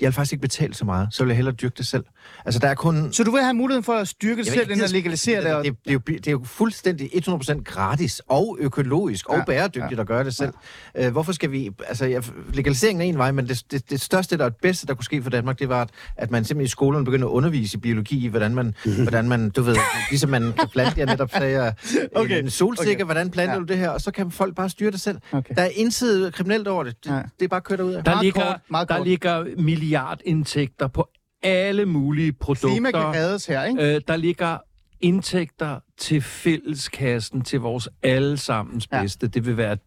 jeg 0.01 0.07
vil 0.07 0.13
faktisk 0.13 0.33
ikke 0.33 0.41
betale 0.41 0.73
så 0.73 0.85
meget, 0.85 1.07
så 1.11 1.23
vil 1.23 1.29
jeg 1.29 1.35
hellere 1.35 1.55
dyrke 1.55 1.73
det 1.77 1.85
selv. 1.85 2.03
Altså, 2.45 2.59
der 2.59 2.67
er 2.67 2.73
kun... 2.75 3.13
Så 3.13 3.23
du 3.23 3.31
vil 3.31 3.41
have 3.41 3.53
muligheden 3.53 3.83
for 3.83 3.93
at 3.93 4.07
styrke 4.07 4.43
det 4.43 4.51
selv, 4.51 4.71
end 4.71 4.81
at 4.81 4.87
det- 4.89 4.91
legalisere 4.91 5.35
det? 5.37 5.45
det, 5.45 5.53
og- 5.55 5.63
det, 5.65 5.75
det, 5.85 5.89
er 5.89 5.93
jo, 5.93 5.99
det 6.07 6.27
er 6.27 6.31
jo 6.31 6.41
fuldstændig 6.43 7.09
100% 7.27 7.63
gratis 7.63 8.21
og 8.27 8.57
økologisk 8.59 9.29
og 9.29 9.37
Ja, 9.37 9.43
bæredygtigt 9.43 9.91
ja. 9.91 9.99
at 10.01 10.07
gøre 10.07 10.23
det 10.23 10.35
selv. 10.35 10.53
Øh, 10.97 11.11
hvorfor 11.11 11.31
skal 11.31 11.51
vi... 11.51 11.69
Altså, 11.87 12.05
jeg, 12.05 12.23
legaliseringen 12.53 13.01
er 13.01 13.05
en 13.05 13.17
vej, 13.17 13.31
men 13.31 13.47
det, 13.47 13.63
det, 13.71 13.89
det 13.89 14.01
største 14.01 14.33
og 14.45 14.51
det 14.51 14.59
bedste, 14.61 14.87
der 14.87 14.93
kunne 14.93 15.05
ske 15.05 15.23
for 15.23 15.29
Danmark, 15.29 15.59
det 15.59 15.69
var, 15.69 15.81
at, 15.81 15.89
at 16.17 16.31
man 16.31 16.45
simpelthen 16.45 16.65
i 16.65 16.69
skolerne 16.69 17.05
begyndte 17.05 17.25
at 17.25 17.29
undervise 17.31 17.77
i 17.77 17.79
biologi, 17.79 18.25
i 18.25 18.27
hvordan 18.27 18.55
man, 18.55 18.73
hvordan 19.03 19.29
man 19.29 19.49
du 19.49 19.61
ved, 19.61 19.75
ligesom 20.09 20.29
man 20.29 20.53
kan 20.59 20.69
plante, 20.69 20.93
jeg 20.99 21.05
netop 21.05 21.31
sagde, 21.31 21.73
Okay, 22.15 22.39
en 22.43 22.49
solsikke, 22.49 22.93
okay. 22.93 23.03
hvordan 23.05 23.29
planter 23.31 23.53
Ja. 23.53 23.59
ja. 23.59 23.59
du 23.59 23.65
det 23.65 23.77
her, 23.77 23.89
og 23.89 24.01
så 24.01 24.11
kan 24.11 24.31
folk 24.31 24.55
bare 24.55 24.69
styre 24.69 24.91
det 24.91 25.01
selv. 25.01 25.17
Okay. 25.31 25.55
Der 25.55 25.61
er 25.61 25.69
intet 25.75 26.33
kriminelt 26.33 26.67
over 26.67 26.83
det. 26.83 26.95
Det, 27.03 27.09
Ja. 27.09 27.15
ja. 27.15 27.21
det 27.39 27.45
er 27.45 27.49
bare 27.49 27.61
køre 27.61 27.77
derud 27.77 27.93
af. 27.93 28.03
Der, 28.03 28.11
Meget 28.11 28.23
ligger, 28.25 28.41
kort, 28.45 28.59
meget 28.69 28.89
der 28.89 28.97
kort. 28.97 29.07
ligger 29.07 29.45
milliardindtægter 29.85 30.87
på 30.87 31.09
alle 31.43 31.85
mulige 31.85 32.33
produkter. 32.33 32.67
Klima 32.69 32.91
kan 32.91 33.01
reddes 33.01 33.45
her, 33.45 33.63
ikke? 33.63 33.95
Øh, 33.95 34.01
der 34.07 34.15
ligger 34.15 34.57
indtægter 35.01 35.79
til 35.97 36.21
fælleskassen, 36.21 37.41
til 37.41 37.59
vores 37.59 37.89
allesammens 38.03 38.87
Ja. 38.91 39.01
bedste. 39.01 39.27
Det 39.27 39.45
vil 39.45 39.57
være 39.57 39.77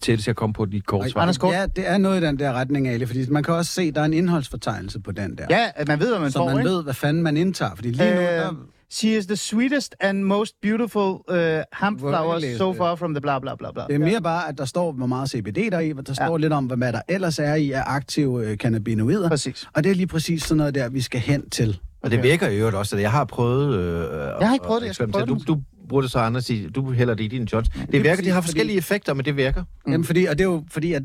tættest 0.00 0.26
jeg 0.28 0.36
kom 0.36 0.52
på 0.52 0.64
de 0.64 0.80
kort 0.80 1.10
svar. 1.10 1.20
Anders 1.20 1.38
Kort? 1.38 1.54
Ja, 1.54 1.66
det 1.66 1.88
er 1.88 1.98
noget 1.98 2.22
i 2.22 2.26
den 2.26 2.38
der 2.38 2.52
retning, 2.52 2.88
Ali, 2.88 3.06
fordi 3.06 3.30
man 3.30 3.42
kan 3.42 3.54
også 3.54 3.72
se, 3.72 3.90
der 3.92 4.00
er 4.00 4.04
en 4.04 4.12
indholdsfortegnelse 4.12 5.00
på 5.00 5.12
den 5.12 5.38
der. 5.38 5.46
Ja, 5.50 5.70
at 5.74 5.88
man 5.88 6.00
ved, 6.00 6.10
hvad 6.10 6.20
man 6.20 6.30
så 6.30 6.38
får, 6.38 6.46
man 6.48 6.58
ikke? 6.58 6.70
ved, 6.70 6.82
hvad 6.82 6.94
fanden 6.94 7.22
man 7.22 7.36
indtager. 7.36 7.74
Fordi 7.74 7.90
lige 7.90 8.14
nu, 8.14 8.20
Øh, 8.20 8.26
der, 8.26 8.54
She 8.90 9.16
is 9.16 9.26
the 9.26 9.36
sweetest 9.36 9.94
and 10.00 10.22
most 10.24 10.54
beautiful 10.62 11.02
uh, 11.28 11.36
hemp 11.82 12.02
læse 12.40 12.58
so 12.58 12.68
det? 12.68 12.76
far 12.76 12.94
from 12.96 13.14
the 13.14 13.20
bla 13.20 13.38
bla 13.38 13.54
bla 13.54 13.72
bla. 13.72 13.84
det 13.86 13.94
er 13.94 13.98
mere 13.98 14.20
bare, 14.22 14.48
at 14.48 14.58
der 14.58 14.64
står, 14.64 14.92
hvor 14.92 15.06
meget 15.06 15.30
CBD 15.30 15.70
der 15.70 15.76
er 15.76 15.80
i, 15.80 15.92
og 15.92 16.06
der 16.06 16.12
står 16.14 16.38
lidt 16.38 16.52
om, 16.52 16.64
hvad 16.66 16.92
der 16.92 17.00
ellers 17.08 17.38
er 17.38 17.54
i 17.54 17.70
af 17.72 17.82
aktive 17.86 18.46
øh, 18.46 18.56
cannabinoider. 18.56 19.28
Præcis. 19.28 19.66
Og 19.74 19.84
det 19.84 19.90
er 19.90 19.94
lige 19.94 20.06
præcis 20.06 20.42
sådan 20.42 20.56
noget 20.56 20.74
der, 20.74 20.88
vi 20.88 21.00
skal 21.00 21.20
hen 21.20 21.50
til. 21.50 21.78
Og 22.02 22.10
det 22.10 22.22
virker 22.22 22.48
i 22.48 22.56
øvrigt 22.58 22.76
også. 22.76 22.96
at 22.96 23.02
Jeg 23.02 23.10
har 23.10 23.24
prøvet... 23.24 23.74
Øh, 23.78 24.10
Jeg 24.40 24.48
har 24.48 24.54
ikke 24.54 24.64
prøvet 24.66 24.80
det, 24.82 24.86
jeg 24.86 24.94
skal 24.94 25.08
prøve 25.08 25.26
du, 25.26 25.34
det. 25.34 25.46
du 25.48 25.60
bruger 25.88 26.02
det 26.02 26.10
så 26.10 26.18
andre 26.18 26.40
sige, 26.40 26.68
du 26.70 26.92
hælder 26.92 27.14
det 27.14 27.24
i 27.24 27.28
din 27.28 27.44
joint. 27.44 27.66
Det 27.74 27.92
virker, 27.92 28.10
præcis, 28.10 28.24
de 28.24 28.30
har 28.30 28.40
fordi- 28.40 28.46
forskellige 28.48 28.78
effekter, 28.78 29.14
men 29.14 29.24
det 29.24 29.36
virker. 29.36 29.62
Mm. 29.86 29.92
Jamen, 29.92 30.04
fordi, 30.04 30.24
og 30.24 30.38
det 30.38 30.44
er 30.44 30.48
jo 30.48 30.64
fordi, 30.70 30.92
at 30.92 31.02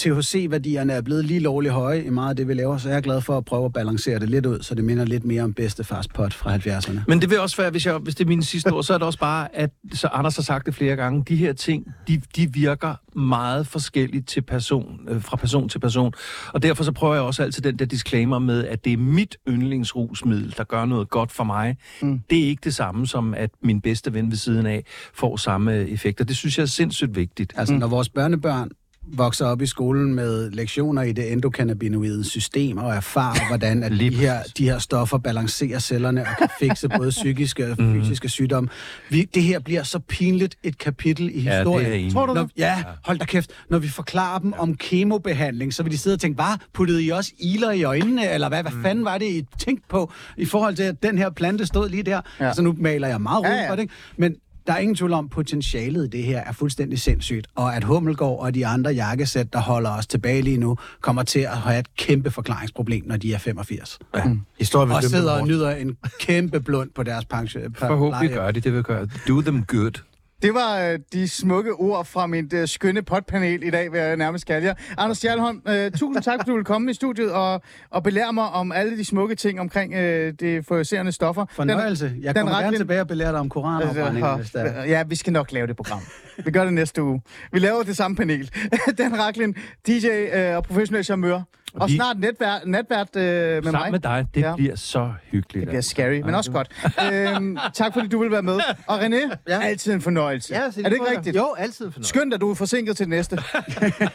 THC-værdierne 0.00 0.92
er 0.92 1.00
blevet 1.00 1.24
lige 1.24 1.40
lovligt 1.40 1.74
høje 1.74 2.02
i 2.02 2.10
meget 2.10 2.30
af 2.30 2.36
det, 2.36 2.48
vi 2.48 2.54
laver, 2.54 2.78
så 2.78 2.88
jeg 2.88 2.96
er 2.96 3.00
glad 3.00 3.20
for 3.20 3.36
at 3.36 3.44
prøve 3.44 3.64
at 3.64 3.72
balancere 3.72 4.18
det 4.18 4.30
lidt 4.30 4.46
ud, 4.46 4.62
så 4.62 4.74
det 4.74 4.84
minder 4.84 5.04
lidt 5.04 5.24
mere 5.24 5.42
om 5.42 5.54
bedstefars 5.54 6.08
pot 6.08 6.34
fra 6.34 6.56
70'erne. 6.56 7.00
Men 7.06 7.20
det 7.20 7.30
vil 7.30 7.40
også 7.40 7.56
være, 7.56 7.70
hvis, 7.70 7.86
jeg, 7.86 7.98
hvis 7.98 8.14
det 8.14 8.24
er 8.24 8.28
mine 8.28 8.44
sidste 8.44 8.72
ord, 8.72 8.84
så 8.84 8.94
er 8.94 8.98
det 8.98 9.06
også 9.06 9.18
bare, 9.18 9.56
at 9.56 9.70
så 9.92 10.08
Anders 10.08 10.36
har 10.36 10.42
sagt 10.42 10.66
det 10.66 10.74
flere 10.74 10.96
gange, 10.96 11.24
de 11.28 11.36
her 11.36 11.52
ting, 11.52 11.86
de, 12.08 12.22
de 12.36 12.52
virker 12.52 13.18
meget 13.18 13.66
forskelligt 13.66 14.28
til 14.28 14.42
person, 14.42 15.00
øh, 15.08 15.22
fra 15.22 15.36
person 15.36 15.68
til 15.68 15.78
person. 15.78 16.12
Og 16.52 16.62
derfor 16.62 16.84
så 16.84 16.92
prøver 16.92 17.14
jeg 17.14 17.22
også 17.22 17.42
altid 17.42 17.62
den 17.62 17.78
der 17.78 17.84
disclaimer 17.84 18.38
med, 18.38 18.66
at 18.66 18.84
det 18.84 18.92
er 18.92 18.96
mit 18.96 19.36
yndlingsrusmiddel, 19.48 20.54
der 20.56 20.64
gør 20.64 20.84
noget 20.84 21.08
godt 21.08 21.32
for 21.32 21.44
mig. 21.44 21.76
Mm. 22.02 22.20
Det 22.30 22.38
er 22.38 22.48
ikke 22.48 22.60
det 22.64 22.74
samme 22.74 23.06
som, 23.06 23.34
at 23.34 23.50
min 23.62 23.80
bedste 23.80 24.14
ven 24.14 24.30
ved 24.30 24.36
siden 24.36 24.66
af 24.66 24.84
får 25.14 25.36
samme 25.36 25.88
effekter. 25.88 26.24
Det 26.24 26.36
synes 26.36 26.58
jeg 26.58 26.62
er 26.62 26.66
sindssygt 26.66 27.16
vigtigt. 27.16 27.52
Altså, 27.56 27.74
når 27.74 27.86
vores 27.86 28.08
børnebørn 28.08 28.70
vokser 29.12 29.46
op 29.46 29.62
i 29.62 29.66
skolen 29.66 30.14
med 30.14 30.50
lektioner 30.50 31.02
i 31.02 31.12
det 31.12 31.32
endokannabinoide 31.32 32.24
system 32.24 32.78
og 32.78 32.94
erfarer, 32.94 33.46
hvordan 33.50 33.82
at 33.82 33.92
de, 33.92 34.14
her, 34.14 34.38
de 34.58 34.64
her 34.64 34.78
stoffer 34.78 35.18
balancerer 35.18 35.78
cellerne 35.78 36.20
og 36.20 36.26
kan 36.38 36.48
fikse 36.58 36.88
både 36.98 37.10
psykiske 37.10 37.70
og 37.70 37.76
fysiske 37.78 38.28
sygdomme. 38.28 38.68
Vi, 39.10 39.22
det 39.34 39.42
her 39.42 39.58
bliver 39.58 39.82
så 39.82 39.98
pinligt 39.98 40.56
et 40.62 40.78
kapitel 40.78 41.30
i 41.34 41.40
Ja, 41.40 41.56
historien. 41.56 42.00
i. 42.06 42.10
Tror 42.10 42.26
du 42.26 42.34
Når, 42.34 42.42
det? 42.42 42.50
ja, 42.56 42.84
hold 43.04 43.18
da 43.18 43.24
kæft. 43.24 43.50
Når 43.70 43.78
vi 43.78 43.88
forklarer 43.88 44.38
dem 44.38 44.52
om 44.58 44.74
kemobehandling, 44.76 45.74
så 45.74 45.82
vil 45.82 45.92
de 45.92 45.98
sidde 45.98 46.14
og 46.14 46.20
tænke, 46.20 46.34
hvad, 46.42 46.58
puttede 46.74 47.04
I 47.04 47.08
også 47.10 47.32
iler 47.38 47.70
i 47.70 47.82
øjnene, 47.82 48.30
eller 48.30 48.48
hvad, 48.48 48.62
hvad 48.62 48.72
fanden 48.82 49.04
var 49.04 49.18
det, 49.18 49.26
I 49.26 49.46
tænkte 49.58 49.86
på, 49.88 50.12
i 50.36 50.44
forhold 50.44 50.74
til, 50.76 50.82
at 50.82 51.02
den 51.02 51.18
her 51.18 51.30
plante 51.30 51.66
stod 51.66 51.88
lige 51.88 52.02
der? 52.02 52.20
Ja. 52.40 52.46
Altså, 52.46 52.62
nu 52.62 52.74
maler 52.78 53.08
jeg 53.08 53.20
meget 53.20 53.42
Ja, 53.44 53.48
rundt 53.48 53.60
ja. 53.62 53.70
for 53.70 53.74
det, 53.74 53.82
ikke? 53.82 53.94
men 54.16 54.34
der 54.70 54.76
er 54.76 54.80
ingen 54.80 54.94
tvivl 54.94 55.12
om, 55.12 55.28
potentialet 55.28 56.04
i 56.04 56.08
det 56.08 56.24
her 56.24 56.38
er 56.38 56.52
fuldstændig 56.52 56.98
sindssygt, 56.98 57.46
og 57.54 57.76
at 57.76 57.84
Hummelgaard 57.84 58.38
og 58.38 58.54
de 58.54 58.66
andre 58.66 58.90
jakkesæt, 58.90 59.52
der 59.52 59.58
holder 59.58 59.90
os 59.90 60.06
tilbage 60.06 60.42
lige 60.42 60.56
nu, 60.56 60.76
kommer 61.00 61.22
til 61.22 61.40
at 61.40 61.56
have 61.56 61.78
et 61.78 61.96
kæmpe 61.96 62.30
forklaringsproblem, 62.30 63.02
når 63.06 63.16
de 63.16 63.34
er 63.34 63.38
85. 63.38 63.98
Ja. 64.14 64.22
Historien 64.58 64.88
vil 64.88 64.96
Og 64.96 65.02
sidder 65.02 65.32
og 65.32 65.46
nyder 65.46 65.70
en 65.70 65.96
kæmpe 66.20 66.60
blund 66.60 66.90
på 66.94 67.02
deres 67.02 67.24
pension. 67.24 67.74
Forhåbentlig 67.74 68.30
gør 68.30 68.50
de, 68.50 68.60
det 68.60 68.72
vil 68.72 68.82
gøre. 68.82 69.08
Do 69.28 69.40
them 69.40 69.64
good. 69.64 70.02
Det 70.42 70.54
var 70.54 70.80
øh, 70.80 70.98
de 71.12 71.28
smukke 71.28 71.72
ord 71.72 72.04
fra 72.04 72.26
mit 72.26 72.52
øh, 72.52 72.68
skønne 72.68 73.02
potpanel 73.02 73.62
i 73.62 73.70
dag, 73.70 73.92
vil 73.92 74.00
jeg 74.00 74.16
nærmest 74.16 74.46
kalde 74.46 74.66
jer. 74.66 74.74
Anders 74.98 75.18
Stjernholm, 75.18 75.62
øh, 75.68 75.90
tusind 75.90 76.22
tak, 76.22 76.38
fordi 76.38 76.50
du 76.50 76.54
ville 76.54 76.64
komme 76.64 76.90
i 76.90 76.94
studiet 76.94 77.32
og, 77.32 77.62
og 77.90 78.02
belære 78.02 78.32
mig 78.32 78.44
om 78.44 78.72
alle 78.72 78.98
de 78.98 79.04
smukke 79.04 79.34
ting 79.34 79.60
omkring 79.60 79.94
øh, 79.94 80.34
de 80.40 80.62
forserende 80.62 81.12
stoffer. 81.12 81.46
Fornøjelse. 81.50 82.12
Jeg 82.20 82.34
den 82.34 82.42
kommer 82.46 82.60
gerne 82.60 82.76
tilbage 82.76 83.00
og 83.00 83.08
belærer 83.08 83.30
dig 83.30 83.40
om 83.40 83.48
koranafbrænding, 83.48 84.36
hvis 84.36 84.50
der 84.50 84.64
Altså, 84.64 84.80
ja, 84.80 85.02
vi 85.02 85.14
skal 85.14 85.32
nok 85.32 85.52
lave 85.52 85.66
det 85.66 85.76
program. 85.76 86.00
Vi 86.44 86.50
gør 86.50 86.64
det 86.64 86.72
næste 86.72 87.02
uge. 87.02 87.22
Vi 87.52 87.58
laver 87.58 87.82
det 87.82 87.96
samme 87.96 88.16
panel. 88.16 88.50
Dan 88.98 89.18
Raklin, 89.18 89.54
DJ 89.86 90.06
øh, 90.06 90.56
og 90.56 90.64
professionel 90.64 91.04
charmeur. 91.04 91.42
Og 91.74 91.88
vi- 91.88 91.94
snart 91.96 92.18
netvært, 92.20 92.60
natvært 92.66 93.16
øh, 93.16 93.22
med 93.22 93.62
Sammen 93.62 93.80
mig. 93.82 93.90
med 93.90 94.00
dig, 94.00 94.26
det 94.34 94.40
Ja. 94.40 94.54
bliver 94.56 94.76
så 94.76 95.12
hyggeligt. 95.30 95.60
Det 95.60 95.68
bliver 95.68 95.78
altså. 95.78 95.90
scary, 95.90 96.20
men 96.20 96.34
også 96.34 96.50
godt. 96.52 96.68
øhm, 97.12 97.58
tak 97.74 97.92
fordi 97.92 98.08
du 98.08 98.18
vil 98.22 98.30
være 98.30 98.42
med. 98.42 98.60
Og 98.86 99.00
René, 99.00 99.36
ja. 99.48 99.60
Altid 99.62 99.92
en 99.92 100.00
fornøjelse. 100.00 100.54
Ja, 100.54 100.60
er 100.60 100.70
det 100.70 100.92
ikke 100.92 101.10
rigtigt? 101.16 101.36
Jo, 101.36 101.54
altid 101.58 101.90
fornøjelse. 101.92 102.08
Skønt, 102.08 102.34
at 102.34 102.40
du 102.40 102.50
er 102.50 102.54
forsinket 102.54 102.96
til 102.96 103.04
det 103.04 103.10
næste. 103.10 103.38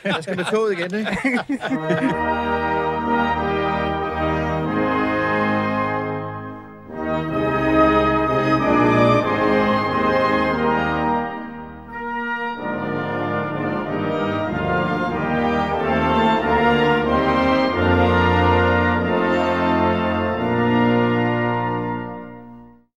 Jeg 0.05 0.15
skal 0.21 0.35
med 0.37 0.45
toget 0.51 0.71
igen, 0.79 0.95
ikke? 0.95 1.17